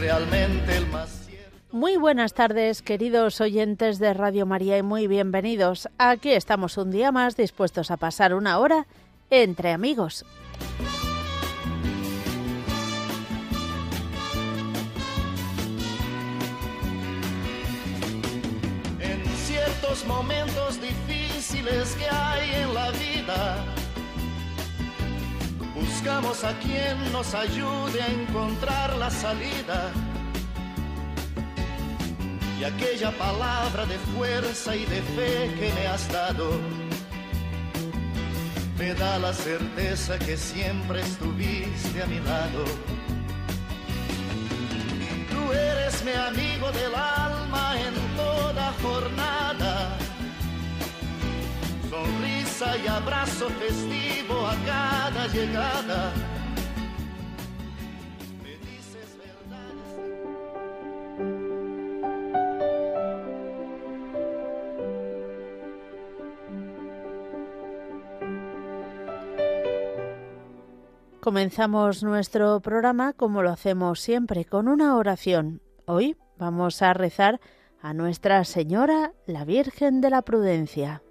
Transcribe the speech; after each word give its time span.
realmente 0.00 0.76
el 0.76 0.86
más 0.86 1.10
cierto. 1.26 1.58
Muy 1.72 1.96
buenas 1.96 2.32
tardes, 2.32 2.80
queridos 2.82 3.40
oyentes 3.40 3.98
de 3.98 4.14
Radio 4.14 4.46
María, 4.46 4.78
y 4.78 4.82
muy 4.82 5.06
bienvenidos. 5.06 5.88
Aquí 5.98 6.30
estamos 6.30 6.78
un 6.78 6.90
día 6.90 7.12
más 7.12 7.36
dispuestos 7.36 7.90
a 7.90 7.98
pasar 7.98 8.34
una 8.34 8.58
hora 8.58 8.86
entre 9.28 9.72
amigos. 9.72 10.24
En 19.00 19.24
ciertos 19.36 20.06
momentos 20.06 20.80
difíciles 20.80 21.94
que 21.96 22.06
hay 22.10 22.62
en 22.62 22.74
la 22.74 22.90
vida, 22.90 23.79
buscamos 25.80 26.44
a 26.44 26.52
quien 26.58 27.12
nos 27.12 27.34
ayude 27.34 28.02
a 28.02 28.08
encontrar 28.08 28.96
la 28.96 29.10
salida. 29.10 29.90
Y 32.58 32.64
aquella 32.64 33.10
palabra 33.12 33.86
de 33.86 33.98
fuerza 34.14 34.76
y 34.76 34.84
de 34.84 35.00
fe 35.16 35.50
que 35.58 35.72
me 35.74 35.86
has 35.86 36.10
dado, 36.12 36.60
me 38.78 38.94
da 38.94 39.18
la 39.18 39.32
certeza 39.32 40.18
que 40.18 40.36
siempre 40.36 41.00
estuviste 41.00 42.02
a 42.02 42.06
mi 42.06 42.20
lado. 42.20 42.64
Tú 45.30 45.52
eres 45.52 46.04
mi 46.04 46.12
amigo 46.12 46.70
del 46.72 46.94
alma 46.94 47.80
en 47.80 47.94
toda 48.16 48.72
jornada. 48.82 50.00
Y 52.62 52.86
abrazo 52.86 53.48
festivo 53.48 54.46
a 54.46 54.54
cada 54.66 55.26
llegada. 55.28 56.12
Comenzamos 71.20 72.02
nuestro 72.02 72.60
programa 72.60 73.14
como 73.14 73.42
lo 73.42 73.48
hacemos 73.48 74.00
siempre, 74.00 74.44
con 74.44 74.68
una 74.68 74.96
oración. 74.96 75.62
Hoy 75.86 76.14
vamos 76.36 76.82
a 76.82 76.92
rezar 76.92 77.40
a 77.80 77.94
Nuestra 77.94 78.44
Señora, 78.44 79.14
la 79.24 79.46
Virgen 79.46 80.02
de 80.02 80.10
la 80.10 80.20
Prudencia. 80.20 81.02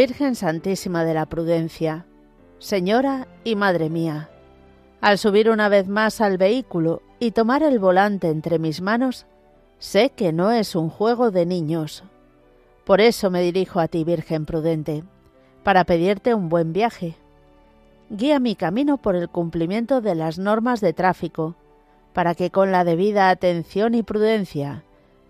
Virgen 0.00 0.34
Santísima 0.34 1.04
de 1.04 1.12
la 1.12 1.26
Prudencia, 1.26 2.06
Señora 2.58 3.28
y 3.44 3.54
Madre 3.54 3.90
mía, 3.90 4.30
al 5.02 5.18
subir 5.18 5.50
una 5.50 5.68
vez 5.68 5.88
más 5.88 6.22
al 6.22 6.38
vehículo 6.38 7.02
y 7.18 7.32
tomar 7.32 7.62
el 7.62 7.78
volante 7.78 8.30
entre 8.30 8.58
mis 8.58 8.80
manos, 8.80 9.26
sé 9.78 10.08
que 10.08 10.32
no 10.32 10.52
es 10.52 10.74
un 10.74 10.88
juego 10.88 11.30
de 11.30 11.44
niños. 11.44 12.02
Por 12.86 13.02
eso 13.02 13.30
me 13.30 13.42
dirijo 13.42 13.78
a 13.78 13.88
ti, 13.88 14.02
Virgen 14.02 14.46
prudente, 14.46 15.04
para 15.64 15.84
pedirte 15.84 16.32
un 16.32 16.48
buen 16.48 16.72
viaje. 16.72 17.16
Guía 18.08 18.40
mi 18.40 18.54
camino 18.54 18.96
por 18.96 19.16
el 19.16 19.28
cumplimiento 19.28 20.00
de 20.00 20.14
las 20.14 20.38
normas 20.38 20.80
de 20.80 20.94
tráfico, 20.94 21.56
para 22.14 22.34
que 22.34 22.50
con 22.50 22.72
la 22.72 22.84
debida 22.84 23.28
atención 23.28 23.94
y 23.94 24.02
prudencia 24.02 24.82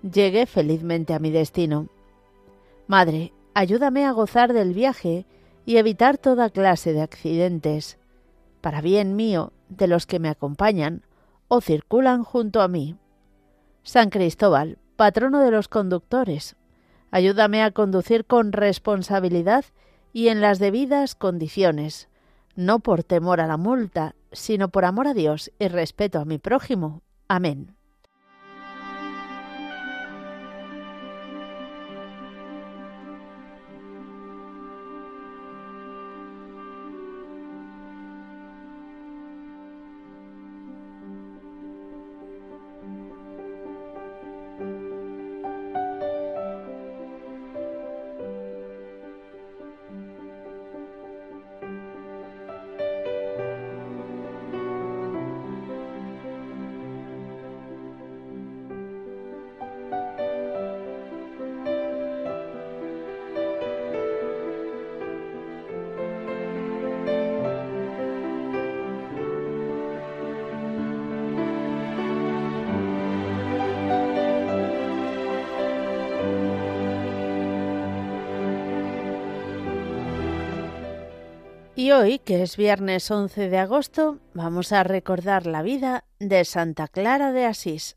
llegue 0.08 0.46
felizmente 0.46 1.12
a 1.12 1.18
mi 1.18 1.32
destino. 1.32 1.88
Madre, 2.86 3.32
ayúdame 3.60 4.06
a 4.06 4.12
gozar 4.12 4.54
del 4.54 4.72
viaje 4.72 5.26
y 5.66 5.76
evitar 5.76 6.16
toda 6.16 6.48
clase 6.48 6.94
de 6.94 7.02
accidentes, 7.02 7.98
para 8.62 8.80
bien 8.80 9.16
mío 9.16 9.52
de 9.68 9.86
los 9.86 10.06
que 10.06 10.18
me 10.18 10.30
acompañan 10.30 11.02
o 11.48 11.60
circulan 11.60 12.24
junto 12.24 12.62
a 12.62 12.68
mí. 12.68 12.96
San 13.82 14.08
Cristóbal, 14.08 14.78
patrono 14.96 15.40
de 15.40 15.50
los 15.50 15.68
conductores, 15.68 16.56
ayúdame 17.10 17.62
a 17.62 17.70
conducir 17.70 18.24
con 18.24 18.52
responsabilidad 18.52 19.66
y 20.14 20.28
en 20.28 20.40
las 20.40 20.58
debidas 20.58 21.14
condiciones, 21.14 22.08
no 22.56 22.78
por 22.78 23.04
temor 23.04 23.42
a 23.42 23.46
la 23.46 23.58
multa, 23.58 24.14
sino 24.32 24.70
por 24.70 24.86
amor 24.86 25.06
a 25.06 25.12
Dios 25.12 25.52
y 25.58 25.68
respeto 25.68 26.18
a 26.18 26.24
mi 26.24 26.38
prójimo. 26.38 27.02
Amén. 27.28 27.76
Y 81.80 81.92
hoy, 81.92 82.18
que 82.18 82.42
es 82.42 82.58
viernes 82.58 83.10
11 83.10 83.48
de 83.48 83.56
agosto, 83.56 84.18
vamos 84.34 84.70
a 84.70 84.84
recordar 84.84 85.46
la 85.46 85.62
vida 85.62 86.04
de 86.18 86.44
Santa 86.44 86.88
Clara 86.88 87.32
de 87.32 87.46
Asís. 87.46 87.96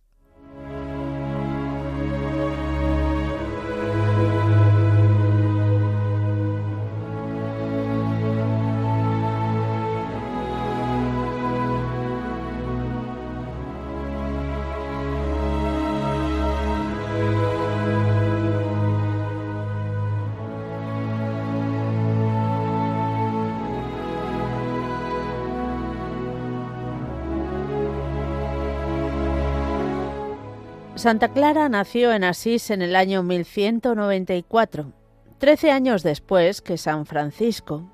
Santa 31.04 31.34
Clara 31.34 31.68
nació 31.68 32.14
en 32.14 32.24
Asís 32.24 32.70
en 32.70 32.82
el 32.82 32.96
año 32.96 33.24
1194, 33.24 34.94
trece 35.38 35.70
años 35.70 36.02
después 36.02 36.62
que 36.62 36.78
San 36.78 37.06
Francisco. 37.06 37.92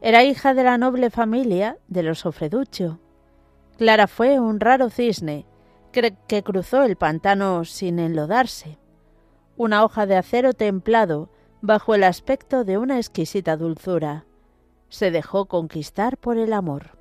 Era 0.00 0.22
hija 0.22 0.54
de 0.54 0.62
la 0.62 0.78
noble 0.78 1.10
familia 1.10 1.78
de 1.88 2.04
los 2.04 2.24
Ofreduccio. 2.26 3.00
Clara 3.78 4.06
fue 4.06 4.38
un 4.38 4.60
raro 4.60 4.90
cisne 4.90 5.44
que, 5.90 6.14
que 6.28 6.44
cruzó 6.44 6.84
el 6.84 6.94
pantano 6.94 7.64
sin 7.64 7.98
enlodarse, 7.98 8.78
una 9.56 9.82
hoja 9.82 10.06
de 10.06 10.14
acero 10.14 10.52
templado 10.52 11.30
bajo 11.62 11.96
el 11.96 12.04
aspecto 12.04 12.62
de 12.62 12.78
una 12.78 12.98
exquisita 12.98 13.56
dulzura. 13.56 14.24
Se 14.88 15.10
dejó 15.10 15.46
conquistar 15.46 16.16
por 16.16 16.38
el 16.38 16.52
amor. 16.52 16.99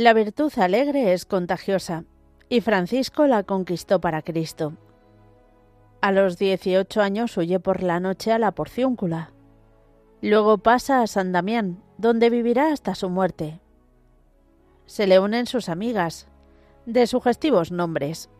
La 0.00 0.14
virtud 0.14 0.50
alegre 0.56 1.12
es 1.12 1.26
contagiosa, 1.26 2.04
y 2.48 2.62
Francisco 2.62 3.26
la 3.26 3.42
conquistó 3.42 4.00
para 4.00 4.22
Cristo. 4.22 4.72
A 6.00 6.10
los 6.10 6.38
18 6.38 7.02
años 7.02 7.36
huye 7.36 7.60
por 7.60 7.82
la 7.82 8.00
noche 8.00 8.32
a 8.32 8.38
la 8.38 8.52
Porciúncula. 8.52 9.34
Luego 10.22 10.56
pasa 10.56 11.02
a 11.02 11.06
San 11.06 11.32
Damián, 11.32 11.82
donde 11.98 12.30
vivirá 12.30 12.72
hasta 12.72 12.94
su 12.94 13.10
muerte. 13.10 13.60
Se 14.86 15.06
le 15.06 15.18
unen 15.18 15.44
sus 15.44 15.68
amigas, 15.68 16.28
de 16.86 17.06
sugestivos 17.06 17.70
nombres: 17.70 18.30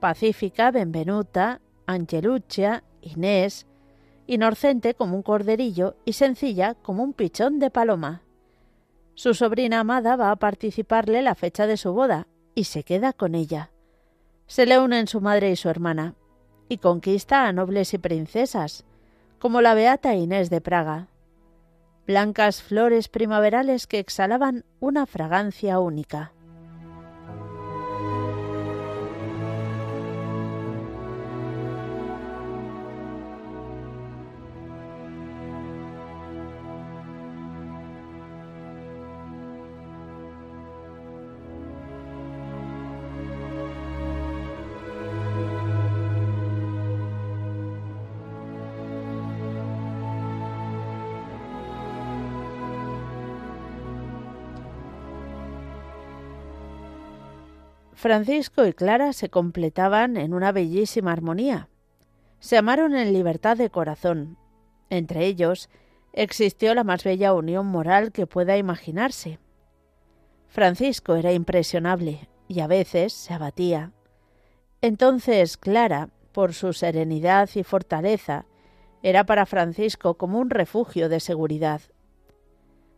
Pacífica, 0.00 0.70
Benvenuta, 0.70 1.60
Angeluccia, 1.84 2.82
Inés, 3.02 3.66
inocente 4.26 4.94
como 4.94 5.16
un 5.16 5.22
corderillo 5.22 5.96
y 6.06 6.14
sencilla 6.14 6.72
como 6.72 7.02
un 7.02 7.12
pichón 7.12 7.58
de 7.58 7.68
paloma. 7.70 8.23
Su 9.14 9.34
sobrina 9.34 9.80
amada 9.80 10.16
va 10.16 10.30
a 10.30 10.36
participarle 10.36 11.22
la 11.22 11.34
fecha 11.34 11.66
de 11.66 11.76
su 11.76 11.92
boda 11.92 12.26
y 12.54 12.64
se 12.64 12.82
queda 12.82 13.12
con 13.12 13.34
ella. 13.34 13.70
Se 14.46 14.66
le 14.66 14.78
unen 14.78 15.06
su 15.06 15.20
madre 15.20 15.50
y 15.50 15.56
su 15.56 15.68
hermana, 15.68 16.14
y 16.68 16.78
conquista 16.78 17.46
a 17.46 17.52
nobles 17.52 17.94
y 17.94 17.98
princesas, 17.98 18.84
como 19.38 19.60
la 19.60 19.74
beata 19.74 20.14
Inés 20.14 20.50
de 20.50 20.60
Praga. 20.60 21.08
Blancas 22.06 22.62
flores 22.62 23.08
primaverales 23.08 23.86
que 23.86 23.98
exhalaban 23.98 24.64
una 24.78 25.06
fragancia 25.06 25.78
única. 25.78 26.33
Francisco 58.04 58.66
y 58.66 58.74
Clara 58.74 59.14
se 59.14 59.30
completaban 59.30 60.18
en 60.18 60.34
una 60.34 60.52
bellísima 60.52 61.10
armonía. 61.10 61.70
Se 62.38 62.58
amaron 62.58 62.94
en 62.94 63.14
libertad 63.14 63.56
de 63.56 63.70
corazón. 63.70 64.36
Entre 64.90 65.24
ellos 65.24 65.70
existió 66.12 66.74
la 66.74 66.84
más 66.84 67.02
bella 67.02 67.32
unión 67.32 67.64
moral 67.64 68.12
que 68.12 68.26
pueda 68.26 68.58
imaginarse. 68.58 69.38
Francisco 70.48 71.14
era 71.14 71.32
impresionable 71.32 72.28
y 72.46 72.60
a 72.60 72.66
veces 72.66 73.14
se 73.14 73.32
abatía. 73.32 73.92
Entonces 74.82 75.56
Clara, 75.56 76.10
por 76.32 76.52
su 76.52 76.74
serenidad 76.74 77.48
y 77.54 77.62
fortaleza, 77.62 78.44
era 79.02 79.24
para 79.24 79.46
Francisco 79.46 80.18
como 80.18 80.40
un 80.40 80.50
refugio 80.50 81.08
de 81.08 81.20
seguridad. 81.20 81.80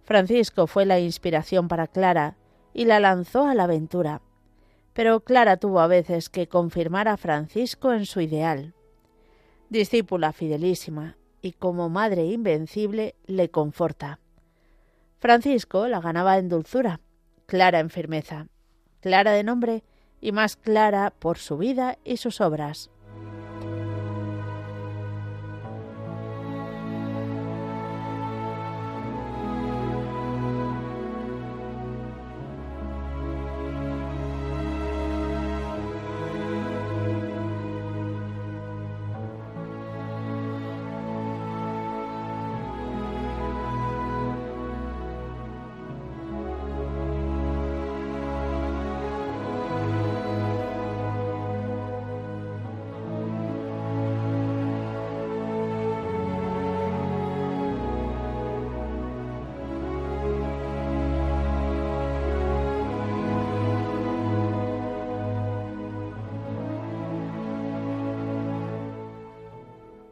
Francisco 0.02 0.67
fue 0.67 0.85
la 0.85 0.99
inspiración 0.99 1.69
para 1.69 1.87
Clara 1.87 2.37
y 2.75 2.87
la 2.87 2.99
lanzó 2.99 3.44
a 3.47 3.55
la 3.55 3.62
aventura 3.62 4.20
pero 4.96 5.20
Clara 5.20 5.58
tuvo 5.58 5.81
a 5.81 5.88
veces 5.88 6.31
que 6.31 6.48
confirmar 6.48 7.06
a 7.06 7.19
Francisco 7.19 7.93
en 7.93 8.06
su 8.06 8.22
ideal. 8.22 8.72
Discípula 9.69 10.32
fidelísima 10.32 11.19
y 11.43 11.52
como 11.52 11.90
madre 11.90 12.25
invencible 12.25 13.14
le 13.26 13.50
conforta. 13.50 14.20
Francisco 15.19 15.87
la 15.87 16.00
ganaba 16.00 16.38
en 16.38 16.48
dulzura, 16.48 17.00
Clara 17.44 17.81
en 17.81 17.90
firmeza, 17.90 18.46
Clara 19.00 19.32
de 19.32 19.44
nombre 19.44 19.84
y 20.22 20.32
más 20.32 20.56
clara 20.56 21.12
por 21.19 21.37
su 21.37 21.58
vida 21.58 21.99
y 22.02 22.16
sus 22.16 22.40
obras. 22.40 22.88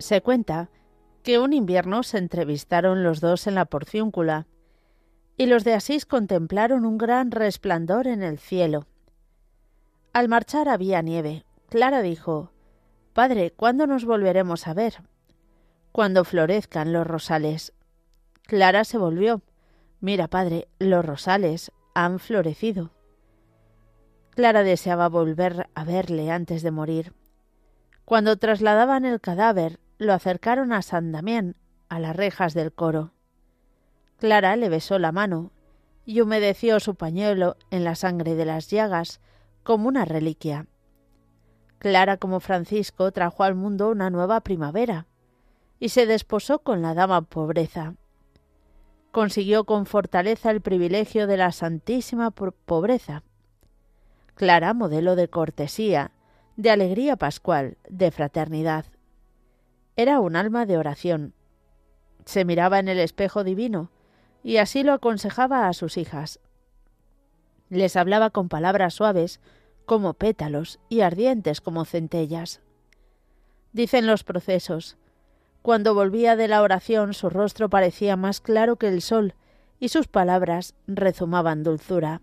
Se 0.04 0.20
cuenta 0.20 0.68
que 1.22 1.38
un 1.38 1.54
invierno 1.54 2.02
se 2.02 2.18
entrevistaron 2.18 3.02
los 3.02 3.22
dos 3.22 3.46
en 3.46 3.54
la 3.54 3.64
porciúncula, 3.64 4.46
y 5.38 5.46
los 5.46 5.64
de 5.64 5.72
Asís 5.72 6.04
contemplaron 6.04 6.84
un 6.84 6.98
gran 6.98 7.30
resplandor 7.30 8.06
en 8.06 8.22
el 8.22 8.38
cielo. 8.38 8.86
Al 10.12 10.28
marchar 10.28 10.68
había 10.68 11.00
nieve. 11.00 11.46
Clara 11.70 12.02
dijo 12.02 12.52
Padre, 13.14 13.50
¿cuándo 13.52 13.86
nos 13.86 14.04
volveremos 14.04 14.66
a 14.66 14.74
ver? 14.74 14.96
Cuando 15.90 16.26
florezcan 16.26 16.92
los 16.92 17.06
rosales. 17.06 17.72
Clara 18.42 18.84
se 18.84 18.98
volvió. 18.98 19.40
Mira, 20.02 20.28
padre, 20.28 20.68
los 20.78 21.02
rosales 21.02 21.72
han 21.94 22.18
florecido. 22.18 22.90
Clara 24.32 24.64
deseaba 24.64 25.08
volver 25.08 25.70
a 25.74 25.84
verle 25.84 26.30
antes 26.30 26.62
de 26.62 26.70
morir. 26.70 27.14
Cuando 28.04 28.36
trasladaban 28.36 29.06
el 29.06 29.18
cadáver, 29.18 29.80
lo 30.04 30.12
acercaron 30.12 30.72
a 30.72 30.82
San 30.82 31.12
Damián, 31.12 31.56
a 31.88 31.98
las 31.98 32.14
rejas 32.14 32.54
del 32.54 32.72
coro. 32.72 33.12
Clara 34.18 34.56
le 34.56 34.68
besó 34.68 34.98
la 34.98 35.12
mano 35.12 35.50
y 36.04 36.20
humedeció 36.20 36.80
su 36.80 36.94
pañuelo 36.94 37.56
en 37.70 37.84
la 37.84 37.94
sangre 37.94 38.34
de 38.34 38.44
las 38.44 38.70
llagas 38.70 39.20
como 39.62 39.88
una 39.88 40.04
reliquia. 40.04 40.66
Clara 41.78 42.16
como 42.16 42.40
Francisco 42.40 43.12
trajo 43.12 43.42
al 43.42 43.54
mundo 43.54 43.90
una 43.90 44.10
nueva 44.10 44.40
primavera 44.40 45.06
y 45.78 45.90
se 45.90 46.06
desposó 46.06 46.60
con 46.60 46.82
la 46.82 46.94
dama 46.94 47.22
pobreza. 47.22 47.94
Consiguió 49.10 49.64
con 49.64 49.86
fortaleza 49.86 50.50
el 50.50 50.60
privilegio 50.60 51.26
de 51.26 51.36
la 51.36 51.52
santísima 51.52 52.30
pobreza. 52.30 53.22
Clara 54.34 54.74
modelo 54.74 55.14
de 55.14 55.28
cortesía, 55.28 56.10
de 56.56 56.70
alegría 56.70 57.16
pascual, 57.16 57.76
de 57.88 58.10
fraternidad. 58.10 58.86
Era 59.96 60.20
un 60.20 60.34
alma 60.34 60.66
de 60.66 60.76
oración. 60.76 61.34
Se 62.24 62.44
miraba 62.44 62.78
en 62.78 62.88
el 62.88 62.98
espejo 62.98 63.44
divino 63.44 63.90
y 64.42 64.56
así 64.56 64.82
lo 64.82 64.92
aconsejaba 64.92 65.68
a 65.68 65.72
sus 65.72 65.96
hijas. 65.96 66.40
Les 67.70 67.96
hablaba 67.96 68.30
con 68.30 68.48
palabras 68.48 68.94
suaves 68.94 69.40
como 69.86 70.14
pétalos 70.14 70.80
y 70.88 71.00
ardientes 71.00 71.60
como 71.60 71.84
centellas. 71.84 72.60
Dicen 73.72 74.06
los 74.06 74.24
procesos. 74.24 74.96
Cuando 75.62 75.94
volvía 75.94 76.36
de 76.36 76.48
la 76.48 76.62
oración 76.62 77.14
su 77.14 77.30
rostro 77.30 77.70
parecía 77.70 78.16
más 78.16 78.40
claro 78.40 78.76
que 78.76 78.88
el 78.88 79.00
sol 79.00 79.34
y 79.80 79.88
sus 79.88 80.08
palabras 80.08 80.74
rezumaban 80.86 81.62
dulzura. 81.62 82.20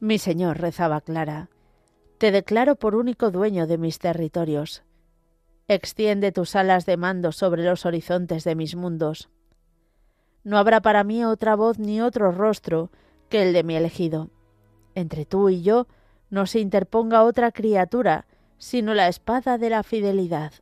Mi 0.00 0.18
Señor, 0.18 0.58
rezaba 0.58 1.00
Clara, 1.00 1.48
te 2.18 2.30
declaro 2.30 2.76
por 2.76 2.94
único 2.94 3.30
dueño 3.30 3.66
de 3.66 3.78
mis 3.78 3.98
territorios. 3.98 4.82
Extiende 5.70 6.32
tus 6.32 6.56
alas 6.56 6.86
de 6.86 6.96
mando 6.96 7.30
sobre 7.30 7.62
los 7.62 7.84
horizontes 7.84 8.42
de 8.42 8.54
mis 8.54 8.74
mundos. 8.74 9.28
No 10.42 10.56
habrá 10.56 10.80
para 10.80 11.04
mí 11.04 11.26
otra 11.26 11.56
voz 11.56 11.78
ni 11.78 12.00
otro 12.00 12.32
rostro 12.32 12.90
que 13.28 13.42
el 13.42 13.52
de 13.52 13.64
mi 13.64 13.76
elegido. 13.76 14.30
Entre 14.94 15.26
tú 15.26 15.50
y 15.50 15.60
yo 15.60 15.86
no 16.30 16.46
se 16.46 16.60
interponga 16.60 17.22
otra 17.22 17.52
criatura, 17.52 18.26
sino 18.56 18.94
la 18.94 19.08
espada 19.08 19.58
de 19.58 19.68
la 19.68 19.82
fidelidad. 19.82 20.52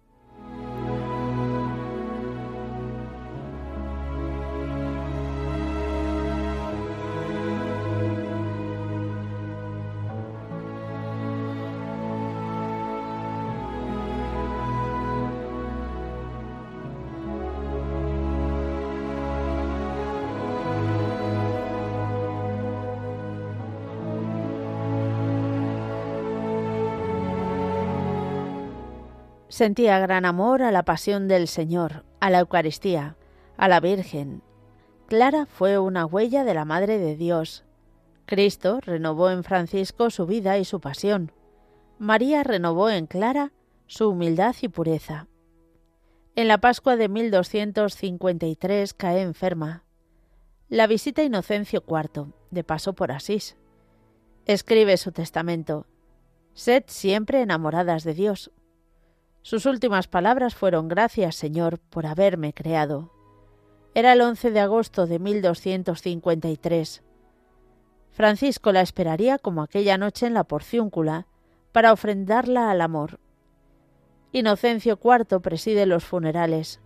Sentía 29.57 29.99
gran 29.99 30.27
amor 30.27 30.63
a 30.63 30.71
la 30.71 30.83
pasión 30.83 31.29
del 31.29 31.49
Señor, 31.49 32.05
a 32.21 32.29
la 32.29 32.41
Eucaristía, 32.41 33.17
a 33.57 33.69
la 33.69 33.81
Virgen. 33.81 34.43
Clara 35.07 35.47
fue 35.47 35.79
una 35.79 36.05
huella 36.05 36.45
de 36.45 36.53
la 36.53 36.67
Madre 36.67 36.99
de 36.99 37.17
Dios. 37.17 37.65
Cristo 38.27 38.81
renovó 38.83 39.31
en 39.31 39.45
Francisco 39.45 40.11
su 40.11 40.27
vida 40.27 40.59
y 40.59 40.67
su 40.67 40.79
pasión. 40.79 41.33
María 41.99 42.43
renovó 42.43 42.91
en 42.91 43.07
Clara 43.07 43.55
su 43.87 44.11
humildad 44.11 44.55
y 44.61 44.69
pureza. 44.69 45.27
En 46.35 46.49
la 46.49 46.59
Pascua 46.59 46.97
de 46.97 47.09
1253 47.09 48.93
cae 48.93 49.23
enferma. 49.23 49.85
La 50.69 50.87
visita 50.87 51.23
Inocencio 51.23 51.83
IV, 51.89 52.35
de 52.51 52.63
paso 52.63 52.93
por 52.93 53.11
Asís. 53.11 53.57
Escribe 54.45 54.99
su 54.99 55.13
testamento. 55.13 55.87
Sed 56.53 56.85
siempre 56.89 57.41
enamoradas 57.41 58.05
de 58.05 58.13
Dios. 58.13 58.51
Sus 59.47 59.65
últimas 59.65 60.09
palabras 60.09 60.57
fueron 60.57 60.89
Gracias, 60.89 61.37
Señor, 61.37 61.79
por 61.79 62.05
haberme 62.05 62.53
creado. 62.53 63.13
Era 63.95 64.15
el 64.15 64.21
11 64.21 64.51
de 64.51 64.59
agosto 64.59 65.07
de 65.07 65.21
1253. 65.21 67.05
Francisco 68.11 68.73
la 68.73 68.81
esperaría 68.81 69.39
como 69.39 69.63
aquella 69.63 69.99
noche 69.99 70.27
en 70.27 70.35
la 70.35 70.43
porciúncula 70.43 71.29
para 71.71 71.93
ofrendarla 71.93 72.73
al 72.73 72.81
amor. 72.81 73.21
Inocencio 74.33 74.99
IV 75.01 75.41
preside 75.41 75.87
los 75.87 76.05
funerales. 76.05 76.81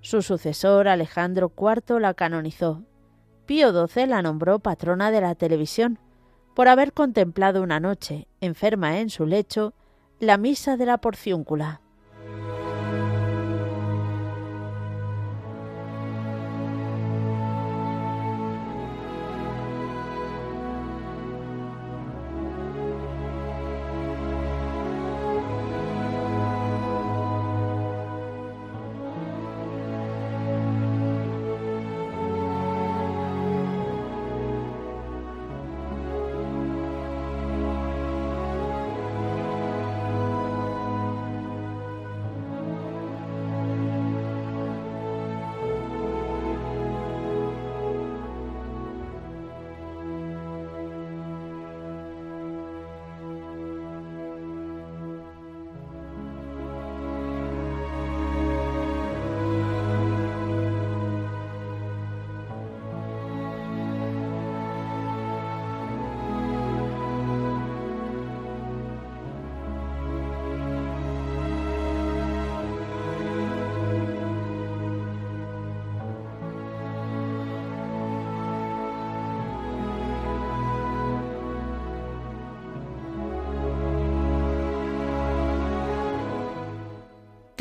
Su 0.00 0.22
sucesor, 0.22 0.88
Alejandro 0.88 1.52
IV, 1.54 2.00
la 2.00 2.14
canonizó. 2.14 2.82
Pío 3.44 3.86
XII 3.86 4.06
la 4.06 4.22
nombró 4.22 4.58
patrona 4.58 5.10
de 5.10 5.20
la 5.20 5.34
televisión 5.34 5.98
por 6.54 6.68
haber 6.68 6.94
contemplado 6.94 7.62
una 7.62 7.78
noche, 7.78 8.26
enferma 8.40 9.00
en 9.00 9.10
su 9.10 9.26
lecho, 9.26 9.74
la 10.20 10.36
misa 10.38 10.76
de 10.76 10.86
la 10.86 10.98
porciúncula. 10.98 11.80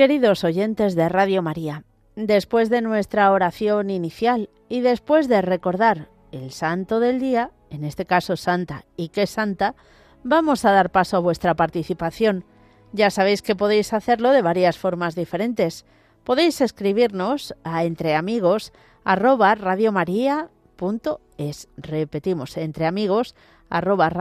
Queridos 0.03 0.43
oyentes 0.43 0.95
de 0.95 1.07
Radio 1.07 1.41
María, 1.41 1.85
después 2.17 2.69
de 2.69 2.81
nuestra 2.81 3.31
oración 3.31 3.89
inicial 3.89 4.49
y 4.67 4.81
después 4.81 5.29
de 5.29 5.41
recordar 5.41 6.09
el 6.33 6.51
santo 6.51 6.99
del 6.99 7.21
día, 7.21 7.51
en 7.69 7.85
este 7.85 8.05
caso 8.05 8.35
santa 8.35 8.83
y 8.97 9.07
qué 9.07 9.27
santa, 9.27 9.75
vamos 10.21 10.65
a 10.65 10.73
dar 10.73 10.91
paso 10.91 11.15
a 11.15 11.21
vuestra 11.21 11.53
participación. 11.53 12.43
Ya 12.91 13.11
sabéis 13.11 13.41
que 13.41 13.55
podéis 13.55 13.93
hacerlo 13.93 14.31
de 14.31 14.41
varias 14.41 14.77
formas 14.77 15.15
diferentes. 15.15 15.85
Podéis 16.25 16.59
escribirnos 16.59 17.55
a 17.63 17.85
entreamigos 17.85 18.73
arroba. 19.05 19.55
Repetimos, 21.77 22.57
entreamigos 22.57 23.35
arroba. 23.69 24.11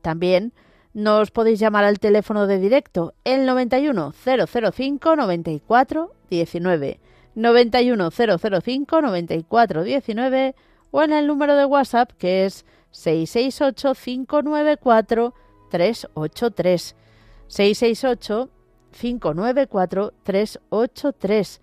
También 0.00 0.54
nos 0.98 1.30
podéis 1.30 1.60
llamar 1.60 1.84
al 1.84 2.00
teléfono 2.00 2.48
de 2.48 2.58
directo. 2.58 3.14
El 3.22 3.46
91 3.46 4.12
005 4.12 5.14
94 5.14 6.12
19 6.28 7.00
91 7.36 8.10
005 8.10 9.02
94 9.02 9.84
19 9.84 10.54
o 10.90 11.02
en 11.02 11.12
el 11.12 11.28
número 11.28 11.54
de 11.54 11.66
WhatsApp 11.66 12.10
que 12.18 12.46
es 12.46 12.66
668 12.90 13.94
594 13.94 15.34
383 15.70 16.96
668 17.46 18.50
594 18.90 20.12
383 20.24 21.60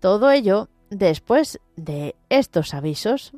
todo 0.00 0.30
ello 0.30 0.68
después 0.88 1.60
de 1.76 2.16
estos 2.30 2.72
avisos. 2.72 3.34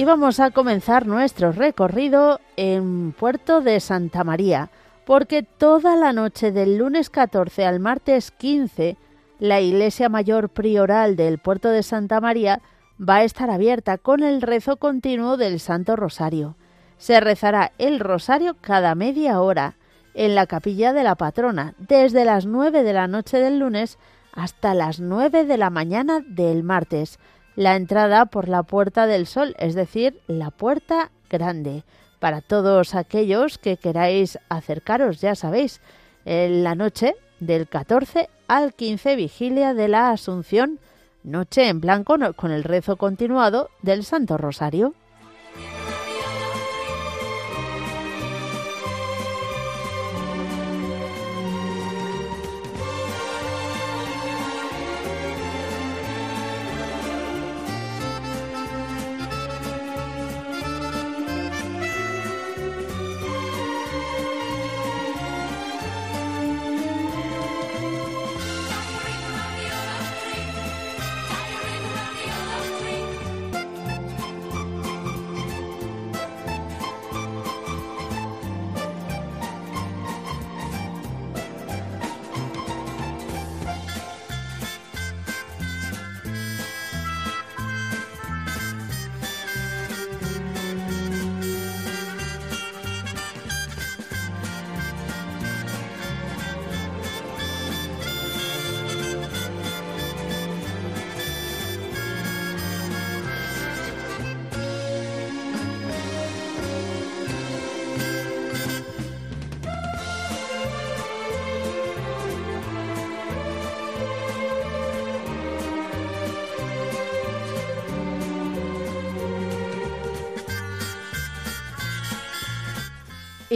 Y 0.00 0.06
vamos 0.06 0.40
a 0.40 0.50
comenzar 0.50 1.06
nuestro 1.06 1.52
recorrido 1.52 2.40
en 2.56 3.12
Puerto 3.12 3.60
de 3.60 3.80
Santa 3.80 4.24
María, 4.24 4.70
porque 5.04 5.42
toda 5.42 5.94
la 5.94 6.14
noche 6.14 6.52
del 6.52 6.78
lunes 6.78 7.10
14 7.10 7.66
al 7.66 7.80
martes 7.80 8.30
15, 8.30 8.96
la 9.40 9.60
Iglesia 9.60 10.08
Mayor 10.08 10.48
Prioral 10.48 11.16
del 11.16 11.36
Puerto 11.36 11.68
de 11.68 11.82
Santa 11.82 12.18
María 12.18 12.62
va 12.98 13.16
a 13.16 13.24
estar 13.24 13.50
abierta 13.50 13.98
con 13.98 14.22
el 14.22 14.40
rezo 14.40 14.78
continuo 14.78 15.36
del 15.36 15.60
Santo 15.60 15.96
Rosario. 15.96 16.56
Se 16.96 17.20
rezará 17.20 17.72
el 17.76 18.00
Rosario 18.00 18.56
cada 18.58 18.94
media 18.94 19.42
hora 19.42 19.74
en 20.14 20.34
la 20.34 20.46
capilla 20.46 20.94
de 20.94 21.02
la 21.02 21.16
patrona, 21.16 21.74
desde 21.76 22.24
las 22.24 22.46
9 22.46 22.84
de 22.84 22.92
la 22.94 23.06
noche 23.06 23.36
del 23.36 23.58
lunes 23.58 23.98
hasta 24.32 24.72
las 24.72 24.98
9 24.98 25.44
de 25.44 25.58
la 25.58 25.68
mañana 25.68 26.24
del 26.26 26.62
martes 26.62 27.18
la 27.60 27.76
entrada 27.76 28.24
por 28.24 28.48
la 28.48 28.62
Puerta 28.62 29.06
del 29.06 29.26
Sol, 29.26 29.54
es 29.58 29.74
decir, 29.74 30.18
la 30.26 30.50
Puerta 30.50 31.10
Grande. 31.28 31.84
Para 32.18 32.40
todos 32.40 32.94
aquellos 32.94 33.58
que 33.58 33.76
queráis 33.76 34.38
acercaros, 34.48 35.20
ya 35.20 35.34
sabéis, 35.34 35.82
en 36.24 36.64
la 36.64 36.74
noche 36.74 37.16
del 37.38 37.68
14 37.68 38.30
al 38.48 38.72
15, 38.72 39.14
vigilia 39.14 39.74
de 39.74 39.88
la 39.88 40.10
Asunción, 40.10 40.78
noche 41.22 41.68
en 41.68 41.82
blanco 41.82 42.16
con 42.34 42.50
el 42.50 42.64
rezo 42.64 42.96
continuado 42.96 43.68
del 43.82 44.04
Santo 44.04 44.38
Rosario. 44.38 44.94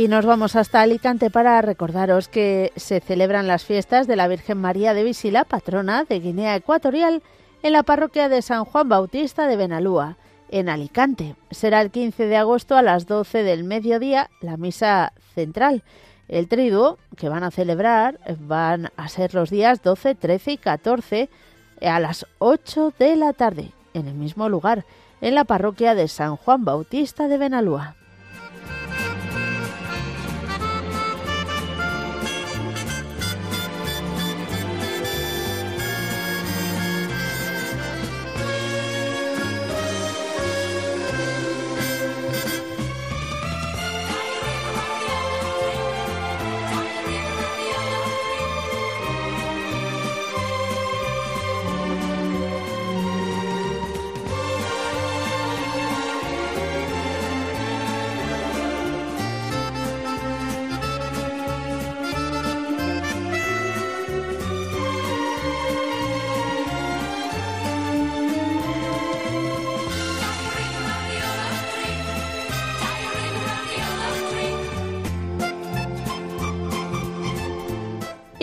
Y 0.05 0.09
nos 0.09 0.27
vamos 0.27 0.55
hasta 0.55 0.83
Alicante 0.83 1.31
para 1.31 1.63
recordaros 1.63 2.29
que 2.29 2.75
se 2.77 3.01
celebran 3.01 3.47
las 3.47 3.65
fiestas 3.65 4.07
de 4.07 4.17
la 4.17 4.29
Virgen 4.29 4.59
María 4.59 4.93
de 4.93 5.03
Visila, 5.03 5.45
patrona 5.45 6.05
de 6.05 6.21
Guinea 6.21 6.57
Ecuatorial, 6.57 7.23
en 7.63 7.73
la 7.73 7.85
parroquia 7.85 8.29
de 8.29 8.43
San 8.43 8.67
Juan 8.67 8.91
Bautista 8.91 9.47
de 9.47 9.57
Benalúa, 9.57 10.19
en 10.51 10.69
Alicante. 10.69 11.37
Será 11.51 11.81
el 11.81 11.91
15 11.91 12.27
de 12.27 12.37
agosto 12.37 12.77
a 12.77 12.83
las 12.83 13.07
12 13.07 13.45
del 13.45 13.65
mediodía 13.65 14.29
la 14.43 14.59
misa 14.59 15.15
central. 15.35 15.83
El 16.29 16.49
triduo 16.49 16.99
que 17.17 17.31
van 17.31 17.43
a 17.43 17.51
celebrar 17.51 18.21
van 18.41 18.91
a 18.99 19.09
ser 19.09 19.33
los 19.33 19.49
días 19.49 19.83
12, 19.83 20.17
13 20.17 20.53
y 20.53 20.57
14 20.59 21.31
a 21.81 21.99
las 21.99 22.27
8 22.41 22.93
de 22.99 23.17
la 23.17 23.33
tarde, 23.33 23.73
en 23.95 24.07
el 24.07 24.17
mismo 24.17 24.51
lugar, 24.51 24.85
en 25.23 25.35
la 25.35 25.45
parroquia 25.45 25.95
de 25.95 26.09
San 26.09 26.37
Juan 26.37 26.63
Bautista 26.63 27.27
de 27.27 27.39
Benalúa. 27.39 27.97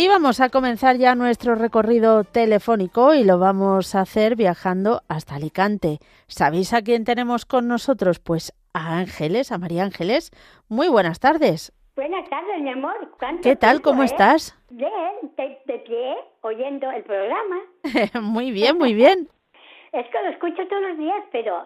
Y 0.02 0.08
vamos 0.08 0.42
a 0.42 0.50
comenzar 0.50 0.98
ya 0.98 1.14
nuestro 1.14 1.54
recorrido 1.54 2.24
telefónico 2.24 3.14
y 3.14 3.24
lo 3.24 3.38
vamos 3.38 3.94
a 3.94 4.02
hacer 4.02 4.36
viajando 4.36 5.04
hasta 5.08 5.36
Alicante. 5.36 6.00
¿Sabéis 6.26 6.74
a 6.74 6.82
quién 6.82 7.06
tenemos 7.06 7.46
con 7.46 7.68
nosotros? 7.68 8.18
Pues 8.18 8.52
a 8.74 8.98
Ángeles, 8.98 9.52
a 9.52 9.60
María 9.60 9.84
Ángeles. 9.84 10.32
Muy 10.70 10.90
buenas 10.90 11.20
tardes. 11.20 11.72
Buenas 11.96 12.28
tardes, 12.32 12.60
mi 12.62 12.72
amor. 12.72 12.96
¿Qué 13.44 13.56
tal? 13.56 13.84
¿Cómo 13.84 14.02
eh? 14.02 14.06
estás? 14.06 14.58
Bien, 14.72 14.90
de, 15.38 15.78
pie, 15.86 16.16
oyendo 16.42 16.90
el 16.90 17.04
programa. 17.04 17.58
muy 18.24 18.50
bien, 18.50 18.80
muy 18.80 18.96
bien. 18.96 19.30
es 19.92 20.08
que 20.08 20.24
lo 20.24 20.30
escucho 20.30 20.68
todos 20.68 20.82
los 20.82 20.98
días, 20.98 21.24
pero 21.32 21.64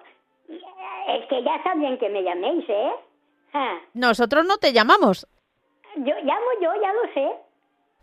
es 0.50 1.26
que 1.30 1.41
ya 1.41 1.63
saben 1.63 1.98
que 2.00 2.10
me 2.10 2.21
llaméis, 2.21 2.65
¿eh? 2.67 2.91
Ah. 3.54 3.78
Nosotros 3.93 4.45
no 4.45 4.58
te 4.58 4.74
llamamos. 4.74 5.26
Yo 5.95 6.15
llamo 6.21 6.48
yo, 6.62 6.74
ya 6.82 6.91
lo 6.91 7.13
sé. 7.13 7.45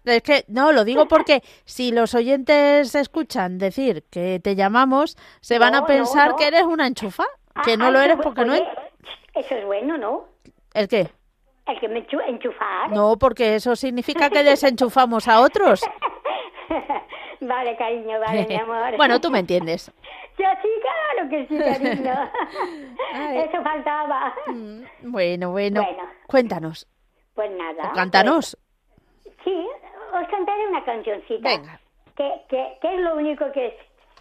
Es 0.05 0.23
que 0.23 0.45
no, 0.49 0.73
lo 0.73 0.85
digo 0.85 1.07
porque 1.07 1.43
si 1.65 1.93
los 1.93 2.15
oyentes 2.15 2.95
escuchan 2.95 3.59
decir 3.59 4.05
que 4.11 4.41
te 4.41 4.57
llamamos, 4.57 5.17
se 5.41 5.59
van 5.59 5.75
a 5.75 5.87
pensar 5.87 6.35
que 6.37 6.47
eres 6.49 6.65
una 6.65 6.87
enchufa, 6.87 7.25
que 7.65 7.77
no 7.77 7.91
lo 7.91 8.01
eres 8.01 8.17
porque 8.23 8.45
no 8.45 8.55
es. 8.55 8.62
Eso 9.35 9.55
es 9.55 9.65
bueno, 9.65 9.97
¿no? 9.97 10.25
¿El 10.75 10.88
qué? 10.88 11.11
El 11.67 11.79
que 11.79 11.88
me 11.88 12.05
enchufar. 12.27 12.91
No, 12.91 13.17
porque 13.17 13.55
eso 13.55 13.77
significa 13.77 14.29
que 14.29 14.43
desenchufamos 14.43 15.29
a 15.29 15.41
otros. 15.41 15.81
vale, 17.41 17.77
cariño, 17.77 18.19
vale, 18.21 18.47
mi 18.49 18.57
amor. 18.61 18.97
bueno, 18.97 19.21
tú 19.21 19.31
me 19.31 19.38
entiendes. 19.38 19.91
Yo 20.38 20.47
sí, 20.62 20.69
claro 20.81 21.31
que 21.31 21.47
sí, 21.47 21.59
cariño. 21.59 22.15
Eso 23.45 23.62
faltaba. 23.62 24.35
Mm, 24.47 24.83
bueno, 25.03 25.51
bueno, 25.51 25.83
bueno. 25.83 26.03
Cuéntanos. 26.27 26.88
Pues 27.35 27.51
nada. 27.53 27.93
cántanos. 27.95 28.57
Sí, 29.45 29.69
os 30.13 30.29
cantaré 30.29 30.69
una 30.69 30.85
cancioncita. 30.85 31.49
Venga. 31.49 31.81
Que, 32.17 32.43
que, 32.49 32.79
que 32.81 32.95
es 32.95 33.01
lo 33.01 33.17
único 33.17 33.51
que 33.53 33.77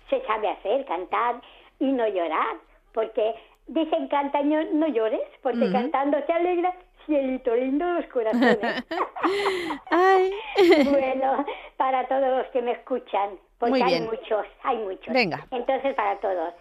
se 0.10 0.22
sabe 0.26 0.50
hacer, 0.50 0.86
cantar 0.86 1.42
y 1.80 1.92
no 1.92 2.08
llorar. 2.08 2.58
Porque 2.94 3.36
dicen 3.68 4.08
canta, 4.08 4.42
no, 4.44 4.64
no 4.74 4.88
llores, 4.88 5.28
porque 5.42 5.72
cantando 5.72 6.18
se 6.26 6.34
alegra 6.34 6.74
cielito 7.06 7.56
lindo 7.56 7.86
los 7.86 8.06
corazones. 8.08 8.60
Ay. 9.92 10.32
bueno, 10.90 11.46
para 11.78 12.08
todos 12.08 12.38
los 12.38 12.48
que 12.48 12.62
me 12.62 12.72
escuchan, 12.72 13.38
porque 13.58 13.84
hay 13.84 14.02
muchos, 14.02 14.46
hay 14.64 14.78
muchos. 14.78 15.14
Venga. 15.14 15.46
Entonces, 15.52 15.96
para 15.96 16.20
todos. 16.20 16.54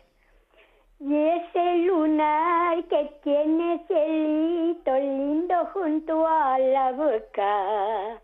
Y 1.01 1.17
ese 1.17 1.77
lunar 1.79 2.85
que 2.85 3.11
tiene 3.23 3.81
cielito 3.87 4.95
lindo 4.95 5.67
junto 5.73 6.27
a 6.27 6.59
la 6.59 6.93
boca 6.93 8.21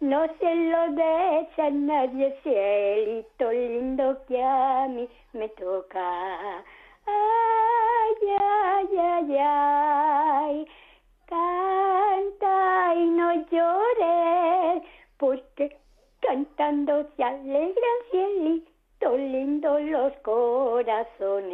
no 0.00 0.26
se 0.38 0.54
lo 0.54 0.92
des 0.92 1.58
a 1.58 1.70
nadie, 1.70 2.32
cielito 2.42 3.50
lindo 3.50 4.16
que 4.28 4.40
a 4.42 4.86
mí 4.88 5.08
me 5.32 5.48
toca. 5.48 6.64
Ay, 7.06 8.14
ay, 8.38 8.96
ay, 8.96 9.36
ay, 9.40 10.66
canta 11.26 12.94
y 12.94 13.06
no 13.06 13.34
llores, 13.50 14.82
porque 15.16 15.76
cantando 16.20 17.04
se 17.16 17.24
alegran, 17.24 17.98
cielito 18.12 19.16
lindo 19.16 19.80
los 19.80 20.12
corazones. 20.18 21.48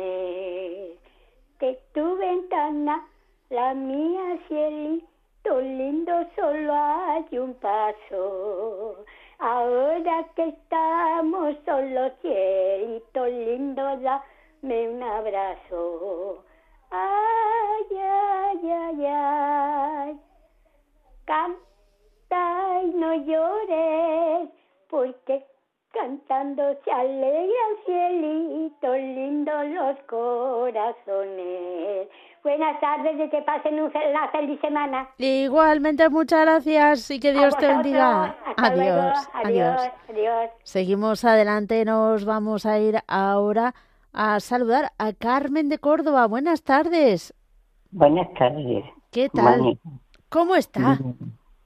Que 1.59 1.79
tu 1.95 2.17
ventana, 2.19 3.09
la 3.49 3.73
mía, 3.73 4.39
cielito 4.49 5.14
lindo 5.53 6.27
solo 6.35 6.73
hay 6.73 7.39
un 7.39 7.55
paso. 7.55 9.05
Ahora 9.39 10.27
que 10.35 10.49
estamos 10.49 11.55
solos, 11.67 12.13
cielito 12.23 13.27
lindo, 13.27 13.83
dame 13.99 14.89
un 14.89 15.03
abrazo. 15.03 16.43
Ay, 16.91 17.99
ay, 17.99 18.71
ay, 18.71 19.07
ay. 19.07 20.21
Canta 21.27 22.83
y 22.85 22.87
no 22.95 23.15
llores, 23.15 24.49
porque 24.89 25.45
cantando 25.93 26.75
se 26.85 26.91
alegran, 26.91 27.77
cielito 27.85 28.95
lindo, 28.95 29.65
los 29.65 29.99
corazones. 30.07 32.09
Buenas 32.45 32.79
tardes 32.79 33.19
y 33.19 33.31
que 33.31 33.41
pasen 33.41 33.81
una 33.81 34.29
feliz 34.31 34.61
semana. 34.61 35.09
Igualmente, 35.17 36.11
muchas 36.11 36.43
gracias 36.43 37.11
y 37.11 37.19
que 37.19 37.33
Dios 37.33 37.57
te 37.57 37.67
bendiga. 37.67 38.37
Adiós, 38.59 39.31
adiós, 39.33 39.81
adiós. 40.11 40.51
Seguimos 40.63 41.25
adelante, 41.25 41.83
nos 41.87 42.27
vamos 42.27 42.67
a 42.67 42.79
ir 42.79 42.99
ahora 43.09 43.75
a 44.13 44.41
saludar 44.41 44.93
a 44.99 45.15
Carmen 45.15 45.71
de 45.71 45.79
Córdoba. 45.79 46.27
Buenas 46.27 46.63
tardes. 46.63 47.33
Buenas 47.91 48.29
tardes. 48.35 48.85
¿Qué 49.11 49.31
tal? 49.31 49.79
¿Cómo 50.29 50.55
está? 50.55 50.99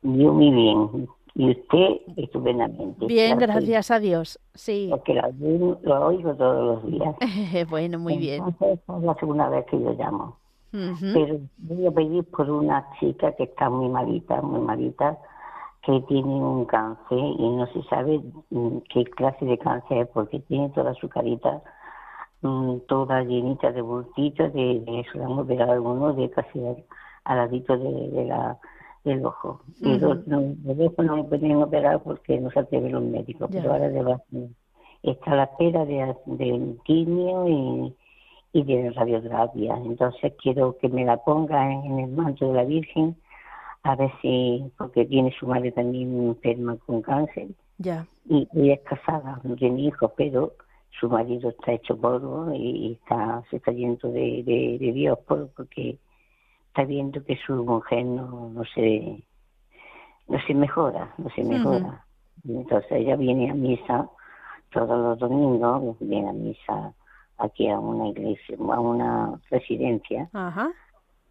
Yo 0.03 0.33
muy 0.33 0.53
bien. 0.53 1.09
Y 1.35 1.51
usted 1.51 2.03
estupendamente. 2.17 3.05
Bien, 3.07 3.37
gracias 3.37 3.91
a 3.91 3.99
Dios. 3.99 4.38
Sí. 4.55 4.87
Porque 4.91 5.14
lo, 5.14 6.07
oigo 6.07 6.35
todos 6.37 6.85
los 6.85 6.93
días. 6.93 7.69
bueno, 7.69 7.99
muy 7.99 8.17
bien. 8.17 8.45
es 8.61 8.79
la 8.87 9.14
segunda 9.17 9.49
vez 9.49 9.67
que 9.67 9.77
yo 9.77 9.93
llamo. 9.95 10.37
Pero 10.71 11.41
voy 11.59 11.87
a 11.87 11.91
pedir 11.91 12.25
por 12.25 12.51
una 12.51 12.87
chica 13.01 13.33
que 13.33 13.45
está 13.45 13.71
muy 13.71 13.89
malita, 13.89 14.43
muy 14.43 14.61
malita, 14.61 15.19
que 15.83 16.01
tiene 16.03 16.29
un 16.29 16.67
cáncer 16.67 17.19
y 17.19 17.49
no 17.57 17.67
se 17.69 17.83
sabe 17.85 18.21
mm, 18.51 18.79
qué 18.93 19.05
clase 19.05 19.45
de 19.45 19.57
cáncer 19.59 19.99
es 19.99 20.09
porque 20.09 20.41
tiene 20.41 20.69
toda 20.71 20.93
su 20.95 21.09
carita 21.09 21.63
mm, 22.43 22.81
toda 22.89 23.23
llenita 23.23 23.73
de 23.73 23.81
bultitos, 23.81 24.53
de, 24.53 24.81
de 24.81 25.01
eso 25.01 25.19
le 25.19 25.25
han 25.25 25.39
operado 25.39 25.73
algunos 25.73 26.17
de 26.17 26.29
casi 26.31 26.61
al, 27.25 27.37
ladito 27.37 27.79
de, 27.79 28.25
la 28.27 28.59
del 29.05 29.25
ojo. 29.25 29.63
Y 29.81 29.99
los, 29.99 30.27
no, 30.27 30.41
no 30.63 30.75
me 30.75 31.25
pueden 31.25 31.63
operar 31.63 32.03
porque 32.03 32.39
no 32.39 32.51
se 32.51 32.61
atreven 32.61 32.93
los 32.93 33.03
médicos, 33.03 33.49
pero 33.51 33.73
ahora 33.73 33.89
de, 33.89 34.19
está 35.03 35.33
a 35.33 35.37
la 35.37 35.45
espera 35.45 35.85
de, 35.87 36.15
de 36.27 36.77
quimio 36.85 37.49
y 37.49 37.97
y 38.53 38.63
de 38.63 38.91
radioterapia. 38.91 39.77
Entonces 39.77 40.33
quiero 40.43 40.77
que 40.79 40.89
me 40.89 41.05
la 41.05 41.17
ponga 41.19 41.71
en 41.73 41.99
el 41.99 42.11
manto 42.11 42.49
de 42.49 42.55
la 42.55 42.65
Virgen, 42.65 43.17
a 43.83 43.95
ver 43.95 44.11
si, 44.21 44.71
porque 44.77 45.05
tiene 45.05 45.35
su 45.39 45.47
madre 45.47 45.73
también 45.73 46.29
enferma 46.29 46.77
con 46.87 47.03
cáncer. 47.03 47.49
Ya. 47.79 48.07
Y 48.29 48.49
ella 48.55 48.75
es 48.75 48.81
casada, 48.81 49.41
no 49.45 49.55
tiene 49.57 49.83
hijos, 49.83 50.13
pero 50.17 50.53
su 50.99 51.09
marido 51.09 51.51
está 51.51 51.73
hecho 51.73 51.97
polvo 51.97 52.53
y 52.55 52.99
está, 53.01 53.43
se 53.51 53.57
está 53.57 53.73
yendo 53.73 54.11
de, 54.11 54.43
de, 54.45 54.93
Dios 54.93 55.19
porque 55.27 55.99
está 56.69 56.85
viendo 56.85 57.23
que 57.25 57.37
su 57.47 57.65
mujer 57.65 58.05
no, 58.05 58.51
no 58.51 58.65
se 58.75 59.23
no 60.27 60.39
se 60.47 60.55
mejora, 60.55 61.15
no 61.17 61.31
se 61.31 61.43
mejora. 61.43 62.05
Entonces 62.47 62.91
ella 62.93 63.17
viene 63.17 63.51
a 63.51 63.55
misa 63.55 64.09
todos 64.71 64.99
los 64.99 65.19
domingos, 65.19 65.97
viene 66.01 66.29
a 66.29 66.33
misa 66.33 66.95
aquí 67.38 67.68
a 67.68 67.79
una 67.79 68.09
iglesia, 68.09 68.57
a 68.59 68.81
una 68.81 69.40
residencia 69.51 70.29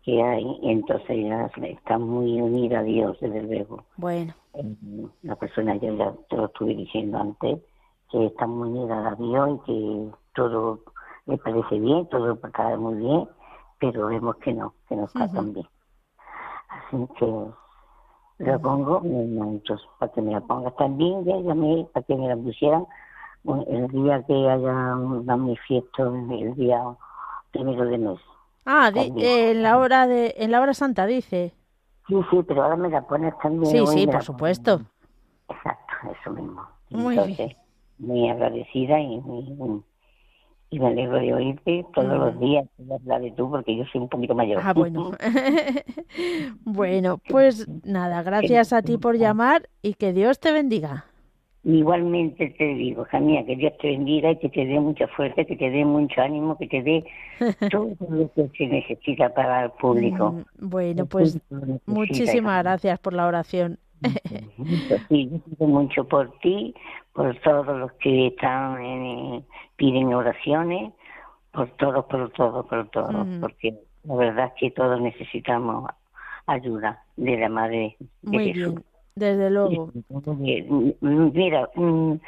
que 0.04 0.24
hay, 0.24 0.60
entonces 0.64 1.10
ella 1.10 1.50
está 1.62 1.98
muy 1.98 2.40
unida 2.40 2.80
a 2.80 2.84
Dios, 2.84 3.18
desde 3.20 3.44
luego. 3.44 3.84
Bueno. 3.98 4.34
La 5.22 5.36
persona, 5.36 5.76
yo 5.76 5.94
ya 5.96 6.14
te 6.30 6.38
lo 6.38 6.46
estuve 6.46 6.76
diciendo 6.76 7.20
antes, 7.20 7.60
que 8.10 8.26
está 8.26 8.48
muy 8.48 8.70
unida 8.70 9.10
a 9.10 9.16
Dios 9.16 9.60
y 9.60 9.66
que 9.66 10.12
todo 10.34 10.80
le 11.26 11.38
parece 11.38 11.78
bien, 11.78 12.08
todo 12.08 12.34
está 12.34 12.78
muy 12.78 12.96
bien, 12.96 13.28
pero 13.80 14.08
vemos 14.08 14.38
que 14.38 14.54
no, 14.54 14.74
que 14.88 14.96
no 14.96 15.06
está 15.06 15.28
tan 15.32 15.54
bien. 15.54 15.68
Así 16.70 17.08
que 17.20 17.26
lo 18.40 18.62
pongo 18.62 19.02
entonces, 19.04 19.86
para 20.00 20.12
que 20.12 20.22
me 20.22 20.32
la 20.32 20.42
pongas 20.42 20.76
también, 20.78 21.26
ya 21.26 21.38
llamé 21.38 21.86
para 21.94 22.06
que 22.06 22.16
me 22.16 22.30
la 22.30 22.38
pusieran 22.38 22.86
el 23.68 23.88
día 23.88 24.24
que 24.24 24.34
haya 24.34 24.96
un 24.96 25.26
manifiesto, 25.26 26.14
el 26.14 26.56
día 26.56 26.82
primero 27.52 27.86
de 27.86 27.98
mes. 27.98 28.20
Ah, 28.66 28.92
en 28.94 29.64
la 29.64 29.78
hora 29.78 30.08
de, 30.08 30.36
en 30.38 30.52
la 30.52 30.62
hora 30.62 30.74
santa 30.74 31.06
dice. 31.06 31.54
Sí, 32.08 32.16
sí, 32.30 32.40
pero 32.48 32.64
ahora 32.64 32.76
me 32.76 32.90
la 32.90 33.02
pones 33.02 33.34
también. 33.42 33.72
Sí, 33.72 33.88
sí, 33.88 34.08
por 34.08 34.24
supuesto. 34.24 34.82
Exacto, 35.50 35.94
eso 36.20 36.32
mismo. 36.32 36.68
Muy 36.90 37.16
Entonces, 37.16 37.38
bien. 37.38 37.58
muy 38.00 38.30
agradecida 38.30 39.00
y 39.00 39.20
muy, 39.20 39.84
y 40.70 40.80
me 40.80 40.88
alegro 40.88 41.18
de 41.18 41.34
oírte 41.34 41.86
todos 41.94 42.18
los 42.18 42.40
días, 42.40 42.66
hablar 42.94 43.22
de 43.22 43.32
tú, 43.32 43.50
porque 43.50 43.76
yo 43.76 43.86
soy 43.86 44.02
un 44.02 44.10
poquito 44.10 44.36
mayor. 44.36 44.62
Ah, 44.64 44.74
bueno. 44.74 45.12
bueno, 46.62 47.20
pues 47.30 47.68
nada, 47.86 48.22
gracias 48.24 48.74
a 48.74 48.82
ti 48.82 48.98
por 48.98 49.18
llamar 49.18 49.70
y 49.82 49.94
que 49.94 50.12
Dios 50.12 50.40
te 50.40 50.52
bendiga. 50.52 51.06
Igualmente 51.68 52.50
te 52.52 52.64
digo, 52.76 53.04
Jamía, 53.12 53.46
que 53.46 53.58
Dios 53.58 53.74
te 53.82 53.90
bendiga 53.90 54.32
y 54.32 54.38
que 54.38 54.48
te 54.48 54.66
dé 54.66 54.80
mucha 54.80 55.06
fuerza, 55.10 55.44
que 55.44 55.58
te 55.58 55.70
dé 55.70 55.84
mucho 55.84 56.22
ánimo, 56.22 56.58
que 56.58 56.66
te 56.66 56.82
dé 56.82 57.06
todo 57.70 57.94
lo 58.10 58.32
que 58.34 58.48
se 58.58 58.68
necesita 58.68 59.34
para 59.34 59.66
el 59.66 59.72
público. 59.72 60.32
Mm, 60.32 60.70
bueno, 60.70 61.06
pues 61.08 61.38
muchísimas 61.86 62.64
gracias 62.64 62.98
por 63.00 63.14
la 63.14 63.28
oración. 63.28 63.80
Sí, 65.10 65.42
mucho 65.60 66.08
por 66.08 66.32
ti, 66.40 66.74
por 67.14 67.36
todos 67.40 67.78
los 67.78 67.92
que 67.94 68.28
están 68.28 68.82
en, 68.82 69.44
piden 69.76 70.14
oraciones, 70.14 70.94
por 71.52 71.70
todos, 71.72 72.06
por 72.06 72.32
todos, 72.32 72.66
por 72.66 72.90
todos, 72.90 73.28
porque 73.42 73.76
la 74.04 74.16
verdad 74.16 74.46
es 74.48 74.54
que 74.60 74.72
todos 74.72 75.02
necesitamos 75.02 75.90
ayuda 76.46 77.04
de 77.18 77.38
la 77.38 77.50
Madre 77.50 77.98
de 78.00 78.38
Muy 78.38 78.54
Jesús. 78.54 78.76
bien, 78.76 78.86
desde 79.18 79.50
luego. 79.50 79.94
Mira, 81.02 81.70
mm, 81.76 82.20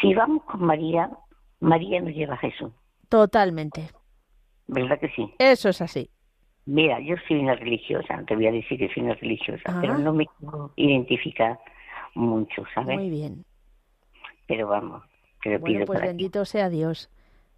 si 0.00 0.14
vamos 0.14 0.42
con 0.44 0.60
María, 0.64 1.10
María 1.60 2.00
nos 2.00 2.14
lleva 2.14 2.34
a 2.34 2.38
Jesús, 2.38 2.72
Totalmente. 3.08 3.90
¿verdad 4.66 4.98
que 5.00 5.08
sí? 5.10 5.32
Eso 5.38 5.68
es 5.68 5.80
así. 5.80 6.10
Mira, 6.66 6.98
yo 7.00 7.16
soy 7.28 7.38
una 7.38 7.54
religiosa, 7.54 8.22
te 8.26 8.34
voy 8.34 8.46
a 8.46 8.52
decir 8.52 8.78
que 8.78 8.88
soy 8.92 9.02
una 9.02 9.14
religiosa, 9.14 9.76
pero 9.80 9.98
no 9.98 10.12
me 10.14 10.26
quiero 10.26 10.72
identificar 10.76 11.58
mucho, 12.14 12.64
¿sabes? 12.74 12.96
Muy 12.96 13.10
bien. 13.10 13.44
Pero 14.46 14.68
vamos, 14.68 15.02
te 15.42 15.50
lo 15.50 15.60
Bueno, 15.60 15.64
pido 15.64 15.86
pues 15.86 16.00
para 16.00 16.08
ti. 16.08 16.10
bendito 16.10 16.44
sea 16.44 16.68
Dios 16.68 17.10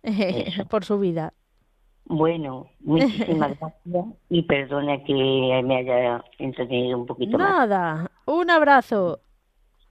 por 0.70 0.84
su 0.84 0.98
vida. 0.98 1.34
Bueno, 2.08 2.66
muchísimas 2.80 3.58
gracias 3.60 4.04
y 4.30 4.42
perdona 4.42 5.02
que 5.04 5.12
me 5.64 5.76
haya 5.78 6.24
entretenido 6.38 6.98
un 6.98 7.06
poquito 7.06 7.36
más. 7.36 7.68
Nada, 7.68 8.10
un 8.26 8.48
abrazo. 8.50 9.20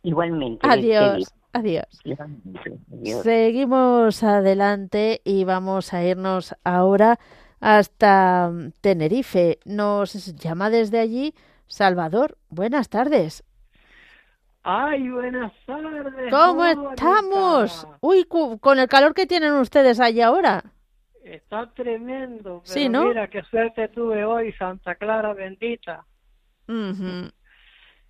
Igualmente. 0.04 0.66
Adiós, 0.70 1.34
adiós. 1.52 1.86
Igualmente, 2.04 2.60
adiós. 2.94 3.22
Seguimos 3.24 4.24
adelante 4.24 5.22
y 5.26 5.44
vamos 5.44 5.94
a 5.94 6.04
irnos 6.06 6.56
ahora 6.64 7.20
hasta 7.60 8.52
Tenerife. 8.82 9.60
Nos 9.66 10.36
llama 10.36 10.70
desde 10.70 11.00
allí 11.00 11.34
Salvador. 11.68 12.38
Buenas 12.50 12.88
tardes. 12.90 13.44
Ay, 14.64 15.10
buenas 15.10 15.52
tardes. 15.66 16.32
¿Cómo 16.32 16.64
estamos? 16.66 17.88
Uy, 18.02 18.24
cu- 18.24 18.58
con 18.60 18.80
el 18.80 18.88
calor 18.88 19.14
que 19.14 19.26
tienen 19.28 19.54
ustedes 19.54 20.00
allí 20.00 20.22
ahora. 20.22 20.64
Está 21.26 21.72
tremendo. 21.74 22.62
Pero 22.64 22.74
Sí, 22.74 22.88
¿no? 22.88 23.06
Mira 23.08 23.28
qué 23.28 23.42
suerte 23.44 23.88
tuve 23.88 24.24
hoy, 24.24 24.54
Santa 24.54 24.94
Clara 24.94 25.34
bendita, 25.34 26.06
Ujú. 26.68 27.32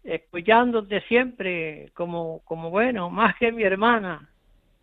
escuchándote 0.04 0.99
siempre 1.08 1.91
como, 1.93 2.41
como 2.43 2.69
bueno, 2.69 3.10
más 3.10 3.36
que 3.38 3.51
mi 3.54 3.63
hermana. 3.63 4.30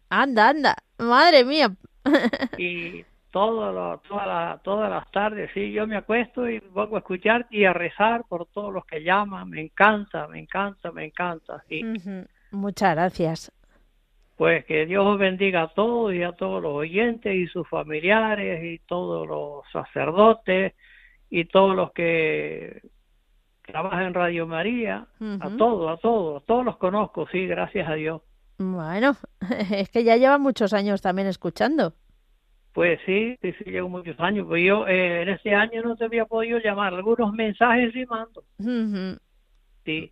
Anda, 0.08 0.48
anda. 0.48 0.76
Madre 0.98 1.44
mía. 1.44 1.68
Y 2.58 3.04
todo 3.30 3.70
lo- 3.72 3.98
toda 4.08 4.26
la- 4.26 4.60
todas 4.64 4.90
las 4.90 5.10
tardes, 5.10 5.50
sí, 5.54 5.70
yo 5.72 5.86
me 5.86 5.96
acuesto 5.96 6.48
y 6.48 6.60
pongo 6.60 6.96
a 6.96 7.00
escuchar 7.00 7.46
y 7.50 7.64
a 7.64 7.72
rezar 7.72 8.24
por 8.28 8.46
todos 8.46 8.72
los 8.72 8.84
que 8.86 9.02
llaman. 9.02 9.48
Me 9.50 9.60
encanta, 9.62 10.26
me 10.28 10.38
encanta, 10.40 10.90
me 10.90 11.04
encanta. 11.04 11.62
Sí. 11.68 11.82
Muchas 12.50 12.94
gracias. 12.94 13.52
Pues 14.36 14.64
que 14.64 14.86
Dios 14.86 15.04
os 15.06 15.18
bendiga 15.18 15.62
a 15.62 15.68
todos 15.68 16.14
y 16.14 16.22
a 16.22 16.32
todos 16.32 16.62
los 16.62 16.72
oyentes 16.72 17.34
y 17.34 17.46
sus 17.46 17.68
familiares 17.68 18.64
y 18.64 18.78
todos 18.86 19.26
los 19.26 19.64
sacerdotes 19.72 20.74
y 21.30 21.44
todos 21.44 21.76
los 21.76 21.92
que 21.92 22.82
trabajan 23.62 24.02
en 24.02 24.14
Radio 24.14 24.46
María, 24.46 25.06
a 25.40 25.50
todos, 25.56 25.90
a 25.90 26.00
todos, 26.00 26.44
todos 26.44 26.64
los 26.64 26.76
conozco, 26.76 27.26
sí, 27.30 27.46
gracias 27.46 27.88
a 27.88 27.94
Dios. 27.94 28.22
Bueno, 28.58 29.16
es 29.72 29.88
que 29.88 30.04
ya 30.04 30.16
llevan 30.16 30.42
muchos 30.42 30.72
años 30.72 31.00
también 31.00 31.28
escuchando. 31.28 31.94
Pues 32.72 33.00
sí, 33.04 33.36
sí, 33.42 33.52
sí, 33.58 33.70
llevo 33.70 33.90
muchos 33.90 34.18
años, 34.18 34.46
pues 34.48 34.64
yo 34.64 34.86
eh, 34.86 35.22
en 35.22 35.28
este 35.28 35.54
año 35.54 35.82
no 35.82 35.94
te 35.94 36.06
había 36.06 36.24
podido 36.24 36.58
llamar, 36.58 36.94
algunos 36.94 37.32
mensajes 37.32 37.92
sí 37.92 38.06
mando, 38.06 38.44
sí. 39.84 40.10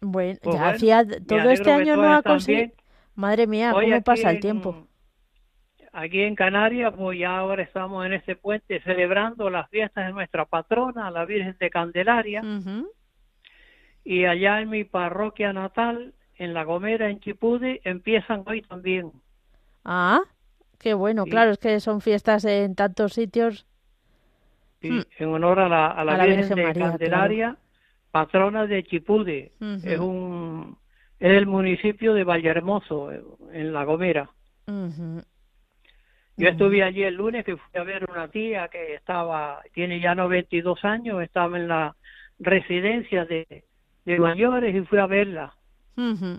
Bueno, 0.00 0.38
Pues 0.42 0.54
ya 0.54 0.62
bueno, 0.62 0.76
hacía 0.76 1.06
todo 1.26 1.50
este 1.50 1.72
año 1.72 1.96
no 1.96 2.12
ha 2.12 2.22
conseguido. 2.22 2.72
Madre 3.18 3.48
mía, 3.48 3.74
Hoy 3.74 3.86
cómo 3.90 4.00
pasa 4.02 4.30
el 4.30 4.38
tiempo. 4.38 4.86
Aquí 5.92 6.20
en 6.22 6.36
Canarias, 6.36 6.94
pues 6.96 7.18
ya 7.18 7.36
ahora 7.36 7.64
estamos 7.64 8.06
en 8.06 8.12
este 8.12 8.36
puente 8.36 8.80
celebrando 8.82 9.50
las 9.50 9.68
fiestas 9.70 10.06
de 10.06 10.12
nuestra 10.12 10.44
patrona, 10.44 11.10
la 11.10 11.24
Virgen 11.24 11.56
de 11.58 11.68
Candelaria. 11.68 12.42
Y 14.04 14.24
allá 14.24 14.60
en 14.60 14.70
mi 14.70 14.84
parroquia 14.84 15.52
natal, 15.52 16.14
en 16.36 16.54
La 16.54 16.62
Gomera, 16.62 17.10
en 17.10 17.18
Chipude, 17.18 17.80
empiezan 17.82 18.44
hoy 18.46 18.62
también. 18.62 19.10
Ah, 19.84 20.20
qué 20.78 20.94
bueno, 20.94 21.24
Sí. 21.24 21.30
claro, 21.30 21.50
es 21.50 21.58
que 21.58 21.80
son 21.80 22.00
fiestas 22.00 22.44
en 22.44 22.76
tantos 22.76 23.14
sitios. 23.14 23.66
sí, 24.80 24.90
Mm. 24.92 25.00
En 25.18 25.28
honor 25.30 25.58
a 25.58 25.68
la, 25.68 25.86
a 25.88 26.04
la 26.04 26.12
A 26.14 26.16
la 26.18 26.24
Virgen, 26.24 26.40
Virgen 26.42 26.56
de 26.56 26.62
María, 26.62 26.88
Candelaria, 26.90 27.56
patrona 28.12 28.66
de 28.68 28.84
Chipude. 28.84 29.50
Es 29.82 29.98
un 29.98 30.77
es 31.20 31.32
el 31.32 31.46
municipio 31.46 32.14
de 32.14 32.24
Vallehermoso, 32.24 33.12
eh, 33.12 33.22
en 33.52 33.72
La 33.72 33.84
Gomera. 33.84 34.30
Yo 36.36 36.48
estuve 36.48 36.82
allí 36.84 37.02
el 37.02 37.14
lunes 37.14 37.44
que 37.44 37.56
fui 37.56 37.80
a 37.80 37.84
ver 37.84 38.08
una 38.08 38.28
tía 38.28 38.68
que 38.68 38.94
estaba, 38.94 39.60
tiene 39.74 39.98
ya 40.00 40.14
92 40.14 40.84
años, 40.84 41.20
estaba 41.22 41.56
en 41.58 41.66
la 41.66 41.96
residencia 42.38 43.24
de, 43.24 43.64
de 44.04 44.18
mayores 44.18 44.74
y 44.74 44.82
fui 44.86 44.98
a 44.98 45.06
verla. 45.06 45.54
Ujú. 45.96 46.38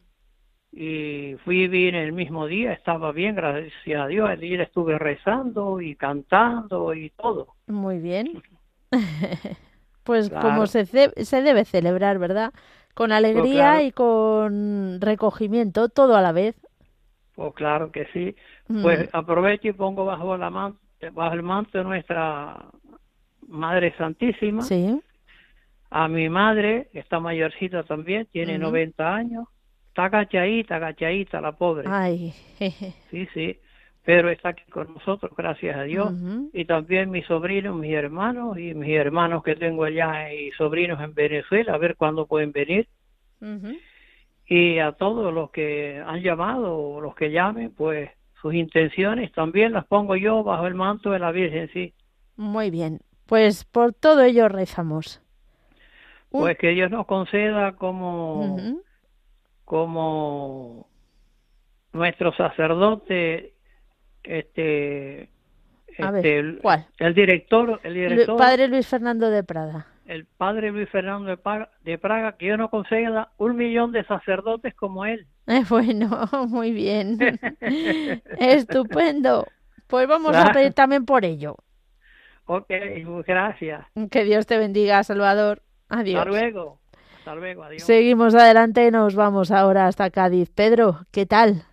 y 0.72 1.36
fui 1.44 1.68
bien 1.68 1.96
el 1.96 2.14
mismo 2.14 2.46
día, 2.48 2.72
estaba 2.72 3.12
bien, 3.12 3.36
gracias 3.36 4.02
a 4.02 4.08
Dios. 4.08 4.30
El 4.30 4.40
día 4.40 4.64
estuve 4.64 4.98
rezando 4.98 5.82
y 5.82 5.96
cantando 5.96 6.94
y 6.94 7.10
todo. 7.10 7.56
Muy 7.68 7.98
bien. 8.00 8.42
pues 10.04 10.30
Claro. 10.30 10.48
como 10.48 10.68
se, 10.68 10.86
ce- 10.86 11.26
se 11.26 11.42
debe 11.42 11.66
celebrar, 11.66 12.20
¿verdad? 12.20 12.54
Con 13.00 13.14
alegría 13.14 13.54
claro. 13.76 13.82
y 13.86 13.92
con 13.94 15.00
recogimiento, 15.00 15.88
todo 15.88 16.18
a 16.18 16.22
la 16.22 16.34
vez. 16.34 16.54
Pues 17.34 17.54
claro 17.54 17.94
que 17.94 18.06
sí. 18.12 18.36
Mm. 18.68 18.82
Pues 18.82 19.10
aprovecho 19.14 19.70
y 19.70 19.72
pongo 19.72 20.04
bajo 20.04 20.36
la 20.36 20.50
man- 20.50 20.76
bajo 21.14 21.34
el 21.34 21.42
manto 21.42 21.78
de 21.78 21.86
nuestra 21.86 22.58
Madre 23.48 23.96
Santísima 23.98 24.64
Sí. 24.64 25.00
a 25.92 26.10
mi 26.10 26.28
madre, 26.28 26.90
que 26.92 27.00
está 27.00 27.22
mayorcita 27.22 27.84
también, 27.84 28.28
tiene 28.34 28.56
Ujú. 28.56 28.64
90 28.64 29.16
años. 29.16 29.46
Está 29.88 30.04
agachadita, 30.06 30.76
agachadita 30.76 31.40
la 31.40 31.54
pobre. 31.54 31.88
Ay. 31.90 32.34
Sí, 33.12 33.30
sí. 33.34 33.58
Pero 34.10 34.32
está 34.32 34.50
aquí 34.50 34.64
con 34.72 34.92
nosotros, 34.92 35.32
gracias 35.38 35.78
a 35.78 35.84
Dios. 35.84 36.12
Y 36.52 36.66
también 36.66 37.12
mis 37.12 37.28
sobrinos, 37.28 37.76
mis 37.76 37.94
hermanos 37.94 38.58
y 38.58 38.74
mis 38.74 38.90
hermanos 38.90 39.44
que 39.44 39.56
tengo 39.56 39.84
allá 39.84 40.34
y 40.34 40.50
sobrinos 40.54 41.00
en 41.00 41.14
Venezuela, 41.14 41.76
a 41.76 41.78
ver 41.78 41.96
cuándo 41.96 42.26
pueden 42.26 42.52
venir. 42.52 42.88
Y 44.48 44.80
a 44.80 44.94
todos 44.94 45.32
los 45.32 45.52
que 45.52 46.04
han 46.04 46.24
llamado 46.24 46.76
o 46.76 47.02
los 47.02 47.14
que 47.14 47.30
llamen, 47.30 47.72
pues 47.72 48.10
sus 48.42 48.56
intenciones 48.56 49.32
también 49.32 49.74
las 49.74 49.86
pongo 49.86 50.16
yo 50.16 50.44
bajo 50.44 50.66
el 50.66 50.74
manto 50.74 51.12
de 51.12 51.20
la 51.20 51.32
Virgen, 51.32 51.70
sí. 51.72 51.94
Muy 52.36 52.72
bien. 52.72 53.02
Pues 53.28 53.64
por 53.64 53.94
todo 53.94 54.24
ello 54.24 54.50
rezamos. 54.50 55.22
Pues 56.32 56.58
que 56.58 56.70
Dios 56.70 56.90
nos 56.90 57.06
conceda 57.06 57.74
como, 57.74 58.58
como 59.66 60.88
nuestro 61.94 62.34
sacerdote, 62.34 63.54
este, 64.30 65.30
este 65.98 66.58
¿cuál? 66.62 66.86
El 67.00 67.14
director, 67.16 67.80
el 67.84 67.94
director. 67.94 68.38
padre 68.38 68.68
Luis 68.68 68.88
Fernando 68.88 69.30
de 69.30 69.44
Prada. 69.44 69.88
El 70.06 70.26
padre 70.26 70.72
Luis 70.72 70.90
Fernando 70.90 71.30
de 71.30 71.98
Praga, 71.98 72.38
que 72.38 72.46
Dios 72.46 72.58
nos 72.58 72.70
conceda 72.70 73.32
un 73.38 73.56
millón 73.56 73.92
de 73.92 74.04
sacerdotes 74.06 74.74
como 74.76 75.06
él. 75.06 75.28
bueno, 75.70 76.30
muy 76.48 76.72
bien. 76.72 77.18
Estupendo. 78.40 79.48
Pues 79.88 80.08
vamos 80.08 80.36
a 80.36 80.52
pedir 80.52 80.74
también 80.74 81.06
por 81.06 81.26
ello. 81.26 81.56
Ok, 82.46 82.72
gracias. 83.26 83.86
Que 84.12 84.24
Dios 84.24 84.46
te 84.46 84.58
bendiga, 84.58 85.04
Salvador. 85.04 85.64
Adiós. 85.90 86.20
Hasta 86.20 86.30
luego. 86.30 86.80
Hasta 87.18 87.36
luego, 87.36 87.64
adiós. 87.64 87.84
Seguimos 87.84 88.36
adelante 88.36 88.86
y 88.86 88.92
nos 88.92 89.16
vamos 89.16 89.52
ahora 89.52 89.88
hasta 89.88 90.12
Cádiz. 90.12 90.50
Pedro, 90.52 91.06
¿qué 91.12 91.26
tal? 91.26 91.64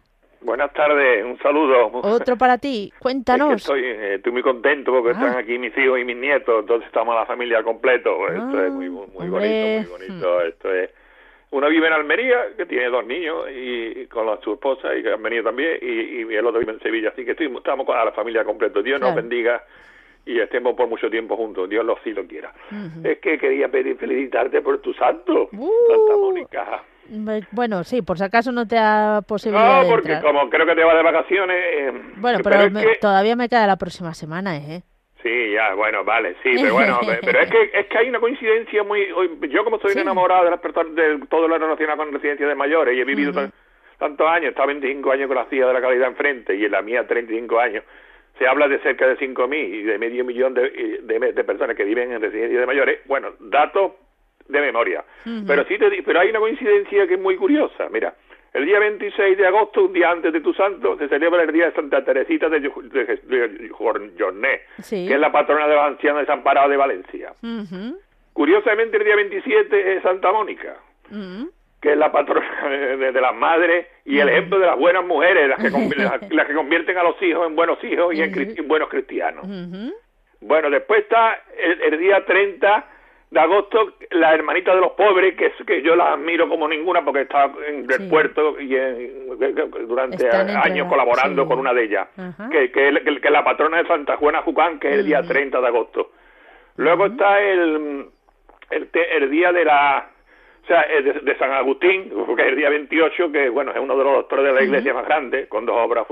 Buenas 0.46 0.72
tardes, 0.72 1.24
un 1.24 1.36
saludo. 1.38 1.90
Otro 1.92 2.36
para 2.36 2.56
ti, 2.56 2.92
cuéntanos. 3.00 3.56
estoy, 3.56 3.84
eh, 3.84 4.14
estoy 4.14 4.30
muy 4.30 4.42
contento 4.42 4.92
porque 4.92 5.10
están 5.10 5.34
ah. 5.34 5.38
aquí 5.40 5.58
mis 5.58 5.76
hijos 5.76 5.98
y 5.98 6.04
mis 6.04 6.16
nietos, 6.16 6.60
entonces 6.60 6.86
estamos 6.86 7.16
la 7.16 7.26
familia 7.26 7.64
completo. 7.64 8.28
Esto 8.28 8.64
es 8.64 8.72
muy, 8.72 8.88
muy, 8.88 9.28
bonito, 9.28 9.32
muy 9.32 9.86
bonito. 9.86 10.40
Esto 10.42 10.72
es 10.72 10.90
uno 11.50 11.68
vive 11.68 11.88
en 11.88 11.92
Almería, 11.94 12.48
que 12.56 12.64
tiene 12.64 12.86
dos 12.90 13.04
niños, 13.04 13.46
y 13.52 14.06
con 14.06 14.26
su 14.42 14.52
esposa, 14.52 14.94
y 14.96 15.02
que 15.02 15.12
han 15.12 15.22
venido 15.22 15.42
también, 15.42 15.78
y, 15.82 16.32
el 16.32 16.46
otro 16.46 16.60
vive 16.60 16.72
en 16.72 16.80
Sevilla. 16.80 17.08
Así 17.08 17.24
que 17.24 17.32
estamos 17.32 17.86
con 17.86 17.96
la 17.96 18.12
familia 18.12 18.44
completa. 18.44 18.82
Dios 18.82 19.00
nos 19.00 19.16
bendiga 19.16 19.64
y 20.24 20.38
estemos 20.38 20.76
por 20.76 20.86
mucho 20.88 21.10
tiempo 21.10 21.36
juntos. 21.36 21.68
Dios 21.68 21.84
lo 21.84 21.98
sí 22.04 22.12
lo 22.12 22.24
quiera. 22.24 22.52
Es 23.02 23.18
que 23.18 23.36
quería 23.36 23.68
pedir 23.68 23.96
felicitarte 23.96 24.60
por 24.60 24.78
tu 24.78 24.94
santo, 24.94 25.48
uh. 25.52 25.70
Santa 25.88 26.16
Mónica. 26.16 26.82
Bueno, 27.52 27.84
sí, 27.84 28.02
por 28.02 28.18
si 28.18 28.24
acaso 28.24 28.52
no 28.52 28.66
te 28.66 28.76
da 28.76 29.22
posibilidad. 29.22 29.82
No, 29.82 29.88
porque 29.88 30.20
como 30.20 30.48
creo 30.50 30.66
que 30.66 30.74
te 30.74 30.84
va 30.84 30.94
de 30.94 31.02
vacaciones. 31.02 31.56
Eh, 31.56 31.92
bueno, 32.16 32.38
pero, 32.42 32.68
todavía 33.00 33.36
me 33.36 33.48
queda 33.48 33.66
la 33.66 33.76
próxima 33.76 34.14
semana, 34.14 34.56
¿eh? 34.56 34.82
Sí, 35.22 35.52
ya, 35.52 35.74
bueno, 35.74 36.04
vale, 36.04 36.36
sí, 36.42 36.52
pero 36.56 36.74
bueno, 36.74 37.00
pero 37.24 37.40
es 37.40 37.50
que 37.50 37.70
es 37.74 37.86
que 37.86 37.98
hay 37.98 38.08
una 38.08 38.20
coincidencia 38.20 38.84
muy... 38.84 39.08
Yo 39.50 39.64
como 39.64 39.78
soy 39.80 39.92
enamorado 40.00 40.44
de 40.44 40.50
las 40.50 40.60
personas, 40.60 40.94
de 40.94 41.18
todo 41.28 41.48
lo 41.48 41.58
relacionado 41.58 41.98
con 41.98 42.12
residencias 42.12 42.48
de 42.48 42.54
mayores 42.54 42.96
y 42.96 43.00
he 43.00 43.04
vivido 43.04 43.32
tantos 43.98 44.28
años, 44.28 44.50
está 44.50 44.66
25 44.66 45.10
años 45.10 45.26
con 45.26 45.36
la 45.36 45.46
CIA 45.46 45.66
de 45.66 45.72
la 45.72 45.80
calidad 45.80 46.08
enfrente 46.08 46.54
y 46.54 46.64
en 46.64 46.70
la 46.70 46.82
mía 46.82 47.06
35 47.06 47.58
años, 47.58 47.82
se 48.38 48.46
habla 48.46 48.68
de 48.68 48.78
cerca 48.80 49.06
de 49.06 49.16
5.000 49.16 49.54
y 49.54 49.82
de 49.82 49.98
medio 49.98 50.24
millón 50.24 50.54
de, 50.54 51.00
de, 51.02 51.44
personas 51.44 51.76
que 51.76 51.84
viven 51.84 52.12
en 52.12 52.20
residencias 52.20 52.60
de 52.60 52.66
mayores, 52.66 53.00
bueno, 53.06 53.30
datos 53.40 53.92
de 54.48 54.60
memoria, 54.60 55.04
pero 55.46 55.64
sí 55.64 55.78
te, 55.78 56.02
pero 56.02 56.20
hay 56.20 56.30
una 56.30 56.40
coincidencia 56.40 57.06
que 57.06 57.14
es 57.14 57.20
muy 57.20 57.36
curiosa, 57.36 57.88
mira, 57.90 58.14
el 58.56 58.64
día 58.64 58.78
26 58.78 59.36
de 59.36 59.46
agosto, 59.46 59.84
un 59.84 59.92
día 59.92 60.10
antes 60.10 60.32
de 60.32 60.40
tu 60.40 60.54
santo, 60.54 60.96
se 60.96 61.08
celebra 61.08 61.42
el 61.42 61.52
día 61.52 61.66
de 61.66 61.72
Santa 61.72 62.02
Teresita 62.02 62.48
de, 62.48 62.66
Jorné, 63.70 64.60
que 64.88 65.12
es 65.12 65.20
la 65.20 65.30
patrona 65.30 65.68
de 65.68 65.74
los 65.74 65.84
ancianos 65.84 66.22
desamparados 66.22 66.70
de 66.70 66.76
Valencia. 66.78 67.34
Curiosamente, 68.32 68.96
el 68.96 69.04
día 69.04 69.16
27 69.16 69.96
es 69.96 70.02
Santa 70.02 70.32
Mónica, 70.32 70.74
que 71.82 71.92
es 71.92 71.98
la 71.98 72.10
patrona 72.10 72.68
de, 72.96 73.20
las 73.20 73.34
madres 73.34 73.88
y 74.06 74.20
el 74.20 74.30
ejemplo 74.30 74.58
de 74.58 74.66
las 74.66 74.78
buenas 74.78 75.04
mujeres, 75.04 75.50
las 75.50 75.58
que, 75.58 75.70
las, 76.34 76.46
que 76.46 76.54
convierten 76.54 76.96
a 76.96 77.02
los 77.02 77.22
hijos 77.22 77.46
en 77.46 77.56
buenos 77.56 77.84
hijos 77.84 78.14
y 78.14 78.22
en, 78.22 78.66
buenos 78.66 78.88
cristianos. 78.88 79.46
Bueno, 80.40 80.70
después 80.70 81.02
está 81.02 81.42
el, 81.58 81.92
el 81.92 81.98
día 81.98 82.24
30 82.24 82.95
de 83.30 83.40
agosto, 83.40 83.94
la 84.12 84.34
hermanita 84.34 84.74
de 84.74 84.80
los 84.80 84.92
pobres, 84.92 85.34
que, 85.36 85.52
que 85.64 85.82
yo 85.82 85.96
la 85.96 86.12
admiro 86.12 86.48
como 86.48 86.68
ninguna 86.68 87.04
porque 87.04 87.22
está 87.22 87.50
en 87.66 87.90
el 87.90 88.08
puerto 88.08 88.60
y 88.60 88.76
durante 89.86 90.28
años 90.30 90.88
colaborando 90.88 91.46
con 91.46 91.58
una 91.58 91.74
de 91.74 91.84
ellas, 91.84 92.08
que, 92.50 92.70
que, 92.70 93.30
la 93.30 93.42
patrona 93.42 93.78
de 93.78 93.88
Santa 93.88 94.16
Juana 94.16 94.42
Jucán, 94.42 94.78
que 94.78 94.88
es 94.88 94.98
el 95.00 95.06
día 95.06 95.22
30 95.22 95.60
de 95.60 95.66
agosto. 95.66 96.12
Luego 96.76 97.06
está 97.06 97.40
el, 97.40 98.06
el, 98.70 99.30
día 99.30 99.52
de 99.52 99.64
la... 99.64 100.10
O 100.62 100.66
sea, 100.66 100.84
de, 100.86 101.36
San 101.38 101.52
Agustín, 101.52 102.10
que 102.36 102.42
es 102.42 102.48
el 102.48 102.56
día 102.56 102.70
28, 102.70 103.32
que 103.32 103.48
bueno, 103.48 103.72
es 103.72 103.78
uno 103.78 103.96
de 103.96 104.04
los 104.04 104.14
doctores 104.14 104.46
de 104.46 104.52
la 104.52 104.62
iglesia 104.62 104.94
más 104.94 105.04
grandes, 105.04 105.48
con 105.48 105.64
dos 105.66 105.76
obras 105.76 106.06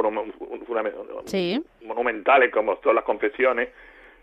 monumentales 1.83 2.51
como 2.53 2.77
todas 2.77 2.95
las 2.95 3.05
confesiones 3.05 3.69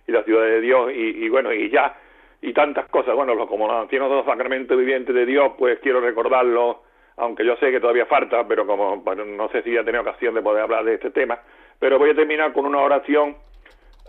y 0.07 0.11
la 0.11 0.23
ciudad 0.23 0.43
de 0.43 0.61
Dios, 0.61 0.91
y, 0.93 1.25
y 1.25 1.29
bueno, 1.29 1.53
y 1.53 1.69
ya 1.69 1.95
y 2.41 2.53
tantas 2.53 2.87
cosas. 2.89 3.15
Bueno, 3.15 3.47
como 3.47 3.67
los 3.67 3.83
ancianos 3.83 4.09
de 4.09 4.15
los 4.17 4.25
sacramentos 4.25 4.77
vivientes 4.77 5.13
de 5.13 5.25
Dios, 5.25 5.53
pues 5.57 5.79
quiero 5.79 6.01
recordarlo, 6.01 6.83
aunque 7.17 7.45
yo 7.45 7.55
sé 7.57 7.71
que 7.71 7.79
todavía 7.79 8.05
falta, 8.07 8.47
pero 8.47 8.65
como 8.65 9.03
no 9.05 9.49
sé 9.49 9.61
si 9.61 9.71
ya 9.71 9.81
he 9.81 9.83
tenido 9.83 10.01
ocasión 10.01 10.33
de 10.33 10.41
poder 10.41 10.63
hablar 10.63 10.83
de 10.83 10.95
este 10.95 11.11
tema, 11.11 11.39
pero 11.79 11.99
voy 11.99 12.09
a 12.09 12.15
terminar 12.15 12.51
con 12.51 12.65
una 12.65 12.79
oración 12.79 13.35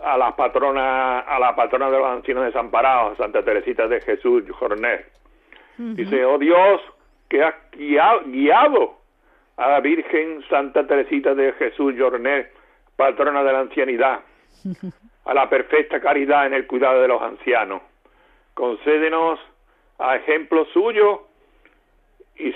a 0.02 0.16
la 0.16 0.34
patrona, 0.34 1.20
a 1.20 1.38
la 1.38 1.54
patrona 1.54 1.90
de 1.90 1.98
los 1.98 2.06
ancianos 2.06 2.46
desamparados, 2.46 3.18
Santa 3.18 3.44
Teresita 3.44 3.86
de 3.86 4.00
Jesús 4.00 4.44
Jornet. 4.58 5.06
Dice, 5.76 6.24
oh 6.24 6.38
Dios, 6.38 6.80
que 7.28 7.42
has 7.42 7.54
guiado 7.72 8.98
a 9.56 9.70
la 9.70 9.80
Virgen 9.80 10.42
Santa 10.48 10.86
Teresita 10.86 11.34
de 11.34 11.52
Jesús 11.52 11.94
Jornet, 11.98 12.52
patrona 12.96 13.42
de 13.42 13.52
la 13.52 13.60
ancianidad, 13.60 14.20
a 15.24 15.34
la 15.34 15.48
perfecta 15.48 16.00
caridad 16.00 16.46
en 16.46 16.54
el 16.54 16.66
cuidado 16.66 17.00
de 17.00 17.08
los 17.08 17.22
ancianos 17.22 17.82
concédenos 18.54 19.38
a 19.98 20.16
ejemplo 20.16 20.64
suyo 20.72 21.26
y 22.36 22.52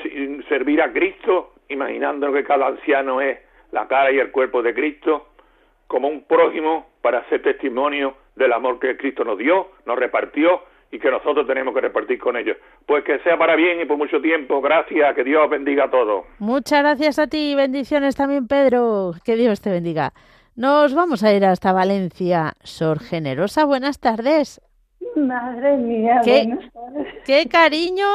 servir 0.48 0.82
a 0.82 0.92
Cristo, 0.92 1.54
imaginando 1.68 2.32
que 2.32 2.44
cada 2.44 2.66
anciano 2.66 3.20
es 3.20 3.38
la 3.72 3.86
cara 3.86 4.10
y 4.10 4.18
el 4.18 4.30
cuerpo 4.30 4.62
de 4.62 4.74
Cristo, 4.74 5.28
como 5.86 6.08
un 6.08 6.24
prójimo 6.24 6.86
para 7.02 7.18
hacer 7.18 7.42
testimonio 7.42 8.14
del 8.34 8.52
amor 8.52 8.78
que 8.78 8.96
Cristo 8.96 9.24
nos 9.24 9.38
dio, 9.38 9.68
nos 9.84 9.98
repartió 9.98 10.62
y 10.90 10.98
que 10.98 11.10
nosotros 11.10 11.46
tenemos 11.46 11.74
que 11.74 11.80
repartir 11.80 12.18
con 12.18 12.36
ellos. 12.36 12.56
Pues 12.86 13.04
que 13.04 13.18
sea 13.20 13.36
para 13.36 13.56
bien 13.56 13.80
y 13.80 13.84
por 13.84 13.96
mucho 13.96 14.20
tiempo. 14.20 14.60
Gracias, 14.60 15.14
que 15.14 15.24
Dios 15.24 15.48
bendiga 15.50 15.84
a 15.84 15.90
todos. 15.90 16.24
Muchas 16.38 16.80
gracias 16.80 17.18
a 17.18 17.26
ti, 17.26 17.54
bendiciones 17.54 18.16
también 18.16 18.46
Pedro, 18.46 19.12
que 19.24 19.36
Dios 19.36 19.60
te 19.60 19.70
bendiga. 19.70 20.12
Nos 20.54 20.94
vamos 20.94 21.22
a 21.22 21.32
ir 21.32 21.44
hasta 21.44 21.72
Valencia. 21.72 22.54
Sor 22.62 23.00
Generosa, 23.00 23.64
buenas 23.64 24.00
tardes. 24.00 24.60
Madre 25.16 25.76
mía, 25.78 26.20
¿Qué, 26.22 26.56
qué 27.24 27.48
cariño 27.48 28.06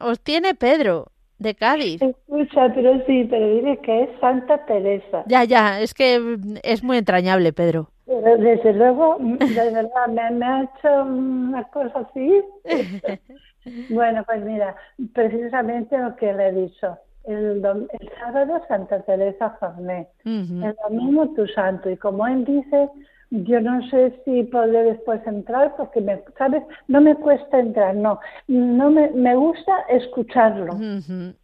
os 0.00 0.20
tiene 0.20 0.54
Pedro 0.54 1.12
de 1.38 1.54
Cádiz. 1.54 2.02
Escucha, 2.02 2.72
pero 2.74 3.04
sí, 3.06 3.26
pero 3.30 3.48
dile 3.54 3.78
que 3.78 4.04
es 4.04 4.10
Santa 4.20 4.64
Teresa. 4.66 5.24
Ya, 5.26 5.44
ya, 5.44 5.80
es 5.80 5.94
que 5.94 6.38
es 6.62 6.82
muy 6.82 6.98
entrañable, 6.98 7.52
Pedro. 7.52 7.90
Pero 8.06 8.38
desde 8.38 8.72
luego, 8.72 9.18
de 9.20 9.70
verdad, 9.72 10.08
me, 10.08 10.46
ha 10.46 10.62
hecho 10.62 11.02
una 11.02 11.64
cosa 11.64 12.00
así. 12.00 12.42
bueno, 13.90 14.24
pues 14.24 14.44
mira, 14.44 14.74
precisamente 15.12 15.96
lo 15.98 16.16
que 16.16 16.32
le 16.32 16.48
he 16.48 16.52
dicho. 16.52 16.98
El, 17.24 17.62
el 17.62 18.10
sábado 18.18 18.62
Santa 18.68 19.02
Teresa 19.02 19.50
Jorné, 19.60 20.08
el 20.24 20.74
domingo 20.82 21.28
tu 21.34 21.46
santo, 21.48 21.90
y 21.90 21.96
como 21.98 22.26
él 22.26 22.46
dice, 22.46 22.88
yo 23.30 23.60
no 23.60 23.86
sé 23.88 24.20
si 24.24 24.44
podré 24.44 24.84
después 24.84 25.26
entrar 25.26 25.74
porque, 25.76 26.00
me, 26.00 26.22
¿sabes? 26.38 26.62
No 26.86 27.00
me 27.00 27.14
cuesta 27.14 27.58
entrar, 27.58 27.94
no. 27.94 28.18
no 28.46 28.90
me, 28.90 29.10
me 29.10 29.36
gusta 29.36 29.72
escucharlo. 29.88 30.78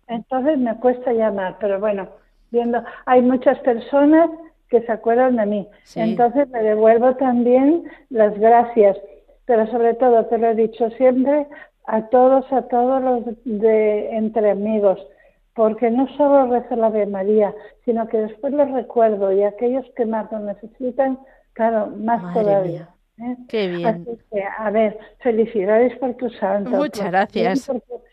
Entonces 0.09 0.59
me 0.59 0.77
cuesta 0.77 1.13
llamar, 1.13 1.57
pero 1.61 1.79
bueno, 1.81 2.09
viendo, 2.51 2.83
hay 3.07 3.21
muchas 3.21 3.59
personas 3.61 4.31
que 4.69 4.83
se 4.83 4.93
acuerdan 4.93 5.37
de 5.37 5.47
mí. 5.47 5.69
Entonces 5.95 6.49
me 6.49 6.63
devuelvo 6.63 7.15
también 7.17 7.85
las 8.11 8.39
gracias, 8.39 8.97
pero 9.45 9.67
sobre 9.67 9.95
todo, 9.95 10.25
te 10.27 10.39
lo 10.39 10.49
he 10.49 10.55
dicho 10.55 10.89
siempre, 10.91 11.47
a 11.87 12.03
todos, 12.09 12.51
a 12.51 12.63
todos 12.63 13.03
los 13.03 13.37
de 13.45 14.17
entre 14.17 14.51
amigos, 14.51 14.99
porque 15.55 15.91
no 15.91 16.09
solo 16.17 16.51
rezo 16.51 16.77
la 16.77 16.91
de 16.91 17.07
María, 17.07 17.55
sino 17.85 18.09
que 18.09 18.19
después 18.19 18.53
los 18.55 18.71
recuerdo 18.71 19.33
y 19.33 19.43
aquellos 19.43 19.85
que 19.97 20.07
más 20.07 20.33
lo 20.33 20.41
necesitan, 20.41 21.19
Claro, 21.55 21.93
más 21.97 22.35
todavía. 22.35 22.89
¿eh? 23.19 23.37
Qué 23.49 23.69
bien. 23.69 24.07
a 24.59 24.71
ver, 24.71 24.99
felicidades 25.21 25.97
por 25.99 26.15
tu 26.15 26.29
santo. 26.31 26.71
Muchas 26.71 27.11
gracias. 27.11 27.71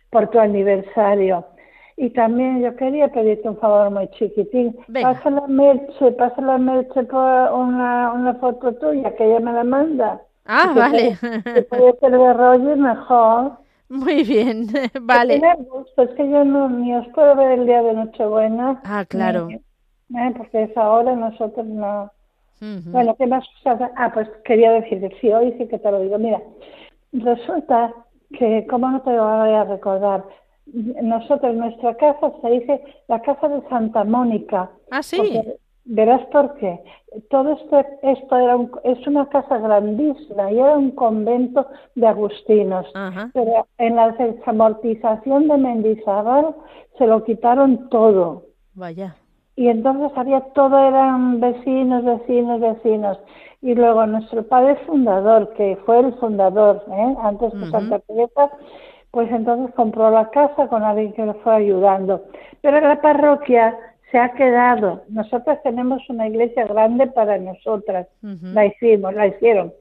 Por 0.09 0.29
tu, 0.29 0.39
aniversario. 0.39 1.45
Y 1.97 2.09
también 2.11 2.61
yo 2.61 2.75
quería 2.75 3.09
pedirte 3.09 3.49
un 3.49 3.57
favor 3.57 3.91
muy 3.91 4.07
chiquitín. 4.11 4.75
Pasa 5.01 5.29
la 5.29 5.47
Merche, 5.47 6.11
pasa 6.13 6.41
la 6.41 6.57
Merche 6.57 7.03
por 7.03 7.53
una, 7.53 8.13
una 8.13 8.33
foto 8.35 8.73
tuya, 8.75 9.15
que 9.15 9.25
ella 9.25 9.39
me 9.39 9.53
la 9.53 9.63
manda. 9.63 10.21
Ah, 10.45 10.73
vale. 10.75 11.15
Si 11.15 11.61
puede 11.69 11.97
ser 11.99 12.11
de 12.11 12.33
rollo, 12.33 12.75
mejor. 12.75 13.53
Muy 13.89 14.23
bien, 14.23 14.67
vale. 15.01 15.41
es 15.97 16.09
que 16.11 16.29
yo 16.29 16.45
no 16.45 16.69
ni 16.69 16.95
os 16.95 17.07
puedo 17.09 17.35
ver 17.35 17.59
el 17.59 17.65
día 17.65 17.81
de 17.81 17.93
Nochebuena. 17.93 18.81
Ah, 18.85 19.05
claro. 19.05 19.49
eh, 19.49 20.33
porque 20.37 20.63
es 20.63 20.77
ahora 20.77 21.13
nosotros 21.15 21.65
no 21.65 22.09
Bueno, 22.61 23.15
¿qué 23.15 23.25
más 23.25 23.43
Ah, 23.95 24.11
pues 24.13 24.29
quería 24.45 24.71
decir 24.71 25.11
sí, 25.19 25.31
hoy 25.31 25.53
sí 25.57 25.67
que 25.67 25.79
te 25.79 25.91
lo 25.91 25.99
digo. 25.99 26.17
Mira, 26.19 26.41
resulta 27.11 27.93
que, 28.37 28.67
¿cómo 28.69 28.89
no 28.89 29.01
te 29.01 29.11
lo 29.11 29.23
voy 29.23 29.49
a 29.51 29.63
recordar? 29.63 30.23
Nosotros, 30.67 31.55
nuestra 31.55 31.95
casa 31.95 32.31
se 32.41 32.49
dice 32.49 32.83
la 33.07 33.21
casa 33.21 33.49
de 33.49 33.67
Santa 33.67 34.03
Mónica. 34.03 34.69
Ah, 34.91 35.01
sí. 35.01 35.41
verás 35.85 36.23
por 36.27 36.53
qué. 36.55 36.79
Todo 37.29 37.53
esto, 37.53 37.83
esto 38.03 38.37
era 38.37 38.57
es 38.83 39.07
una 39.07 39.27
casa 39.29 39.57
grandísima 39.57 40.51
y 40.51 40.59
era 40.59 40.77
un 40.77 40.91
convento 40.91 41.67
de 41.95 42.07
agustinos. 42.07 42.85
Pero 43.33 43.67
en 43.79 43.95
la 43.95 44.11
desamortización 44.11 45.47
de 45.47 45.57
Mendizábal 45.57 46.55
se 46.97 47.07
lo 47.07 47.23
quitaron 47.23 47.89
todo. 47.89 48.43
Vaya. 48.75 49.15
Y 49.55 49.67
entonces 49.67 50.11
había 50.15 50.41
todo, 50.53 50.79
eran 50.87 51.39
vecinos, 51.39 52.03
vecinos, 52.03 52.59
vecinos. 52.61 53.19
Y 53.61 53.75
luego 53.75 54.05
nuestro 54.05 54.43
padre 54.43 54.75
fundador, 54.87 55.53
que 55.53 55.77
fue 55.85 55.99
el 55.99 56.13
fundador, 56.15 56.83
¿eh? 56.89 57.15
antes 57.21 57.53
de 57.53 57.69
Santa 57.69 57.99
Teresa, 57.99 58.49
pues 59.11 59.29
entonces 59.31 59.75
compró 59.75 60.09
la 60.09 60.29
casa 60.29 60.67
con 60.67 60.83
alguien 60.83 61.13
que 61.13 61.25
lo 61.25 61.33
fue 61.35 61.55
ayudando. 61.55 62.23
Pero 62.61 62.79
la 62.79 63.01
parroquia 63.01 63.77
se 64.11 64.17
ha 64.17 64.33
quedado. 64.33 65.03
Nosotras 65.09 65.61
tenemos 65.63 66.01
una 66.09 66.27
iglesia 66.27 66.65
grande 66.65 67.07
para 67.07 67.37
nosotras, 67.37 68.07
la 68.21 68.65
hicimos, 68.65 69.13
la 69.13 69.27
hicieron. 69.27 69.73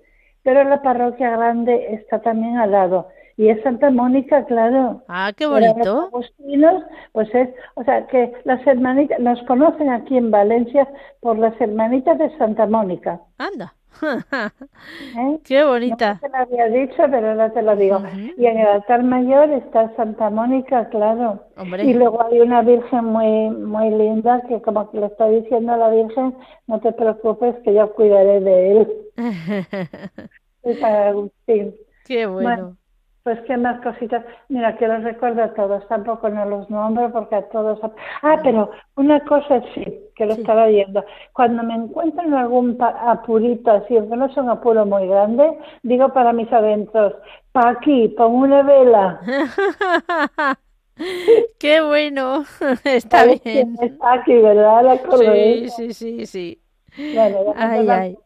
Pero 0.42 0.64
la 0.64 0.83
parroquia 0.83 1.30
grande 1.30 1.94
está 1.94 2.20
también 2.20 2.56
al 2.56 2.72
lado. 2.72 3.09
Y 3.40 3.48
es 3.48 3.62
Santa 3.62 3.90
Mónica, 3.90 4.44
claro. 4.44 5.03
Ah, 5.09 5.33
qué 5.35 5.46
bonito. 5.46 6.11
agustinos, 6.12 6.85
pues 7.12 7.35
es, 7.35 7.48
o 7.74 7.83
sea, 7.85 8.07
que 8.09 8.31
las 8.44 8.66
hermanitas, 8.66 9.18
nos 9.18 9.42
conocen 9.44 9.88
aquí 9.88 10.18
en 10.18 10.31
Valencia 10.31 10.87
por 11.20 11.38
las 11.38 11.59
hermanitas 11.59 12.18
de 12.18 12.37
Santa 12.37 12.66
Mónica. 12.66 13.18
Anda. 13.38 13.72
¿Eh? 14.03 15.38
Qué 15.44 15.64
bonita. 15.64 16.20
No 16.20 16.20
te 16.20 16.29
lo 16.29 16.37
había 16.37 16.66
dicho, 16.66 17.03
pero 17.11 17.31
ahora 17.31 17.50
te 17.50 17.62
lo 17.62 17.76
digo. 17.76 18.03
Y 18.37 18.44
en 18.44 18.59
el 18.59 18.66
altar 18.66 19.05
mayor 19.05 19.48
está 19.53 19.90
Santa 19.96 20.29
Mónica, 20.29 20.90
claro. 20.90 21.42
Y 21.83 21.94
luego 21.94 22.22
hay 22.22 22.40
una 22.40 22.61
Virgen 22.61 23.07
muy 23.07 23.48
muy 23.57 23.88
linda 23.88 24.42
que 24.48 24.61
como 24.61 24.90
que 24.90 25.00
le 25.00 25.07
está 25.07 25.26
diciendo 25.29 25.72
a 25.72 25.79
la 25.79 25.88
Virgen, 25.88 26.35
no 26.66 26.79
te 26.81 26.92
preocupes 26.92 27.57
que 27.64 27.72
yo 27.72 27.90
cuidaré 27.94 28.40
de 28.40 28.81
él. 28.83 28.88
para 30.83 31.09
Agustín. 31.09 31.74
Qué 32.05 32.26
bueno. 32.26 32.76
Pues 33.31 33.43
qué 33.43 33.57
más 33.57 33.81
cositas. 33.81 34.25
Mira, 34.49 34.77
que 34.77 34.88
los 34.88 35.05
recuerdo 35.05 35.45
a 35.45 35.55
todos, 35.55 35.87
tampoco 35.87 36.29
no 36.29 36.45
los 36.47 36.69
nombro 36.69 37.12
porque 37.12 37.37
a 37.37 37.49
todos. 37.51 37.79
Ah, 38.23 38.40
pero 38.43 38.73
una 38.97 39.21
cosa 39.21 39.62
sí, 39.73 39.85
que 40.16 40.27
lo 40.27 40.33
estaba 40.33 40.66
viendo. 40.66 41.05
Cuando 41.33 41.62
me 41.62 41.75
encuentro 41.75 42.25
en 42.25 42.35
algún 42.35 42.77
apurito 42.81 43.71
así, 43.71 43.97
aunque 43.97 44.16
no 44.16 44.27
es 44.27 44.37
un 44.37 44.51
apuro 44.51 44.85
muy 44.85 45.07
grande, 45.07 45.57
digo 45.85 46.12
para 46.12 46.33
mis 46.33 46.53
adentros, 46.53 47.14
pa' 47.53 47.69
aquí, 47.69 48.09
pon 48.09 48.35
una 48.35 48.64
vela. 48.64 49.21
qué 51.61 51.83
bueno, 51.83 52.43
está 52.85 53.27
bien. 53.27 53.77
Está 53.81 54.14
aquí, 54.14 54.37
¿verdad? 54.38 54.83
La 54.83 55.19
sí, 55.19 55.69
sí, 55.69 55.95
sí, 55.95 56.27
sí. 56.27 56.62
Bueno, 56.97 57.55
ay, 57.57 57.88
ay. 57.88 58.19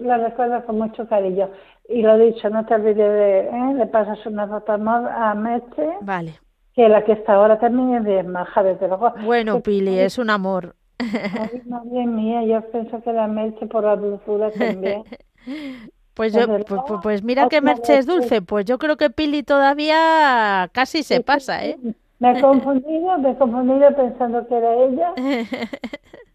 Lo 0.00 0.16
recuerdo 0.16 0.64
con 0.64 0.78
mucho 0.78 1.08
cariño. 1.08 1.48
Y 1.88 2.02
lo 2.02 2.18
dicho, 2.18 2.50
no 2.50 2.66
te 2.66 2.74
olvides 2.74 2.96
de, 2.96 3.40
¿eh? 3.40 3.74
le 3.74 3.86
pasas 3.86 4.24
una 4.26 4.46
nota 4.46 4.74
a 4.74 5.34
Meche. 5.34 5.88
Vale. 6.02 6.38
Que 6.74 6.88
la 6.88 7.02
que 7.04 7.12
está 7.12 7.34
ahora 7.34 7.58
también 7.58 7.94
es 7.94 8.04
bien 8.04 8.28
maja, 8.28 8.62
desde 8.62 8.86
luego. 8.86 9.12
Bueno, 9.24 9.60
Pili, 9.60 9.98
es 9.98 10.18
un 10.18 10.30
amor. 10.30 10.76
Ay, 10.98 11.62
madre 11.66 12.06
mía, 12.06 12.44
yo 12.44 12.60
pienso 12.70 13.02
que 13.02 13.12
la 13.12 13.26
Meche 13.26 13.66
por 13.66 13.84
la 13.84 13.96
dulzura 13.96 14.50
también. 14.52 15.02
Pues, 16.18 16.32
yo, 16.32 16.48
pues, 16.48 16.64
pues, 16.66 16.82
pues, 17.00 17.22
mira 17.22 17.48
que 17.48 17.60
Merche 17.60 17.96
es 17.96 18.04
dulce, 18.04 18.42
pues 18.42 18.64
yo 18.64 18.76
creo 18.78 18.96
que 18.96 19.08
Pili 19.08 19.44
todavía 19.44 20.68
casi 20.72 21.04
se 21.04 21.20
pasa, 21.20 21.64
¿eh? 21.64 21.78
Me 22.18 22.32
he 22.32 22.40
confundido, 22.40 23.16
me 23.18 23.30
he 23.30 23.36
confundido 23.36 23.94
pensando 23.94 24.44
que 24.48 24.56
era 24.56 24.74
ella. 24.74 25.12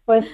Pues 0.06 0.26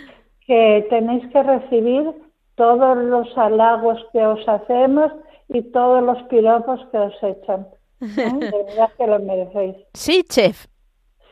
que 0.47 0.85
tenéis 0.91 1.25
que 1.33 1.43
recibir 1.45 2.13
todos 2.61 2.95
los 2.99 3.39
halagos 3.39 3.99
que 4.13 4.27
os 4.27 4.47
hacemos 4.47 5.11
y 5.49 5.63
todos 5.63 6.03
los 6.03 6.23
piropos 6.25 6.79
que 6.93 6.99
os 6.99 7.23
echan. 7.23 7.67
¿eh? 8.03 8.07
De 8.07 8.65
verdad 8.65 8.91
que 8.99 9.07
lo 9.07 9.19
merecéis. 9.19 9.77
Sí, 9.95 10.23
chef. 10.29 10.67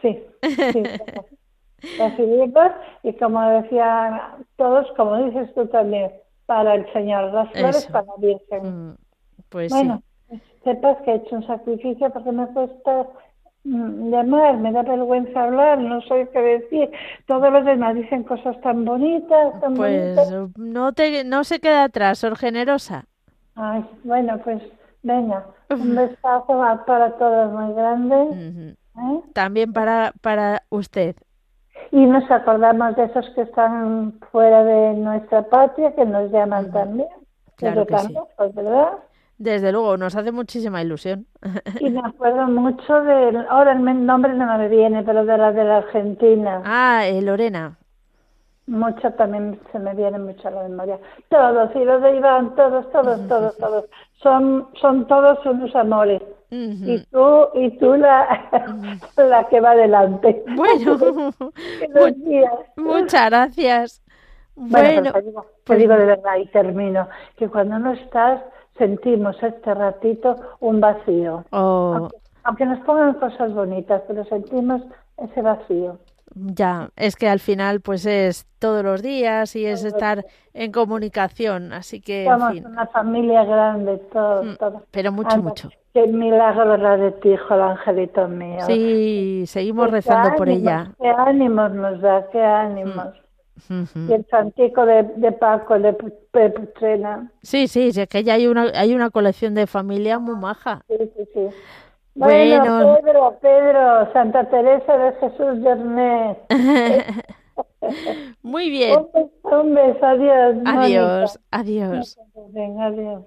Sí, 0.01 0.19
sí. 0.73 0.83
Recibirlos 1.99 2.73
y 3.03 3.13
como 3.13 3.47
decían 3.51 4.47
todos, 4.57 4.91
como 4.97 5.23
dices 5.27 5.53
tú 5.55 5.67
también, 5.67 6.13
para 6.47 6.77
el 6.77 6.91
Señor, 6.95 7.31
las 7.35 7.53
flores 7.53 7.87
para 7.93 8.07
la 8.07 8.15
Virgen. 8.17 8.63
Mm, 8.63 8.97
pues 9.51 9.71
bueno, 9.71 10.03
sepas 10.65 10.97
que 11.03 11.11
he 11.11 11.17
hecho 11.17 11.37
un 11.37 11.47
sacrificio 11.47 12.09
porque 12.11 12.33
me 12.33 12.47
cuesta 12.55 13.07
Mm, 13.07 13.28
llamar, 13.65 14.57
me 14.59 14.73
da 14.73 14.83
vergüenza 14.83 15.45
hablar, 15.45 15.79
no 15.79 16.01
sé 16.03 16.29
qué 16.33 16.41
decir. 16.41 16.91
Todos 17.27 17.53
los 17.53 17.65
demás 17.65 17.95
dicen 17.95 18.25
cosas 18.25 18.61
tan 18.61 18.85
bonitas, 18.85 19.61
tan 19.61 19.75
pues 19.75 20.17
no 20.57 20.93
te 20.93 21.25
no 21.25 21.45
se 21.45 21.61
queda 21.61 21.85
atrás, 21.85 22.19
Sor 22.19 22.37
Generosa. 22.37 23.05
Ay, 23.55 23.85
bueno, 24.05 24.39
pues 24.45 24.63
venga, 25.03 25.47
un 25.71 25.95
besazo 25.95 26.47
para 26.87 27.13
todos 27.19 27.53
muy 27.53 27.75
grande. 27.75 28.75
¿eh? 28.97 29.21
También 29.33 29.73
para 29.73 30.13
para 30.23 30.63
usted. 30.71 31.17
Y 31.91 32.05
nos 32.05 32.31
acordamos 32.31 32.97
de 32.97 33.05
esos 33.05 33.29
que 33.31 33.43
están 33.43 34.19
fuera 34.31 34.65
de 34.65 34.95
nuestra 34.95 35.43
patria, 35.43 35.95
que 35.95 36.05
nos 36.05 36.31
llaman 36.31 36.71
también. 36.71 37.09
Claro 37.57 37.87
que 37.87 37.99
sí. 37.99 38.15
¿verdad? 38.55 38.93
Desde 39.39 39.71
luego, 39.71 39.97
nos 39.97 40.17
hace 40.17 40.33
muchísima 40.33 40.83
ilusión. 40.83 41.27
Y 41.81 41.91
me 41.91 42.01
acuerdo 42.01 42.49
mucho 42.49 43.03
de, 43.03 43.45
ahora 43.49 43.73
el 43.73 44.05
nombre 44.05 44.35
no 44.35 44.59
me 44.59 44.69
viene, 44.69 45.05
pero 45.05 45.25
de 45.25 45.39
la 45.39 45.53
de 45.53 45.65
la 45.65 45.77
Argentina. 45.79 46.63
Ah, 46.65 47.07
eh, 47.07 47.23
Lorena. 47.23 47.79
Mucho 48.67 49.11
también 49.13 49.59
se 49.73 49.79
me 49.79 49.95
viene 49.95 50.19
mucho 50.19 50.49
a 50.49 50.51
la 50.51 50.63
memoria. 50.65 50.99
Todos, 51.29 51.71
y 51.77 51.85
los 51.85 52.03
de 52.03 52.17
Iván, 52.17 52.55
todos, 52.57 52.91
todos, 52.91 53.27
todos, 53.29 53.57
todos. 53.57 53.85
Son, 54.23 54.69
son 54.81 55.07
todos 55.07 55.39
unos 55.47 55.75
amores. 55.77 56.21
Y 56.51 57.05
tú, 57.11 57.49
y 57.55 57.79
tú 57.79 57.95
la, 57.97 58.49
la 59.17 59.45
que 59.49 59.61
va 59.61 59.71
adelante. 59.71 60.43
Bueno, 60.57 60.99
muchas 62.77 63.31
gracias. 63.31 64.03
Bueno, 64.57 65.13
pues 65.13 65.25
te, 65.25 65.29
digo, 65.29 65.47
pues 65.65 65.79
digo 65.79 65.95
de 65.95 66.05
verdad 66.05 66.37
y 66.37 66.47
termino, 66.47 67.09
que 67.37 67.49
cuando 67.49 67.79
no 67.79 67.93
estás 67.93 68.43
sentimos 68.79 69.37
este 69.43 69.75
ratito 69.75 70.37
un 70.61 70.81
vacío. 70.81 71.45
Oh. 71.51 72.09
Aunque, 72.45 72.65
nos 72.65 72.79
pongan 72.81 73.15
cosas 73.15 73.53
bonitas, 73.53 74.03
pero 74.09 74.25
sentimos 74.25 74.83
ese 75.19 75.43
vacío. 75.43 75.99
Ya, 76.35 76.91
es 76.97 77.17
que 77.17 77.29
al 77.29 77.41
final 77.41 77.81
pues 77.81 78.07
es 78.07 78.47
todos 78.59 78.85
los 78.85 79.03
días 79.03 79.57
y 79.57 79.67
es 79.67 79.85
estar 79.85 80.25
en 80.55 80.73
comunicación, 80.73 81.73
así 81.73 82.01
que 82.01 82.25
Somos 82.25 82.51
en 82.51 82.55
fin. 82.57 82.67
una 82.67 82.87
familia 82.87 83.45
grande, 83.45 83.99
todo, 84.13 84.45
mm, 84.45 84.57
todo. 84.57 84.83
Pero 84.91 85.11
mucho, 85.11 85.39
mucho. 85.39 85.69
Qué 85.95 86.07
milagro 86.07 86.77
la 86.77 86.97
de 86.97 87.13
ti, 87.13 87.31
hijo, 87.31 87.55
el 87.55 87.63
angelito 87.63 88.29
mío. 88.29 88.61
Sí, 88.67 89.45
seguimos 89.47 89.91
rezando 89.91 90.37
por 90.37 90.49
ella. 90.49 90.93
Qué 91.01 91.09
ánimos 91.09 91.73
nos 91.73 92.01
da, 92.01 92.29
qué 92.31 92.43
ánimos. 92.43 93.15
Y 93.69 94.13
el 94.13 94.27
Santico 94.31 94.87
de, 94.87 95.03
de 95.17 95.33
Paco, 95.33 95.79
de, 95.79 95.93
Putrena. 95.93 97.31
Sí, 97.43 97.69
sí, 97.69 97.89
es 97.89 98.09
que 98.09 98.25
ya 98.25 98.35
hay 98.35 98.47
una, 98.47 98.71
hay 98.75 98.95
una 98.95 99.11
colección 99.11 99.55
de 99.55 99.67
familia 99.67 100.19
muy 100.19 100.37
maja. 100.37 100.83
Sí, 100.89 100.97
sí, 101.17 101.29
sí. 101.35 101.49
Bueno, 102.15 102.99
Pedro, 103.03 103.39
Pedro, 103.41 104.13
Santa 104.13 104.45
Teresa 104.51 104.97
de 104.97 105.13
Jesús 105.13 105.61
Yernet. 105.63 106.39
muy 108.43 108.71
bien. 108.71 109.07
Un 109.45 109.75
beso, 109.75 110.05
adiós. 110.05 110.57
Adiós, 110.65 111.41
adiós. 111.51 112.19
adiós. 112.81 113.25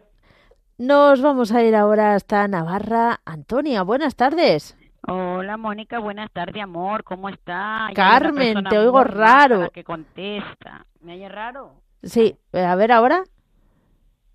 Nos 0.77 1.21
vamos 1.21 1.53
a 1.53 1.63
ir 1.63 1.75
ahora 1.75 2.15
hasta 2.15 2.47
Navarra. 2.47 3.21
Antonia, 3.23 3.83
buenas 3.83 4.15
tardes. 4.15 4.75
Hola 5.07 5.57
Mónica, 5.57 5.97
buenas 5.97 6.31
tardes, 6.31 6.61
amor, 6.61 7.03
¿cómo 7.03 7.27
está? 7.27 7.89
Carmen, 7.95 8.63
te 8.69 8.77
oigo 8.77 9.03
raro. 9.03 9.71
Que 9.71 9.83
contesta. 9.83 10.85
¿Me 11.01 11.15
oye 11.15 11.27
raro? 11.27 11.71
Sí, 12.03 12.35
a 12.53 12.75
ver 12.75 12.91
ahora. 12.91 13.23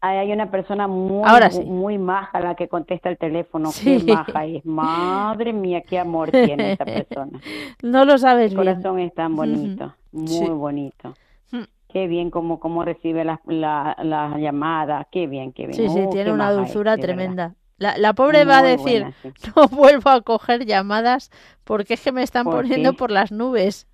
hay 0.01 0.33
una 0.33 0.51
persona 0.51 0.89
muy, 0.89 1.23
ahora 1.25 1.51
sí. 1.51 1.63
muy 1.65 1.99
maja 1.99 2.41
la 2.41 2.57
que 2.57 2.67
contesta 2.67 3.09
el 3.09 3.17
teléfono. 3.17 3.71
Qué 3.81 4.03
maja 4.05 4.45
es. 4.45 4.67
Madre 4.67 5.53
mía, 5.53 5.83
qué 5.83 6.01
amor 6.01 6.33
tiene 6.33 6.73
esta 6.73 6.85
persona. 6.85 7.41
No 7.85 8.05
lo 8.05 8.19
sabes 8.19 8.51
el 8.51 8.57
corazón 8.57 8.99
es 8.99 9.15
tan 9.15 9.37
bonito, 9.37 9.95
muy 10.11 10.51
bonito. 10.51 11.15
Mm. 11.53 11.63
Qué 11.89 12.09
bien 12.09 12.31
como, 12.31 12.59
como 12.59 12.85
recibe 12.85 13.25
las 13.25 13.39
la, 13.47 13.97
la 14.03 14.37
llamadas, 14.37 15.07
qué 15.13 15.29
bien, 15.29 15.53
qué 15.53 15.69
bien. 15.69 15.75
Sí, 15.75 15.89
sí, 15.89 16.07
uh, 16.07 16.11
tiene 16.11 16.33
una 16.33 16.51
dulzura 16.51 16.97
tremenda. 16.97 17.55
La, 17.79 17.99
la 17.99 18.15
pobre 18.15 18.45
va 18.45 18.59
a 18.59 18.63
decir, 18.63 19.05
no 19.57 19.69
vuelvo 19.69 20.11
a 20.11 20.23
coger 20.23 20.65
llamadas 20.65 21.31
porque 21.65 21.95
es 21.95 22.01
que 22.01 22.13
me 22.13 22.23
están 22.23 22.45
poniendo 22.45 22.95
por 22.95 23.11
las 23.11 23.33
nubes. 23.33 23.87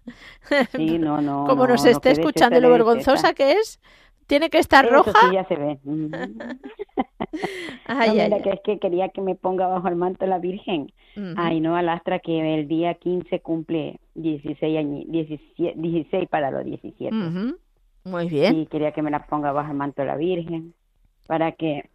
Sí, 0.70 0.86
no, 0.98 1.20
no. 1.20 1.46
Como 1.46 1.66
no, 1.66 1.72
nos 1.72 1.84
esté 1.84 2.12
escuchando 2.12 2.60
lo 2.60 2.70
vergonzosa 2.70 3.34
que 3.34 3.52
es, 3.52 3.80
¿Tiene 4.32 4.50
que 4.50 4.58
estar 4.58 4.86
Eso 4.86 4.94
roja? 4.94 5.12
Sí, 5.20 5.34
ya 5.34 5.44
se 5.44 5.56
ve. 5.56 5.78
ay, 7.86 8.08
no, 8.08 8.14
mira, 8.14 8.36
ay, 8.36 8.42
que 8.42 8.50
es 8.50 8.60
que 8.64 8.78
quería 8.78 9.10
que 9.10 9.20
me 9.20 9.34
ponga 9.34 9.66
bajo 9.66 9.88
el 9.88 9.96
manto 9.96 10.24
la 10.26 10.38
Virgen. 10.38 10.92
Ujú. 11.16 11.34
Ay, 11.36 11.60
no, 11.60 11.76
Alastra, 11.76 12.18
que 12.18 12.54
el 12.54 12.68
día 12.68 12.94
15 12.94 13.40
cumple 13.40 14.00
16 14.14 14.78
años, 14.78 15.04
17, 15.08 15.74
16 15.76 16.28
para 16.30 16.50
los 16.50 16.64
17. 16.64 17.14
Ujú. 17.14 17.58
Muy 18.04 18.28
bien. 18.28 18.54
Sí, 18.54 18.66
quería 18.70 18.92
que 18.92 19.02
me 19.02 19.10
la 19.10 19.26
ponga 19.26 19.52
bajo 19.52 19.70
el 19.70 19.76
manto 19.76 20.00
de 20.02 20.08
la 20.08 20.16
Virgen, 20.16 20.74
para 21.26 21.52
que, 21.52 21.90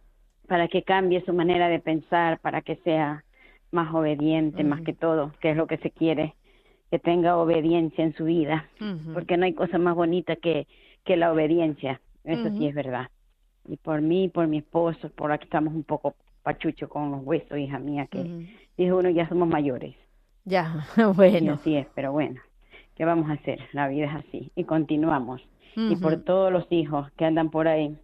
para 0.48 0.66
que 0.68 0.82
cambie 0.82 1.24
su 1.24 1.32
manera 1.32 1.68
de 1.68 1.78
pensar, 1.78 2.38
para 2.40 2.62
que 2.62 2.76
sea 2.76 3.24
más 3.70 3.94
obediente, 3.94 4.64
más 4.64 4.80
que 4.80 4.94
todo, 4.94 5.32
que 5.40 5.50
es 5.50 5.56
lo 5.56 5.66
que 5.66 5.76
se 5.78 5.90
quiere, 5.90 6.34
que 6.90 6.98
tenga 6.98 7.36
obediencia 7.36 8.02
en 8.02 8.14
su 8.14 8.24
vida, 8.24 8.66
porque 9.12 9.36
no 9.36 9.44
hay 9.44 9.52
cosa 9.52 9.78
más 9.78 9.94
bonita 9.94 10.36
que, 10.36 10.66
que 11.04 11.16
la 11.16 11.30
obediencia, 11.32 12.00
eso 12.24 12.48
sí 12.56 12.66
es 12.66 12.74
verdad. 12.74 13.08
Y 13.68 13.76
por 13.76 14.00
mí, 14.00 14.28
por 14.28 14.46
mi 14.48 14.58
esposo, 14.58 15.10
por 15.10 15.30
aquí 15.30 15.44
estamos 15.44 15.74
un 15.74 15.84
poco 15.84 16.14
pachucho 16.42 16.88
con 16.88 17.10
los 17.10 17.20
huesos, 17.24 17.58
hija 17.58 17.78
mía, 17.78 18.06
que 18.06 18.46
dijo 18.78 18.96
uno, 18.96 19.10
ya 19.10 19.28
somos 19.28 19.48
mayores. 19.48 19.94
Ya, 20.46 20.86
Y 20.96 21.02
bueno. 21.12 21.52
así 21.54 21.76
es, 21.76 21.86
pero 21.94 22.12
bueno, 22.12 22.40
¿qué 22.96 23.04
vamos 23.04 23.28
a 23.28 23.34
hacer? 23.34 23.60
La 23.72 23.86
vida 23.88 24.06
es 24.06 24.14
así. 24.26 24.50
Y 24.56 24.64
continuamos. 24.64 25.42
Y 25.76 25.94
por 25.96 26.16
todos 26.24 26.50
los 26.50 26.66
hijos 26.72 27.08
que 27.12 27.24
andan 27.26 27.50
por 27.50 27.68
ahí, 27.68 27.96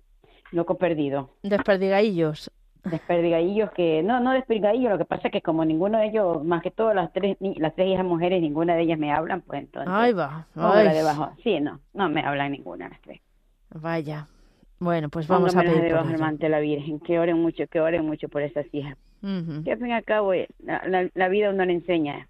loco 0.55 0.76
perdido, 0.78 1.30
Desperdigadillos. 1.42 2.50
desperdigadillos 2.84 3.70
que, 3.72 4.02
no, 4.02 4.20
no 4.20 4.32
desperdigadillos, 4.32 4.90
lo 4.92 4.98
que 4.98 5.05
pasa 5.05 5.28
es 5.28 5.32
que 5.32 5.42
como 5.42 5.64
ninguno 5.64 5.98
de 5.98 6.07
ellos, 6.07 6.44
más 6.44 6.62
que 6.62 6.70
todas 6.70 6.94
las 6.94 7.12
tres, 7.12 7.36
las 7.40 7.74
tres 7.74 7.88
hijas 7.88 8.05
mujeres, 8.05 8.40
ninguna 8.40 8.74
de 8.74 8.82
ellas 8.82 8.98
me 8.98 9.12
hablan, 9.12 9.40
pues 9.42 9.61
entonces, 9.61 9.90
Ahí 9.92 10.12
va. 10.12 10.46
ay, 10.55 10.88
debajo. 10.94 11.30
Sí, 11.42 11.61
no, 11.61 11.80
no 11.92 12.09
me 12.09 12.20
hablan 12.22 12.52
ninguna 12.52 12.88
las 12.88 13.00
tres. 13.00 13.20
Vaya. 13.70 14.26
Bueno, 14.78 15.09
pues 15.09 15.26
vamos 15.28 15.55
a 15.55 15.61
Póngamelas 15.61 15.72
pedir 15.74 15.82
por 15.82 15.98
debajo 15.98 16.11
ello. 16.14 16.18
manto 16.24 16.42
de 16.46 16.48
la 16.50 16.61
Virgen, 16.61 17.00
que 17.00 17.18
oren 17.18 17.38
mucho, 17.40 17.66
que 17.68 17.80
oren 17.80 18.05
mucho 18.05 18.28
por 18.28 18.42
esas 18.42 18.66
hijas. 18.72 18.96
Que 19.22 19.72
al 19.72 19.78
fin 19.78 19.86
y 19.86 19.92
al 19.92 20.05
cabo, 20.05 20.34
eh, 20.34 20.48
la, 20.62 20.82
la, 20.86 21.09
la 21.14 21.28
vida 21.28 21.48
uno 21.48 21.64
le 21.64 21.72
enseña, 21.72 22.28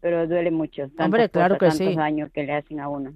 pero 0.00 0.26
duele 0.26 0.50
mucho. 0.50 0.84
Hombre, 0.98 1.28
claro 1.28 1.58
cosas, 1.58 1.74
que 1.74 1.84
tantos 1.84 1.92
sí. 1.94 1.98
daños 1.98 2.30
que 2.32 2.44
le 2.44 2.54
hacen 2.54 2.80
a 2.80 2.88
uno. 2.88 3.12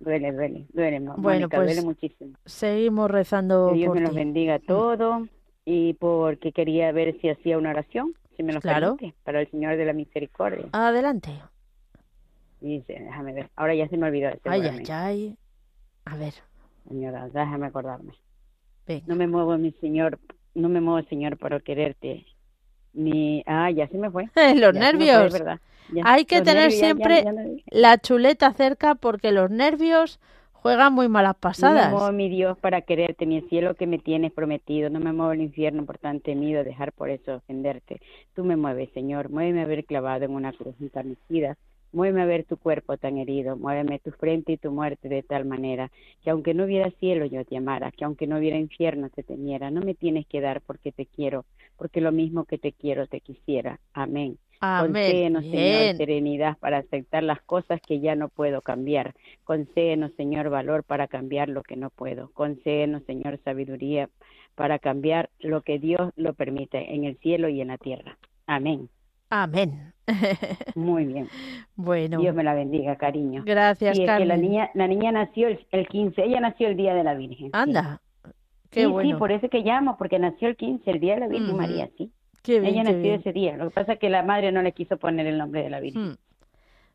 Duele, 0.00 0.32
duele, 0.32 0.66
duele, 0.72 0.98
Mo- 1.00 1.14
Bueno, 1.18 1.40
Mónica, 1.40 1.56
pues, 1.58 1.66
duele 1.68 1.82
muchísimo. 1.82 2.32
Seguimos 2.46 3.10
rezando 3.10 3.68
Que 3.68 3.74
Dios 3.74 3.88
por 3.88 3.96
me 3.96 4.02
los 4.02 4.14
bendiga 4.14 4.54
a 4.54 4.58
todos 4.58 5.28
y 5.66 5.92
porque 5.94 6.52
quería 6.52 6.90
ver 6.92 7.20
si 7.20 7.28
hacía 7.28 7.58
una 7.58 7.70
oración, 7.70 8.14
si 8.36 8.42
me 8.42 8.52
lo 8.54 8.60
Claro. 8.60 8.96
permite, 8.96 9.14
para 9.24 9.40
el 9.42 9.50
Señor 9.50 9.76
de 9.76 9.84
la 9.84 9.92
Misericordia. 9.92 10.66
Adelante. 10.72 11.30
Dice, 12.60 12.94
déjame 12.98 13.32
ver. 13.34 13.50
Ahora 13.56 13.74
ya 13.74 13.88
se 13.88 13.96
me 13.96 14.06
olvidó. 14.06 14.30
Ay, 14.44 14.62
ay, 14.66 14.84
ay. 14.90 15.36
A 16.06 16.16
ver, 16.16 16.34
Señora, 16.88 17.28
déjame 17.28 17.66
acordarme. 17.66 18.14
venga. 18.86 19.04
No 19.06 19.16
me 19.16 19.26
muevo, 19.26 19.56
mi 19.58 19.72
Señor, 19.80 20.18
no 20.54 20.68
me 20.68 20.80
muevo, 20.80 21.06
Señor, 21.08 21.36
por 21.38 21.62
quererte. 21.62 22.24
Ni, 22.92 23.42
ah, 23.46 23.70
ya 23.70 23.86
se 23.88 23.98
me 23.98 24.10
fue. 24.10 24.24
Los 24.56 24.74
Ya 24.74 24.92
me 24.92 24.98
fue, 24.98 24.98
nervios. 25.06 25.32
¿verdad? 25.32 25.60
Ya. 25.92 26.02
Hay 26.04 26.24
que 26.24 26.40
tener 26.42 26.70
nervios, 26.70 26.80
ya- 26.80 26.86
ya- 26.86 26.94
siempre 26.94 27.22
ya 27.24 27.32
no- 27.32 27.56
la 27.70 27.98
chuleta 27.98 28.52
cerca 28.52 28.94
porque 28.94 29.32
los 29.32 29.50
nervios 29.50 30.20
juegan 30.52 30.92
muy 30.92 31.08
malas 31.08 31.32
No 31.34 31.38
me 31.38 31.40
pasadas. 31.40 31.92
muevo, 31.92 32.12
mi 32.12 32.28
Dios, 32.28 32.58
para 32.58 32.82
quererte, 32.82 33.24
el 33.24 33.48
cielo 33.48 33.74
que 33.74 33.86
me 33.86 33.98
tienes 33.98 34.32
prometido. 34.32 34.90
No 34.90 35.00
me 35.00 35.12
muevo 35.12 35.32
el 35.32 35.40
infierno 35.40 35.84
por 35.86 35.98
tan 35.98 36.20
temido, 36.20 36.64
dejar 36.64 36.92
por 36.92 37.10
eso 37.10 37.36
ofenderte. 37.36 38.00
Tú 38.34 38.44
me 38.44 38.56
mueves, 38.56 38.90
Señor. 38.92 39.30
Muéveme 39.30 39.62
a 39.62 39.66
ver 39.66 39.84
clavado 39.84 40.24
en 40.24 40.32
una 40.32 40.52
cruz 40.52 40.74
encarnecida. 40.80 41.56
Muéveme 41.92 42.22
a 42.22 42.26
ver 42.26 42.44
tu 42.44 42.56
cuerpo 42.56 42.96
tan 42.98 43.16
herido. 43.18 43.56
Muéveme 43.56 43.98
tu 43.98 44.12
frente 44.12 44.52
y 44.52 44.56
tu 44.58 44.70
muerte 44.70 45.08
de 45.08 45.22
tal 45.24 45.44
manera 45.44 45.90
que 46.22 46.30
aunque 46.30 46.54
no 46.54 46.64
hubiera 46.64 46.90
cielo 47.00 47.24
yo 47.26 47.44
te 47.44 47.56
amara, 47.56 47.90
que 47.90 48.04
aunque 48.04 48.28
no 48.28 48.36
hubiera 48.38 48.58
infierno 48.58 49.08
te 49.08 49.22
temiera. 49.24 49.70
No 49.72 49.80
me 49.80 49.94
tienes 49.94 50.26
que 50.26 50.40
dar 50.40 50.60
porque 50.60 50.92
te 50.92 51.06
quiero, 51.06 51.46
porque 51.76 52.00
lo 52.00 52.12
mismo 52.12 52.44
que 52.44 52.58
te 52.58 52.70
quiero 52.72 53.06
te 53.08 53.20
quisiera. 53.20 53.80
Amén. 53.92 54.38
Amén. 54.60 54.92
Concédenos, 54.92 55.44
Señor, 55.44 55.96
serenidad 55.96 56.58
para 56.58 56.78
aceptar 56.78 57.22
las 57.22 57.40
cosas 57.42 57.80
que 57.80 58.00
ya 58.00 58.14
no 58.14 58.28
puedo 58.28 58.60
cambiar. 58.60 59.14
Concédenos, 59.44 60.12
Señor, 60.16 60.50
valor 60.50 60.84
para 60.84 61.08
cambiar 61.08 61.48
lo 61.48 61.62
que 61.62 61.76
no 61.76 61.90
puedo. 61.90 62.30
Concédenos, 62.34 63.02
Señor, 63.04 63.38
sabiduría 63.44 64.08
para 64.54 64.78
cambiar 64.78 65.30
lo 65.38 65.62
que 65.62 65.78
Dios 65.78 66.12
lo 66.16 66.34
permite 66.34 66.94
en 66.94 67.04
el 67.04 67.16
cielo 67.18 67.48
y 67.48 67.60
en 67.62 67.68
la 67.68 67.78
tierra. 67.78 68.18
Amén. 68.46 68.88
Amén. 69.30 69.92
Muy 70.74 71.04
bien. 71.06 71.28
bueno, 71.76 72.18
Dios 72.20 72.34
me 72.34 72.42
la 72.44 72.52
bendiga, 72.52 72.96
cariño. 72.96 73.42
gracias, 73.46 73.96
Sí, 73.96 74.02
es 74.04 74.10
que 74.10 74.24
la 74.26 74.36
niña, 74.36 74.70
la 74.74 74.88
niña 74.88 75.12
nació 75.12 75.48
el, 75.48 75.64
el 75.70 75.86
15, 75.88 76.24
ella 76.24 76.40
nació 76.40 76.68
el 76.68 76.76
día 76.76 76.94
de 76.94 77.04
la 77.04 77.14
Virgen. 77.14 77.46
sí. 77.46 77.50
Anda, 77.52 78.00
qué 78.70 78.80
sí, 78.80 78.86
bueno. 78.86 79.10
sí, 79.10 79.16
por 79.16 79.30
eso 79.32 79.48
que 79.48 79.60
llamo, 79.60 79.96
porque 79.96 80.18
nació 80.18 80.48
el 80.48 80.56
15, 80.56 80.90
el 80.90 81.00
día 81.00 81.14
de 81.14 81.20
la 81.20 81.28
Virgen. 81.28 81.56
María, 81.56 81.88
sí. 81.96 82.10
Qué 82.42 82.60
bien, 82.60 82.74
ella 82.74 82.82
qué 82.84 82.92
nació 82.92 83.02
bien. 83.02 83.20
ese 83.20 83.32
día. 83.32 83.56
Lo 83.56 83.68
que 83.68 83.74
pasa 83.74 83.92
es 83.94 83.98
que 83.98 84.08
la 84.10 84.22
madre 84.22 84.52
no 84.52 84.62
le 84.62 84.72
quiso 84.72 84.96
poner 84.96 85.26
el 85.26 85.38
nombre 85.38 85.62
de 85.62 85.70
la 85.70 85.80
Virgen. 85.80 86.10
Mm. 86.12 86.16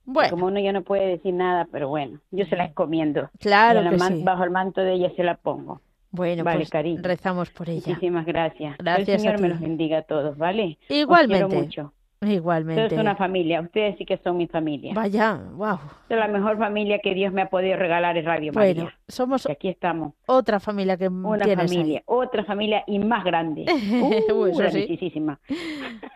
Bueno, 0.07 0.29
Como 0.29 0.45
uno 0.47 0.59
ya 0.59 0.71
no 0.71 0.83
puede 0.83 1.07
decir 1.07 1.33
nada, 1.33 1.67
pero 1.71 1.87
bueno, 1.89 2.19
yo 2.31 2.45
se 2.45 2.55
la 2.55 2.65
encomiendo. 2.65 3.29
claro 3.39 3.81
la 3.81 3.89
que 3.89 3.99
sí. 3.99 4.23
Bajo 4.23 4.43
el 4.43 4.51
manto 4.51 4.81
de 4.81 4.93
ella 4.93 5.11
se 5.15 5.23
la 5.23 5.35
pongo. 5.35 5.81
Bueno, 6.11 6.43
Vale, 6.43 6.59
pues 6.59 6.69
cariño. 6.69 7.01
rezamos 7.03 7.49
por 7.49 7.69
ella. 7.69 7.81
Muchísimas 7.87 8.25
gracias. 8.25 8.77
Gracias 8.77 9.09
el 9.09 9.19
Señor 9.19 9.35
a 9.35 9.37
me 9.39 9.49
los 9.49 9.59
bendiga 9.59 9.97
a 9.97 10.01
todos, 10.03 10.37
¿vale? 10.37 10.77
Os 10.89 10.95
Igualmente. 10.95 11.45
quiero 11.47 11.61
mucho. 11.63 11.93
Igualmente. 12.25 12.83
Ustedes 12.83 12.97
son 12.99 13.07
una 13.07 13.15
familia. 13.15 13.61
Ustedes 13.61 13.97
sí 13.97 14.05
que 14.05 14.17
son 14.17 14.37
mi 14.37 14.47
familia. 14.47 14.93
Vaya, 14.93 15.39
wow. 15.53 15.77
Es 16.09 16.17
la 16.17 16.27
mejor 16.27 16.57
familia 16.57 16.99
que 17.03 17.13
Dios 17.13 17.31
me 17.33 17.41
ha 17.43 17.49
podido 17.49 17.77
regalar 17.77 18.17
es 18.17 18.25
Radio 18.25 18.51
Bueno, 18.53 18.83
María. 18.85 18.97
somos 19.07 19.45
Y 19.47 19.51
aquí 19.51 19.69
estamos. 19.69 20.13
otra 20.25 20.59
familia 20.59 20.97
que 20.97 21.07
Una 21.07 21.45
tienes 21.45 21.71
ahí. 21.71 21.77
familia, 21.77 22.03
otra 22.05 22.43
familia 22.43 22.83
y 22.87 22.99
más 22.99 23.23
grande. 23.23 23.65
Uh, 24.33 24.45
Eso 24.47 24.69
sí. 24.71 25.13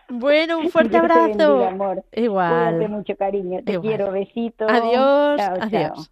Bueno, 0.08 0.58
un 0.58 0.68
fuerte 0.70 0.96
abrazo. 0.96 1.26
bendiga, 1.28 1.68
amor. 1.68 1.94
Cuídate 2.12 2.20
Igual. 2.22 2.88
mucho, 2.88 3.16
cariño. 3.16 3.60
Te 3.64 3.72
Igual. 3.72 3.86
quiero. 3.88 4.12
Besitos. 4.12 4.70
Adiós, 4.70 5.36
Chao. 5.40 5.56
Adiós. 5.60 6.10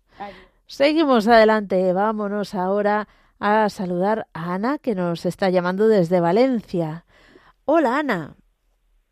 Seguimos 0.66 1.26
adelante. 1.28 1.92
Vámonos 1.92 2.54
ahora 2.54 3.08
a 3.40 3.68
saludar 3.68 4.26
a 4.34 4.54
Ana, 4.54 4.78
que 4.78 4.94
nos 4.94 5.24
está 5.26 5.48
llamando 5.50 5.88
desde 5.88 6.20
Valencia. 6.20 7.04
Hola, 7.64 7.98
Ana. 7.98 8.34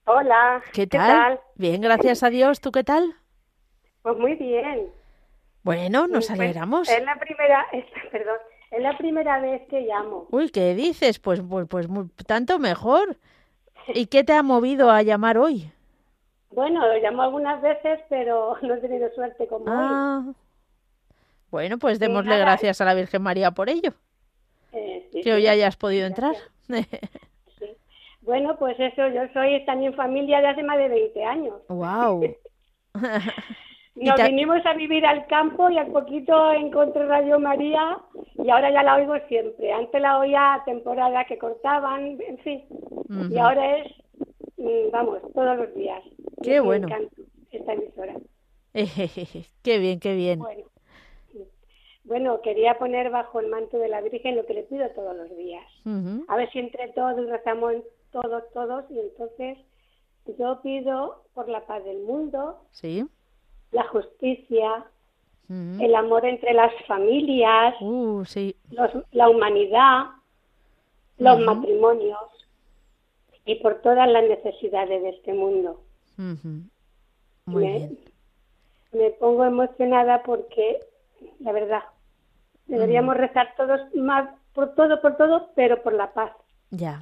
Hola. 0.07 0.63
¿Qué 0.73 0.87
tal? 0.87 1.41
Bien, 1.57 1.81
gracias 1.81 2.23
a 2.23 2.31
Dios. 2.31 2.61
¿Tú 2.61 2.71
qué 2.73 2.85
tal? 2.85 3.15
Pues 4.03 4.17
muy 4.19 4.35
bien. 4.35 4.89
Bueno, 5.63 6.07
nos 6.07 6.27
Pues, 6.29 6.31
alegramos. 6.31 6.89
Es 6.89 7.05
la 7.05 7.19
primera, 7.19 7.67
es- 7.73 7.85
perdón, 8.13 8.37
es 8.71 8.81
la 8.83 8.97
primera 8.97 9.41
vez 9.41 9.63
que 9.69 9.81
llamo. 9.81 10.27
Uy, 10.31 10.51
¿qué 10.51 10.75
dices? 10.75 11.19
Pues, 11.19 11.43
pues, 11.49 11.67
pues 11.69 11.89
muy- 11.89 12.09
tanto 12.27 12.59
mejor. 12.59 13.17
¿Y 13.89 14.07
qué 14.07 14.23
te 14.25 14.33
ha 14.33 14.43
movido 14.43 14.91
a 14.91 15.03
llamar 15.03 15.39
hoy? 15.39 15.71
Bueno, 16.51 16.87
lo 16.87 16.95
llamo 17.01 17.23
algunas 17.23 17.61
veces, 17.61 18.01
pero 18.09 18.57
no 18.63 18.75
he 18.75 18.79
tenido 18.81 19.11
suerte 19.15 19.47
como 19.49 19.65
hoy. 19.65 19.71
Ah. 19.73 20.23
Bueno, 21.51 21.79
pues 21.79 21.99
démosle 21.99 22.39
gracias 22.39 22.81
a 22.81 22.85
la 22.85 22.95
Virgen 22.95 23.23
María 23.23 23.51
por 23.53 23.69
ello, 23.71 23.93
Eh, 24.73 25.09
sí, 25.13 25.23
que 25.23 25.33
hoy 25.33 25.47
hayas 25.47 25.77
podido 25.77 26.07
entrar. 26.07 26.35
Bueno, 28.27 28.57
pues 28.59 28.79
eso, 28.79 29.09
yo 29.09 29.23
soy 29.33 29.65
también 29.65 29.95
familia 29.95 30.41
de 30.41 30.49
hace 30.49 30.63
más 30.63 30.77
de 30.79 30.89
20 30.89 31.25
años. 31.25 31.55
wow. 31.69 32.23
Nos 33.97 34.23
vinimos 34.23 34.65
a 34.67 34.75
vivir 34.75 35.07
al 35.07 35.27
campo 35.27 35.71
y 35.71 35.79
al 35.79 35.87
poquito 35.87 36.53
encontré 36.53 37.07
Radio 37.07 37.39
María 37.39 37.99
y 38.35 38.51
ahora 38.51 38.71
ya 38.71 38.83
la 38.83 38.97
oigo 38.97 39.15
siempre. 39.27 39.73
Antes 39.73 40.03
la 40.03 40.19
oía 40.19 40.55
a 40.55 40.65
temporada 40.65 41.25
que 41.25 41.39
cortaban, 41.39 42.21
en 42.21 42.39
fin. 42.39 42.63
Y 43.31 43.39
ahora 43.39 43.79
es, 43.79 43.93
mm, 44.59 44.91
vamos, 44.93 45.21
todos 45.33 45.57
los 45.57 45.75
días. 45.75 46.03
Qué 46.43 46.61
bueno. 46.61 46.89
esta 47.51 47.73
emisora. 47.73 48.17
qué 49.63 49.79
bien, 49.79 49.99
qué 49.99 50.15
bien. 50.15 50.41
Bueno, 50.41 50.65
bueno, 52.05 52.41
quería 52.43 52.79
poner 52.79 53.11
bajo 53.11 53.41
el 53.41 53.49
manto 53.49 53.79
de 53.79 53.89
la 53.89 54.03
Virgen 54.03 54.37
lo 54.37 54.45
que 54.45 54.55
le 54.55 54.63
pido 54.65 54.89
todos 54.91 55.17
los 55.17 55.35
días. 55.39 55.65
A 56.29 56.37
ver 56.37 56.51
si 56.53 56.59
entre 56.59 56.89
todos 56.89 57.17
rezamos 57.31 57.77
todos, 58.21 58.43
todos, 58.53 58.85
y 58.91 58.99
entonces 58.99 59.59
yo 60.39 60.61
pido 60.63 61.23
por 61.35 61.49
la 61.49 61.65
paz 61.67 61.85
del 61.85 62.03
mundo, 62.03 62.59
Sí. 62.73 63.05
la 63.73 63.85
justicia, 63.89 64.85
Ujú. 65.49 65.85
el 65.85 65.95
amor 65.95 66.25
entre 66.25 66.53
las 66.55 66.73
familias, 66.87 67.75
Uh, 67.81 68.25
sí. 68.25 68.57
los- 68.71 69.05
la 69.13 69.29
humanidad, 69.29 70.07
los 71.19 71.41
matrimonios 71.41 72.19
y 73.45 73.55
por 73.57 73.81
todas 73.83 74.09
las 74.11 74.25
necesidades 74.25 75.03
de 75.03 75.09
este 75.11 75.33
mundo. 75.33 75.81
Muy 77.47 77.65
me, 77.65 77.73
bien. 77.79 77.99
me 78.93 79.11
pongo 79.11 79.45
emocionada 79.45 80.23
porque, 80.25 80.81
la 81.41 81.53
verdad, 81.53 81.83
deberíamos 82.67 83.17
rezar 83.17 83.55
todos 83.57 83.81
más 83.95 84.29
por 84.53 84.75
todo, 84.75 85.01
por 85.01 85.17
todo, 85.17 85.51
pero 85.55 85.83
por 85.83 85.93
la 85.93 86.13
paz. 86.13 86.33
Ya. 86.71 87.01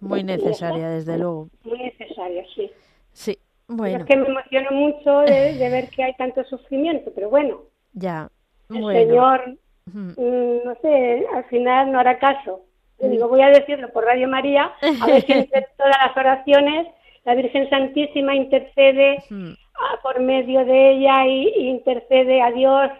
Muy 0.00 0.24
necesaria, 0.24 0.88
desde 0.88 1.18
luego. 1.18 1.48
Muy 1.64 1.78
necesario, 1.78 2.42
sí. 2.54 2.70
Sí. 3.12 3.38
Bueno, 3.68 3.98
Es 3.98 4.04
que 4.04 4.16
me 4.16 4.26
emociono 4.26 4.70
mucho 4.72 5.20
de, 5.20 5.54
de 5.54 5.68
ver 5.68 5.88
que 5.90 6.02
hay 6.02 6.14
tanto 6.14 6.42
sufrimiento, 6.44 7.12
pero 7.14 7.30
bueno, 7.30 7.60
ya. 7.92 8.28
el 8.70 8.80
Bueno. 8.80 8.98
Señor 9.00 9.56
mm, 9.92 10.64
no 10.64 10.74
sé, 10.82 11.24
al 11.34 11.44
final 11.44 11.92
no 11.92 12.00
hará 12.00 12.18
caso. 12.18 12.62
Le 12.98 13.08
digo, 13.10 13.28
voy 13.28 13.40
a 13.42 13.48
decirlo 13.48 13.90
por 13.92 14.04
Radio 14.04 14.28
María, 14.28 14.72
a 15.02 15.06
ver 15.06 15.22
si 15.24 15.32
entre 15.32 15.66
todas 15.76 15.96
las 16.04 16.16
oraciones 16.16 16.86
la 17.24 17.34
Virgen 17.34 17.68
Santísima 17.70 18.34
intercede 18.34 19.18
a- 19.30 20.02
por 20.02 20.20
medio 20.20 20.64
de 20.64 20.90
ella 20.92 21.26
y, 21.26 21.48
y 21.56 21.68
intercede 21.68 22.42
a 22.42 22.50
Dios 22.50 22.90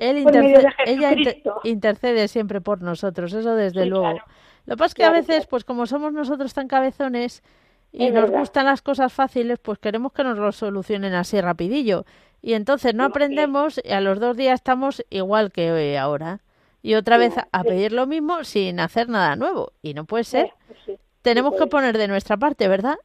Él 0.00 0.22
por 0.24 0.32
medio 0.32 0.58
de 0.58 0.64
interce- 0.64 0.82
ella 0.86 1.12
inter- 1.12 1.42
intercede 1.64 2.28
siempre 2.28 2.60
por 2.60 2.82
nosotros, 2.82 3.32
eso 3.32 3.54
desde 3.54 3.84
Sí, 3.84 3.88
luego. 3.88 4.04
claro. 4.10 4.24
Lo 4.68 4.74
que 4.76 4.78
pasa 4.78 4.86
es 4.88 4.94
que 4.94 5.04
a 5.04 5.10
veces, 5.10 5.46
pues 5.46 5.64
como 5.64 5.86
somos 5.86 6.12
nosotros 6.12 6.52
tan 6.52 6.68
cabezones 6.68 7.42
y 7.90 8.04
Es 8.06 8.12
nos 8.12 8.24
verdad. 8.24 8.40
gustan 8.40 8.66
las 8.66 8.82
cosas 8.82 9.12
fáciles, 9.12 9.58
pues 9.58 9.78
queremos 9.78 10.12
que 10.12 10.22
nos 10.22 10.36
lo 10.38 10.52
solucionen 10.52 11.14
así 11.14 11.40
rapidillo. 11.40 12.04
Y 12.42 12.52
entonces 12.52 12.94
no 12.94 13.04
aprendemos 13.04 13.80
y 13.82 13.90
a 13.92 14.00
los 14.00 14.20
dos 14.20 14.36
días 14.36 14.54
estamos 14.60 15.02
igual 15.10 15.50
que 15.52 15.68
eh, 15.68 15.98
ahora. 15.98 16.40
Y 16.82 16.94
otra 16.94 17.16
vez 17.18 17.34
a- 17.50 17.64
pedir 17.64 17.92
lo 17.92 18.06
mismo 18.06 18.44
sin 18.44 18.78
hacer 18.78 19.08
nada 19.08 19.34
nuevo. 19.36 19.72
Y 19.82 19.94
no 19.94 20.04
puede 20.04 20.24
ser. 20.24 20.52
Sí, 20.86 20.96
Tenemos 21.22 21.54
que 21.56 21.66
poner 21.66 21.96
de 21.98 22.06
nuestra 22.06 22.36
parte, 22.36 22.68
¿verdad? 22.68 22.96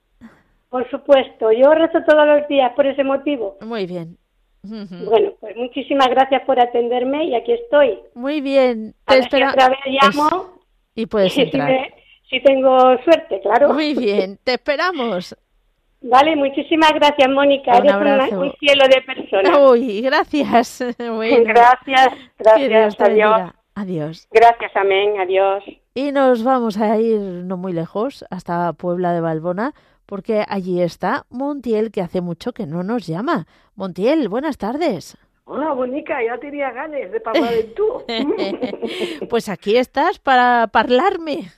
Por 0.70 0.88
supuesto, 0.92 1.52
yo 1.52 1.74
rezo 1.74 2.00
todos 2.06 2.28
los 2.28 2.48
días 2.50 2.72
por 2.76 2.86
ese 2.86 3.04
motivo. 3.04 3.58
Muy 3.62 3.86
bien. 3.88 4.18
Bueno, 4.64 5.32
pues 5.40 5.56
muchísimas 5.58 6.08
gracias 6.10 6.42
por 6.46 6.60
atenderme 6.60 7.26
y 7.26 7.36
aquí 7.36 7.52
estoy. 7.54 8.00
Muy 8.16 8.42
bien. 8.42 8.96
A 9.06 9.12
Te 9.14 9.16
ver 9.16 9.24
si 9.24 9.28
espera- 9.30 9.50
otra 9.52 9.70
vez 9.70 9.80
llamo 9.88 10.54
Y 10.96 11.06
puedes 11.06 11.34
si, 11.34 11.42
entrar. 11.42 11.70
me- 11.70 11.94
si 12.30 12.42
tengo 12.42 12.78
suerte, 13.04 13.40
claro. 13.42 13.74
Muy 13.74 13.94
bien. 13.94 14.40
Te 14.44 14.54
esperamos. 14.54 15.36
Vale, 16.02 16.36
muchísimas 16.36 16.92
gracias, 16.94 17.30
Mónica. 17.30 17.72
Un 17.72 17.78
Eres 17.78 17.96
una- 17.96 18.14
abrazo. 18.14 18.40
un 18.42 18.52
cielo 18.60 18.84
de 18.88 19.02
persona. 19.02 19.58
Uy, 19.70 20.02
gracias. 20.02 20.84
Bueno, 20.98 21.44
Gracias, 21.46 22.10
gracias, 22.38 23.00
adiós. 23.00 23.52
Adiós. 23.76 24.28
Gracias, 24.32 24.72
amén, 24.76 25.20
adiós. 25.20 25.64
Y 25.96 26.12
nos 26.12 26.44
vamos 26.44 26.78
a 26.78 27.00
ir 27.00 27.20
no 27.20 27.58
muy 27.58 27.72
lejos, 27.74 28.24
hasta 28.30 28.72
Puebla 28.74 29.14
de 29.14 29.22
Balbona, 29.22 29.74
porque 30.06 30.44
allí 30.48 30.82
está 30.82 31.26
Montiel, 31.30 31.90
que 31.92 32.02
hace 32.02 32.22
mucho 32.22 32.52
que 32.52 32.68
no 32.68 32.84
nos 32.84 33.08
llama. 33.08 33.48
Montiel, 33.76 34.28
buenas 34.30 34.58
tardes. 34.58 35.18
Hola, 35.46 35.74
bonica, 35.74 36.24
ya 36.24 36.38
tenía 36.38 36.72
ganas 36.72 37.12
de 37.12 37.22
hablar 37.26 37.54
en 37.54 37.74
tú. 37.74 38.04
Pues 39.30 39.50
aquí 39.50 39.78
estás 39.78 40.20
para 40.20 40.68
parlarme. 40.68 41.52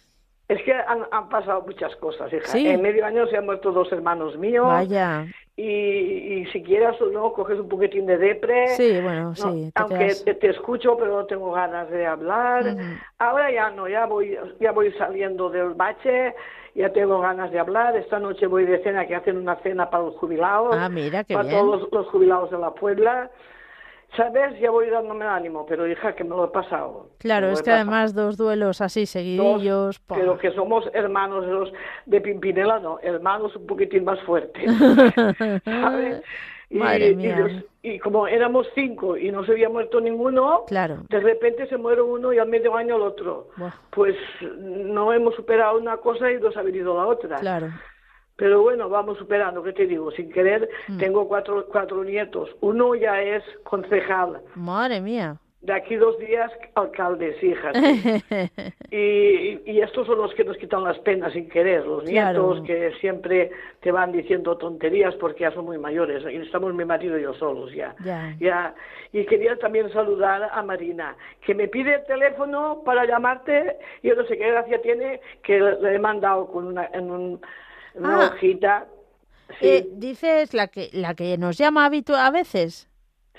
es 0.48 0.62
que 0.64 0.74
han, 0.74 1.04
han 1.12 1.30
pasado 1.30 1.62
muchas 1.62 1.96
cosas, 1.98 2.32
hija. 2.34 2.46
Sí. 2.48 2.68
En 2.68 2.82
medio 2.82 3.06
año 3.06 3.28
se 3.28 3.38
han 3.38 3.46
muerto 3.46 3.72
dos 3.72 3.92
hermanos 3.92 4.38
míos. 4.38 4.66
Vaya. 4.66 5.26
Y, 5.58 5.64
y 5.64 6.46
si 6.52 6.64
quieras 6.64 7.00
o 7.02 7.06
no, 7.08 7.32
coges 7.34 7.60
un 7.60 7.70
poquitín 7.70 8.06
de 8.08 8.18
depre. 8.18 8.70
Sí, 8.70 9.00
bueno, 9.02 9.30
No, 9.30 9.36
sí. 9.36 9.72
Te 9.74 9.82
aunque 9.82 9.98
quedas... 10.00 10.26
te, 10.26 10.34
te 10.36 10.50
escucho, 10.50 10.98
pero 10.98 11.16
no 11.18 11.26
tengo 11.28 11.52
ganas 11.52 11.90
de 11.92 12.06
hablar. 12.08 12.76
Ahora 13.20 13.52
ya 13.52 13.70
no, 13.70 13.88
ya 13.88 14.06
voy, 14.06 14.38
ya 14.60 14.72
voy 14.72 14.92
saliendo 14.94 15.50
del 15.50 15.70
bache, 15.76 16.34
ya 16.74 16.92
tengo 16.92 17.20
ganas 17.22 17.52
de 17.52 17.60
hablar. 17.60 17.96
Esta 17.96 18.20
noche 18.20 18.48
voy 18.48 18.66
de 18.66 18.82
cena, 18.84 19.06
que 19.08 19.16
hacen 19.16 19.38
una 19.38 19.56
cena 19.58 19.90
para 19.90 20.04
los 20.04 20.16
jubilados. 20.18 20.76
Ah, 20.78 20.90
mira, 20.90 21.24
qué 21.24 21.36
para 21.36 21.48
bien. 21.48 21.60
todos 21.60 21.82
los, 21.84 21.92
los 21.92 22.08
jubilados 22.08 22.50
de 22.52 22.58
la 22.58 22.72
Puebla. 22.72 23.30
¿Sabes? 24.16 24.60
Ya 24.60 24.72
voy 24.72 24.90
dándome 24.90 25.26
ánimo, 25.26 25.66
pero 25.66 25.86
hija, 25.88 26.14
que 26.16 26.24
me 26.24 26.30
lo 26.32 26.46
he 26.46 26.48
pasado. 26.50 27.10
Claro, 27.20 27.48
es 27.50 27.62
que 27.62 27.72
pasado. 27.72 27.82
además 27.90 28.14
dos 28.16 28.38
duelos 28.38 28.82
así 28.82 29.02
Dos, 29.02 29.10
seguidillos. 29.10 30.00
pa. 30.00 30.16
pero 30.16 30.38
que 30.38 30.52
somos 30.52 30.90
hermanos 30.94 31.46
de 31.46 31.52
los 31.52 31.74
de 32.06 32.22
Pimpinela, 32.22 32.80
no, 32.80 33.00
hermanos 33.02 33.56
un 33.56 33.66
poquitín 33.68 34.04
más 34.06 34.20
fuertes. 34.22 34.64
¿sabes? 35.66 36.22
Y, 36.70 36.78
Madre 36.80 37.10
y 37.10 37.16
mía. 37.16 37.38
los- 37.40 37.64
y 37.84 38.00
como 38.00 38.28
éramos 38.28 38.68
cinco 38.74 39.16
y 39.18 39.32
no 39.32 39.46
se 39.46 39.52
había 39.52 39.70
muerto 39.70 40.02
ninguno, 40.02 40.64
Claro. 40.68 40.98
de 41.10 41.20
repente 41.20 41.68
se 41.68 41.78
muere 41.78 42.02
uno 42.02 42.34
y 42.34 42.40
al 42.40 42.48
medio 42.50 42.76
año 42.76 42.96
el 42.96 43.04
otro. 43.04 43.50
Buah, 43.58 43.72
Pues 43.92 44.16
no 44.58 45.14
hemos 45.14 45.36
superado 45.36 45.78
una 45.78 45.98
cosa 45.98 46.32
y 46.32 46.40
nos 46.40 46.58
ha 46.58 46.64
venido 46.64 46.98
la 46.98 47.06
otra. 47.06 47.38
claro. 47.38 47.68
Pero 48.38 48.62
bueno, 48.62 48.90
vamos 48.90 49.18
superando, 49.18 49.64
¿qué 49.64 49.72
te 49.74 49.86
digo? 49.88 50.12
Sin 50.12 50.32
querer, 50.32 50.70
Mm. 50.88 50.98
tengo 50.98 51.28
cuatro, 51.28 51.66
cuatro 51.72 52.04
nietos. 52.04 52.50
Uno 52.62 52.94
ya 52.96 53.22
es 53.22 53.44
concejal. 53.64 54.42
Madre 54.56 55.00
mía. 55.02 55.38
De 55.62 55.74
aquí 55.74 55.96
dos 55.96 56.20
días, 56.20 56.52
alcalde, 56.76 57.34
fíjate. 57.40 58.22
Y, 58.92 59.60
y 59.66 59.82
estos 59.82 60.06
son 60.08 60.20
los 60.20 60.34
que 60.36 60.44
nos 60.44 60.56
quitan 60.58 60.84
las 60.84 60.98
penas 61.00 61.34
sin 61.34 61.50
querer, 61.50 61.86
los 61.86 62.04
Claro. 62.04 62.54
nietos 62.54 62.68
que 62.68 62.92
siempre 63.02 63.52
te 63.82 63.92
van 63.92 64.12
diciendo 64.12 64.58
tonterías 64.58 65.16
porque 65.16 65.42
ya 65.42 65.52
son 65.52 65.66
muy 65.66 65.78
mayores 65.80 66.24
y 66.32 66.36
estamos 66.38 66.74
mi 66.74 66.86
marido 66.86 67.18
y 67.18 67.24
yo 67.24 67.34
solos 67.34 67.74
ya. 67.74 67.96
Ya. 68.06 68.36
Ya. 68.40 68.76
Y 69.12 69.26
quería 69.26 69.58
también 69.58 69.92
saludar 69.92 70.50
a 70.52 70.62
Marina, 70.62 71.16
que 71.42 71.56
me 71.56 71.68
pide 71.68 71.96
el 71.96 72.06
teléfono 72.06 72.82
para 72.86 73.06
llamarte 73.06 73.78
y 74.04 74.10
yo 74.10 74.16
no 74.16 74.24
sé 74.26 74.38
qué 74.38 74.48
gracia 74.52 74.82
tiene 74.82 75.20
que 75.42 75.60
le 75.60 75.96
he 75.96 76.00
mandado 76.00 76.46
con 76.48 76.68
una, 76.68 76.88
en, 76.94 77.10
un, 77.12 77.42
una 77.96 78.26
Ah. 78.26 78.32
hojita. 78.34 78.88
Sí, 79.60 79.68
Eh, 79.68 79.88
dices 79.94 80.54
la 80.54 80.68
que 80.68 80.90
la 80.94 81.14
que 81.14 81.38
nos 81.38 81.58
llama 81.58 81.86
habitu 81.86 82.14
a 82.16 82.30
veces. 82.32 82.90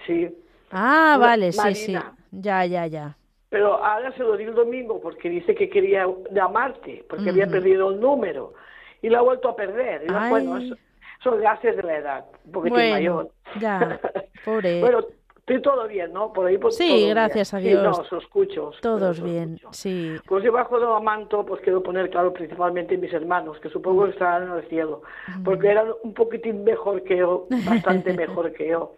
sí. 0.07 0.29
Ah, 0.71 1.17
vale, 1.21 1.53
sí, 1.53 1.75
sí. 1.75 1.97
Ya, 2.33 2.65
ya, 2.67 2.87
ya. 2.87 3.17
Pero 3.51 3.83
ahora 3.85 4.13
se 4.17 4.19
lo 4.25 4.37
di 4.37 4.45
el 4.45 4.55
domingo 4.55 5.01
porque 5.01 5.29
dice 5.31 5.55
que 5.55 5.69
quería 5.71 6.07
llamarte, 6.33 7.05
porque 7.09 7.31
había 7.31 7.47
perdido 7.47 7.91
el 7.91 8.01
número. 8.01 8.55
Y 9.01 9.09
lo 9.09 9.19
ha 9.19 9.23
vuelto 9.23 9.49
a 9.49 9.57
perder. 9.57 10.03
Y 10.09 10.13
bueno, 10.29 10.57
es- 10.59 10.75
son 11.23 11.41
gases 11.41 11.77
de 11.77 11.83
la 11.85 11.97
edad, 11.97 12.25
un 12.45 12.53
poquitín 12.53 12.75
Bueno, 12.75 12.95
mayor. 12.95 13.31
ya, 13.61 14.01
pobre. 14.45 14.81
bueno, 14.81 15.07
estoy 15.49 15.63
todo 15.63 15.87
bien, 15.87 16.13
¿no? 16.13 16.33
Por 16.33 16.47
ahí 16.47 16.59
por 16.59 16.73
Sí, 16.73 16.85
bien. 16.93 17.11
gracias 17.11 17.55
a 17.55 17.61
Sí, 17.61 17.69
Dios. 17.69 17.81
no, 17.83 17.91
os 17.93 18.13
escucho. 18.25 18.69
os- 18.69 18.81
Todos 18.81 19.03
os 19.03 19.23
bien, 19.23 19.55
escucho. 19.55 19.69
sí. 19.73 20.17
Pues 20.27 20.43
debajo 20.43 20.81
del 20.81 21.03
manto, 21.05 21.47
pues 21.47 21.61
quiero 21.63 21.83
poner 21.85 22.11
claro 22.11 22.33
principalmente 22.33 22.97
mis 22.99 23.13
hermanos, 23.13 23.57
que 23.61 23.69
supongo 23.69 24.05
que 24.07 24.11
estarán 24.11 24.49
en 24.51 24.57
el 24.59 24.69
cielo, 24.69 25.03
porque 25.45 25.69
eran 25.69 25.87
un 26.03 26.15
poquitín 26.15 26.65
mejor 26.65 27.03
que 27.05 27.19
yo, 27.19 27.47
bastante 27.65 28.13
mejor 28.13 28.53
que 28.55 28.69
yo. 28.69 28.95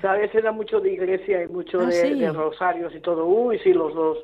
¿Sabes? 0.00 0.34
Era 0.34 0.52
mucho 0.52 0.80
de 0.80 0.90
iglesia 0.92 1.42
y 1.42 1.48
mucho 1.48 1.80
Ah, 1.80 1.86
de, 1.86 1.92
sí. 1.92 2.14
de 2.18 2.32
rosarios 2.32 2.94
y 2.94 3.00
todo. 3.00 3.26
Uy, 3.26 3.58
sí, 3.58 3.74
los 3.74 3.94
dos, 3.94 4.18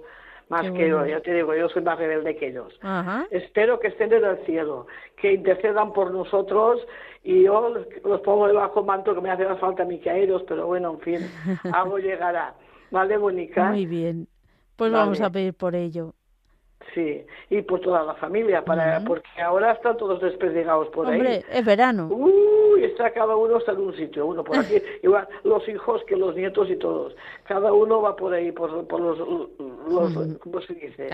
más 0.48 0.62
Qué 0.62 0.72
que 0.72 0.88
yo, 0.88 0.98
bueno. 0.98 1.10
ya 1.10 1.20
te 1.20 1.34
digo, 1.34 1.54
yo 1.54 1.68
soy 1.68 1.82
más 1.82 1.98
rebelde 1.98 2.36
que 2.36 2.48
ellos. 2.48 2.72
Ajá. 2.82 3.26
Espero 3.30 3.80
que 3.80 3.88
estén 3.88 4.12
en 4.12 4.24
el 4.24 4.44
cielo, 4.46 4.86
que 5.20 5.32
intercedan 5.32 5.92
por 5.92 6.12
nosotros 6.12 6.80
y 7.24 7.42
yo 7.44 7.68
los, 7.68 7.86
los 8.04 8.20
pongo 8.20 8.46
debajo 8.46 8.84
manto 8.84 9.14
que 9.14 9.20
me 9.20 9.30
hace 9.30 9.44
falta 9.56 9.82
a 9.82 9.86
mí 9.86 9.98
que 9.98 10.10
a 10.10 10.16
ellos, 10.16 10.42
pero 10.46 10.66
bueno, 10.66 10.92
en 10.92 11.00
fin, 11.00 11.30
algo 11.72 11.98
llegará. 11.98 12.54
¿Vale, 12.90 13.18
Mónica? 13.18 13.70
Muy 13.70 13.86
bien. 13.86 14.28
Pues 14.76 14.92
Vale. 14.92 15.04
vamos 15.04 15.20
a 15.20 15.30
pedir 15.30 15.54
por 15.54 15.74
ello. 15.74 16.14
Sí, 16.94 17.26
y 17.50 17.60
por 17.62 17.80
toda 17.80 18.04
la 18.04 18.14
familia, 18.14 18.64
para, 18.64 19.00
porque 19.00 19.28
ahora 19.42 19.72
están 19.72 19.96
todos 19.98 20.20
desperdigados 20.20 20.88
por 20.88 21.06
Hombre, 21.06 21.28
ahí. 21.28 21.44
es 21.50 21.64
verano. 21.64 22.06
Uy, 22.10 22.84
está 22.84 23.10
cada 23.10 23.36
uno 23.36 23.58
está 23.58 23.72
en 23.72 23.80
un 23.80 23.94
sitio, 23.96 24.26
uno 24.26 24.42
por 24.42 24.58
aquí, 24.58 24.76
igual 25.02 25.28
los 25.44 25.68
hijos 25.68 26.02
que 26.06 26.16
los 26.16 26.34
nietos 26.34 26.70
y 26.70 26.76
todos. 26.76 27.14
Cada 27.44 27.72
uno 27.72 28.00
va 28.00 28.16
por 28.16 28.32
ahí, 28.32 28.50
por, 28.52 28.86
por 28.86 29.00
los, 29.00 29.18
los 29.18 30.38
¿cómo 30.38 30.60
se 30.62 30.74
dice? 30.74 31.10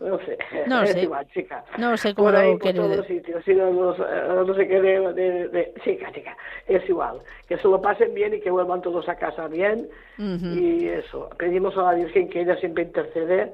No 0.00 0.18
sé, 0.20 0.38
No 0.66 0.86
sé. 0.86 1.02
igual, 1.02 1.26
chica. 1.32 1.64
No 1.78 1.96
sé 1.96 2.14
cómo 2.14 2.28
por 2.28 2.36
ahí, 2.36 2.52
lo 2.52 2.58
por 2.58 2.72
todos 2.72 2.96
los 2.96 3.06
sitios, 3.06 3.46
los, 3.46 3.98
eh, 3.98 4.02
no 4.46 4.54
sé 4.54 4.66
qué 4.66 4.80
de, 4.80 5.12
de- 5.12 5.48
de- 5.48 5.74
chica, 5.84 6.10
chica, 6.12 6.36
es 6.66 6.88
igual. 6.88 7.18
Que 7.46 7.58
se 7.58 7.68
lo 7.68 7.80
pasen 7.82 8.14
bien 8.14 8.34
y 8.34 8.40
que 8.40 8.50
vuelvan 8.50 8.80
todos 8.82 9.08
a 9.08 9.16
casa 9.16 9.46
bien. 9.48 9.88
Y 10.18 10.86
eso, 10.88 11.28
pedimos 11.36 11.76
a 11.76 11.82
la 11.82 11.94
Virgen 11.94 12.28
que 12.30 12.40
ella 12.40 12.56
siempre 12.56 12.84
intercede. 12.84 13.52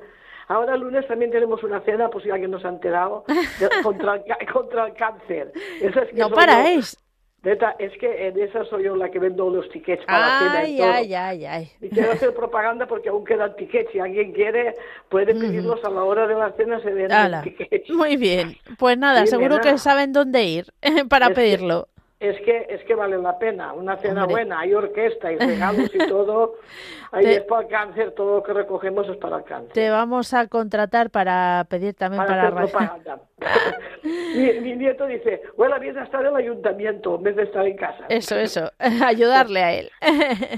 Ahora 0.48 0.74
el 0.74 0.80
lunes 0.80 1.06
también 1.06 1.30
tenemos 1.30 1.62
una 1.62 1.80
cena, 1.82 2.08
por 2.10 2.22
si 2.22 2.30
alguien 2.30 2.50
nos 2.50 2.64
ha 2.64 2.68
enterado, 2.70 3.24
de- 3.28 3.68
contra, 3.82 4.14
el, 4.16 4.52
contra 4.52 4.86
el 4.86 4.94
cáncer. 4.94 5.52
Esa 5.80 6.00
es 6.02 6.08
que 6.10 6.16
No 6.16 6.30
paráis. 6.30 6.92
yo- 6.96 6.98
Neta, 7.40 7.76
es 7.78 7.96
que 7.98 8.26
en 8.26 8.36
esa 8.40 8.64
soy 8.64 8.82
yo 8.82 8.96
la 8.96 9.10
que 9.10 9.20
vendo 9.20 9.48
los 9.48 9.68
tickets 9.68 10.04
para 10.06 10.18
la 10.18 10.38
cena 10.40 10.68
y 10.68 10.76
todo. 10.76 10.90
ay, 10.92 11.14
ay, 11.14 11.46
ay. 11.46 11.70
Y 11.80 11.88
quiero 11.88 12.10
hacer 12.10 12.34
propaganda 12.34 12.86
porque 12.88 13.10
aún 13.10 13.24
quedan 13.24 13.54
tickets. 13.54 13.92
Si 13.92 14.00
alguien 14.00 14.32
quiere, 14.32 14.74
puede 15.08 15.34
pedirlos 15.36 15.82
a 15.84 15.90
la 15.90 16.02
hora 16.02 16.26
de 16.26 16.34
la 16.34 16.50
cena, 16.56 16.80
se 16.80 16.90
venden 16.90 17.40
tickets. 17.44 17.90
Muy 17.90 18.16
bien. 18.16 18.56
Pues 18.76 18.98
nada, 18.98 19.20
Sí, 19.20 19.28
seguro 19.28 19.58
nena. 19.58 19.60
que 19.70 19.78
saben 19.78 20.12
dónde 20.12 20.42
ir 20.42 20.66
para 21.08 21.26
Es 21.26 21.30
que- 21.30 21.34
pedirlo. 21.36 21.86
Es 22.20 22.36
que, 22.40 22.66
es 22.68 22.82
que 22.84 22.94
vale 22.96 23.16
la 23.18 23.38
pena. 23.38 23.72
Una 23.72 23.96
cena 23.98 24.22
Hombre. 24.22 24.34
buena, 24.34 24.60
hay 24.60 24.74
orquesta 24.74 25.30
y 25.32 25.38
regalos 25.38 25.88
y 25.94 25.98
todo. 26.08 26.54
Ahí 27.12 27.24
Te- 27.24 27.34
es 27.36 27.42
para 27.44 27.62
el 27.62 27.68
cáncer, 27.68 28.10
todo 28.12 28.36
lo 28.36 28.42
que 28.42 28.52
recogemos 28.52 29.08
es 29.08 29.16
para 29.18 29.36
el 29.38 29.44
cáncer. 29.44 29.72
Te 29.72 29.88
vamos 29.88 30.34
a 30.34 30.46
contratar 30.48 31.10
para 31.10 31.64
pedir 31.70 31.94
también 31.94 32.24
para 32.26 32.50
para, 32.50 32.56
propaganda. 32.56 33.20
mi, 34.02 34.60
mi 34.60 34.76
nieto 34.76 35.06
dice, 35.06 35.42
bueno, 35.56 35.76
a 35.76 35.78
estar 35.78 36.20
en 36.22 36.26
el 36.28 36.36
ayuntamiento 36.36 37.14
en 37.16 37.22
vez 37.22 37.36
de 37.36 37.42
estar 37.44 37.64
en 37.66 37.76
casa. 37.76 38.04
Eso, 38.08 38.36
eso, 38.36 38.70
ayudarle 39.06 39.62
a 39.62 39.72
él. 39.74 39.90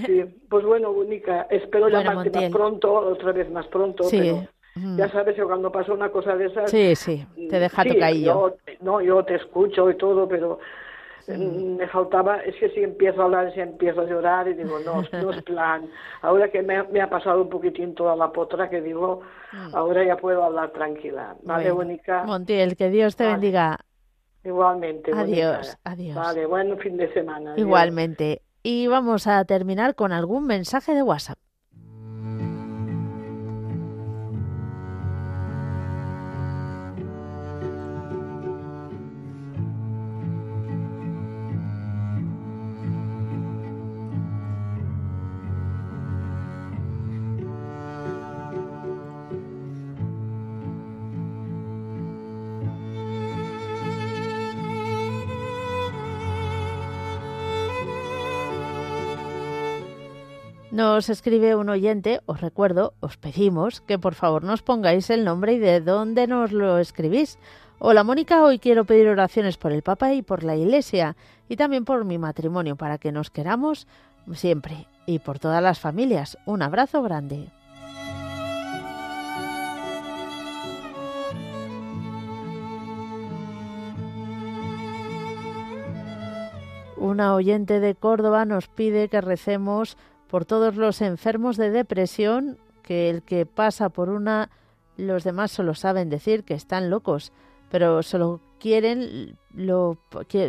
Sí, 0.07 0.25
pues 0.49 0.65
bueno, 0.65 0.91
Única, 0.91 1.47
espero 1.51 1.85
Bueno, 1.85 1.99
llamarte 1.99 2.31
Montiel. 2.31 2.51
más 2.51 2.53
pronto, 2.59 2.93
otra 2.93 3.33
vez 3.33 3.51
más 3.51 3.67
pronto, 3.67 4.05
Sí. 4.05 4.19
pero 4.19 4.49
Mm. 4.77 4.99
ya 4.99 5.09
sabes 5.09 5.35
que 5.35 5.43
cuando 5.43 5.73
pasa 5.73 5.93
una 5.93 6.11
cosa 6.11 6.37
de 6.37 6.47
esas... 6.47 6.71
Sí, 6.71 6.95
sí, 6.95 7.27
te 7.51 7.59
deja 7.59 7.83
sí, 7.83 7.89
tocadillo. 7.89 8.25
yo, 8.25 8.75
no, 8.83 9.01
yo 9.01 9.25
te 9.25 9.35
escucho 9.35 9.91
y 9.91 9.97
todo, 9.97 10.29
pero 10.29 10.59
Mm, 10.59 10.89
me 11.39 11.87
faltaba, 11.89 12.39
es 12.39 12.57
que 12.57 12.70
si 12.70 12.83
empiezo 12.83 13.22
a 13.22 13.24
hablar, 13.24 13.53
si 13.55 13.61
empiezo 13.61 14.03
a 14.03 14.05
llorar 14.05 14.49
y 14.49 14.55
digo, 14.55 14.78
no, 14.81 15.03
no 15.12 15.31
es 15.31 15.43
plan. 15.43 15.89
Ahora 16.22 16.51
que 16.51 16.62
me, 16.62 16.83
me, 16.85 17.01
ha 17.01 17.11
pasado 17.11 17.43
un 17.43 17.49
poquitín 17.49 17.95
toda 17.95 18.16
la 18.16 18.33
potra, 18.33 18.68
que 18.68 18.81
digo, 18.81 19.22
mm. 19.53 19.74
ahora 19.74 20.05
ya 20.05 20.16
puedo 20.16 20.43
hablar 20.43 20.70
tranquila. 20.70 21.37
Vale, 21.43 21.72
Mónica. 21.72 22.24
Montiel, 22.24 22.76
que 22.76 22.91
Dios 22.91 23.16
te 23.16 23.26
bendiga. 23.26 23.78
Igualmente. 24.45 25.12
Adiós, 25.14 25.76
adiós. 25.85 26.16
Vale, 26.16 26.47
buen 26.47 26.78
fin 26.78 26.97
de 26.97 27.12
semana. 27.12 27.55
Igualmente. 27.57 28.43
Y 28.62 28.87
vamos 28.87 29.26
a 29.26 29.45
terminar 29.45 29.95
con 29.95 30.12
algún 30.12 30.47
mensaje 30.47 30.95
de 30.95 31.03
WhatsApp. 31.03 31.39
Escribe 61.09 61.55
un 61.57 61.71
oyente, 61.71 62.21
os 62.27 62.41
recuerdo, 62.41 62.93
os 63.01 63.17
pedimos 63.17 63.81
que 63.81 63.99
por 63.99 64.15
favor 64.15 64.45
nos 64.45 64.63
pongáis 64.63 65.09
el 65.09 65.25
nombre 65.25 65.55
y 65.55 65.59
de 65.59 65.81
dónde 65.81 66.27
nos 66.27 66.53
lo 66.53 66.79
escribís. 66.79 67.39
Hola 67.79 68.05
Mónica, 68.05 68.45
hoy 68.45 68.59
quiero 68.59 68.85
pedir 68.85 69.09
oraciones 69.09 69.57
por 69.57 69.73
el 69.73 69.83
Papa 69.83 70.13
y 70.13 70.23
por 70.23 70.45
la 70.45 70.57
Iglesia 70.57 71.17
y 71.49 71.57
también 71.57 71.85
por 71.85 72.05
mi 72.05 72.19
matrimonio 72.19 72.77
para 72.77 72.99
que 72.99 73.13
nos 73.13 73.31
queramos 73.31 73.87
siempre 74.35 74.87
y 75.07 75.21
por 75.21 75.39
todas 75.39 75.63
las 75.63 75.81
familias. 75.81 76.37
Un 76.45 76.61
abrazo 76.61 77.03
grande. 77.03 77.49
Una 86.97 87.35
oyente 87.35 87.81
de 87.81 87.95
Córdoba 87.95 88.45
nos 88.45 88.69
pide 88.69 89.09
que 89.09 89.23
recemos 89.23 89.97
por 90.31 90.45
todos 90.45 90.76
los 90.76 91.03
enfermos 91.03 91.57
de 91.57 91.70
depresión, 91.70 92.59
que 92.83 93.11
el 93.11 93.22
que 93.22 93.47
pasa 93.47 93.89
por 93.89 94.09
una, 94.09 94.49
los 94.97 95.24
demás 95.24 95.51
solo 95.51 95.74
saben 95.74 96.09
decir 96.09 96.45
que 96.45 96.55
están 96.55 96.89
locos, 96.89 97.33
pero 97.68 98.03
solo 98.03 98.41
quieren, 98.61 99.37
lo, 99.53 99.99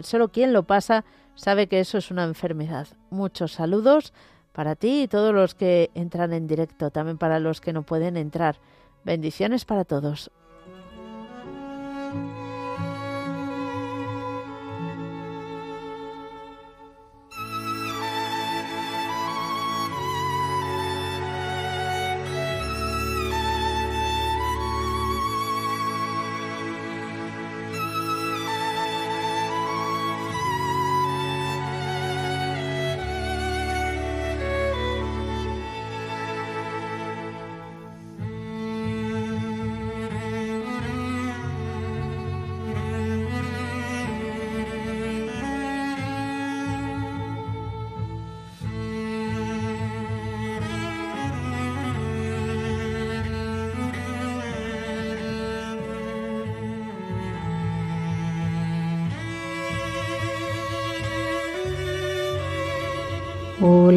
solo 0.04 0.30
quien 0.30 0.54
lo 0.54 0.64
pasa 0.64 1.04
sabe 1.36 1.68
que 1.68 1.80
eso 1.80 1.98
es 1.98 2.12
una 2.12 2.24
enfermedad. 2.24 2.88
Muchos 3.10 3.54
saludos 3.54 4.14
para 4.54 4.76
ti 4.76 5.04
y 5.04 5.08
todos 5.08 5.34
los 5.34 5.56
que 5.56 5.90
entran 5.96 6.34
en 6.34 6.46
directo, 6.46 6.92
también 6.92 7.18
para 7.18 7.40
los 7.40 7.60
que 7.60 7.74
no 7.74 7.82
pueden 7.82 8.18
entrar. 8.18 8.58
Bendiciones 9.04 9.66
para 9.66 9.84
todos. 9.84 10.30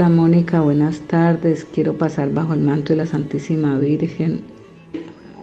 Hola 0.05 0.17
Mónica, 0.17 0.61
buenas 0.61 1.01
tardes. 1.01 1.65
Quiero 1.65 1.97
pasar 1.97 2.31
bajo 2.31 2.53
el 2.53 2.61
manto 2.61 2.93
de 2.93 2.99
la 2.99 3.07
Santísima 3.07 3.79
Virgen 3.79 4.43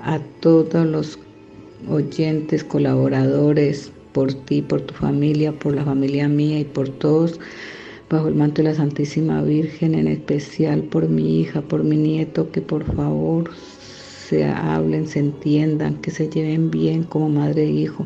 a 0.04 0.20
todos 0.40 0.86
los 0.86 1.18
oyentes, 1.90 2.64
colaboradores, 2.64 3.92
por 4.12 4.32
ti, 4.36 4.62
por 4.62 4.82
tu 4.82 4.94
familia, 4.94 5.52
por 5.52 5.74
la 5.74 5.84
familia 5.84 6.28
mía 6.28 6.60
y 6.60 6.64
por 6.64 6.90
todos, 6.90 7.40
bajo 8.08 8.28
el 8.28 8.36
manto 8.36 8.62
de 8.62 8.70
la 8.70 8.76
Santísima 8.76 9.42
Virgen, 9.42 9.96
en 9.96 10.08
especial 10.08 10.84
por 10.84 11.10
mi 11.10 11.40
hija, 11.42 11.64
por 11.64 11.84
mi 11.84 11.98
nieto, 11.98 12.52
que 12.52 12.62
por 12.62 12.84
favor 12.84 13.50
se 14.30 14.46
hablen, 14.46 15.08
se 15.08 15.22
entiendan, 15.22 15.96
que 16.02 16.12
se 16.12 16.30
lleven 16.30 16.70
bien 16.70 17.02
como 17.02 17.30
madre 17.30 17.64
e 17.64 17.72
hijo. 17.72 18.06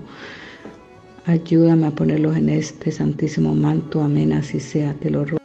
Ayúdame 1.25 1.87
a 1.87 1.91
ponerlos 1.91 2.37
en 2.37 2.47
este 2.47 2.93
santísimo 2.93 3.53
manto, 3.53 4.01
amén, 4.01 4.31
así 4.31 4.61
sea, 4.61 4.93
te 4.93 5.09
lo 5.09 5.25
ruego. 5.25 5.44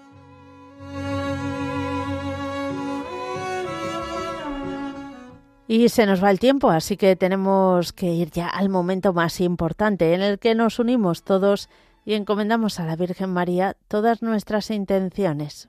Y 5.72 5.88
se 5.88 6.04
nos 6.04 6.20
va 6.20 6.32
el 6.32 6.40
tiempo, 6.40 6.70
así 6.70 6.96
que 6.96 7.14
tenemos 7.14 7.92
que 7.92 8.06
ir 8.06 8.32
ya 8.32 8.48
al 8.48 8.70
momento 8.70 9.12
más 9.12 9.40
importante 9.40 10.14
en 10.14 10.20
el 10.20 10.40
que 10.40 10.56
nos 10.56 10.80
unimos 10.80 11.22
todos 11.22 11.68
y 12.04 12.14
encomendamos 12.14 12.80
a 12.80 12.86
la 12.86 12.96
Virgen 12.96 13.32
María 13.32 13.76
todas 13.86 14.20
nuestras 14.20 14.72
intenciones. 14.72 15.68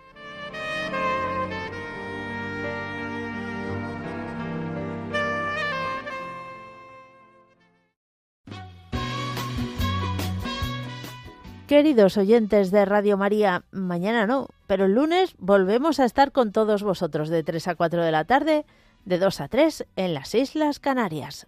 Queridos 11.81 12.15
oyentes 12.17 12.69
de 12.69 12.85
Radio 12.85 13.17
María, 13.17 13.63
mañana 13.71 14.27
no, 14.27 14.49
pero 14.67 14.85
el 14.85 14.93
lunes 14.93 15.33
volvemos 15.39 15.99
a 15.99 16.05
estar 16.05 16.31
con 16.31 16.51
todos 16.51 16.83
vosotros 16.83 17.29
de 17.29 17.41
3 17.41 17.69
a 17.69 17.73
4 17.73 18.03
de 18.03 18.11
la 18.11 18.23
tarde, 18.23 18.67
de 19.05 19.17
2 19.17 19.41
a 19.41 19.47
3 19.47 19.87
en 19.95 20.13
las 20.13 20.35
Islas 20.35 20.79
Canarias. 20.79 21.47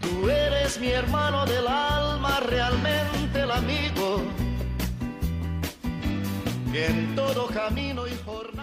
Tú 0.00 0.30
eres 0.30 0.78
mi 0.78 0.90
hermano 0.90 1.44
del 1.44 1.66
alma, 1.66 1.95
en 6.84 7.14
todo 7.14 7.46
camino 7.46 8.06
y 8.06 8.14
jornada. 8.24 8.55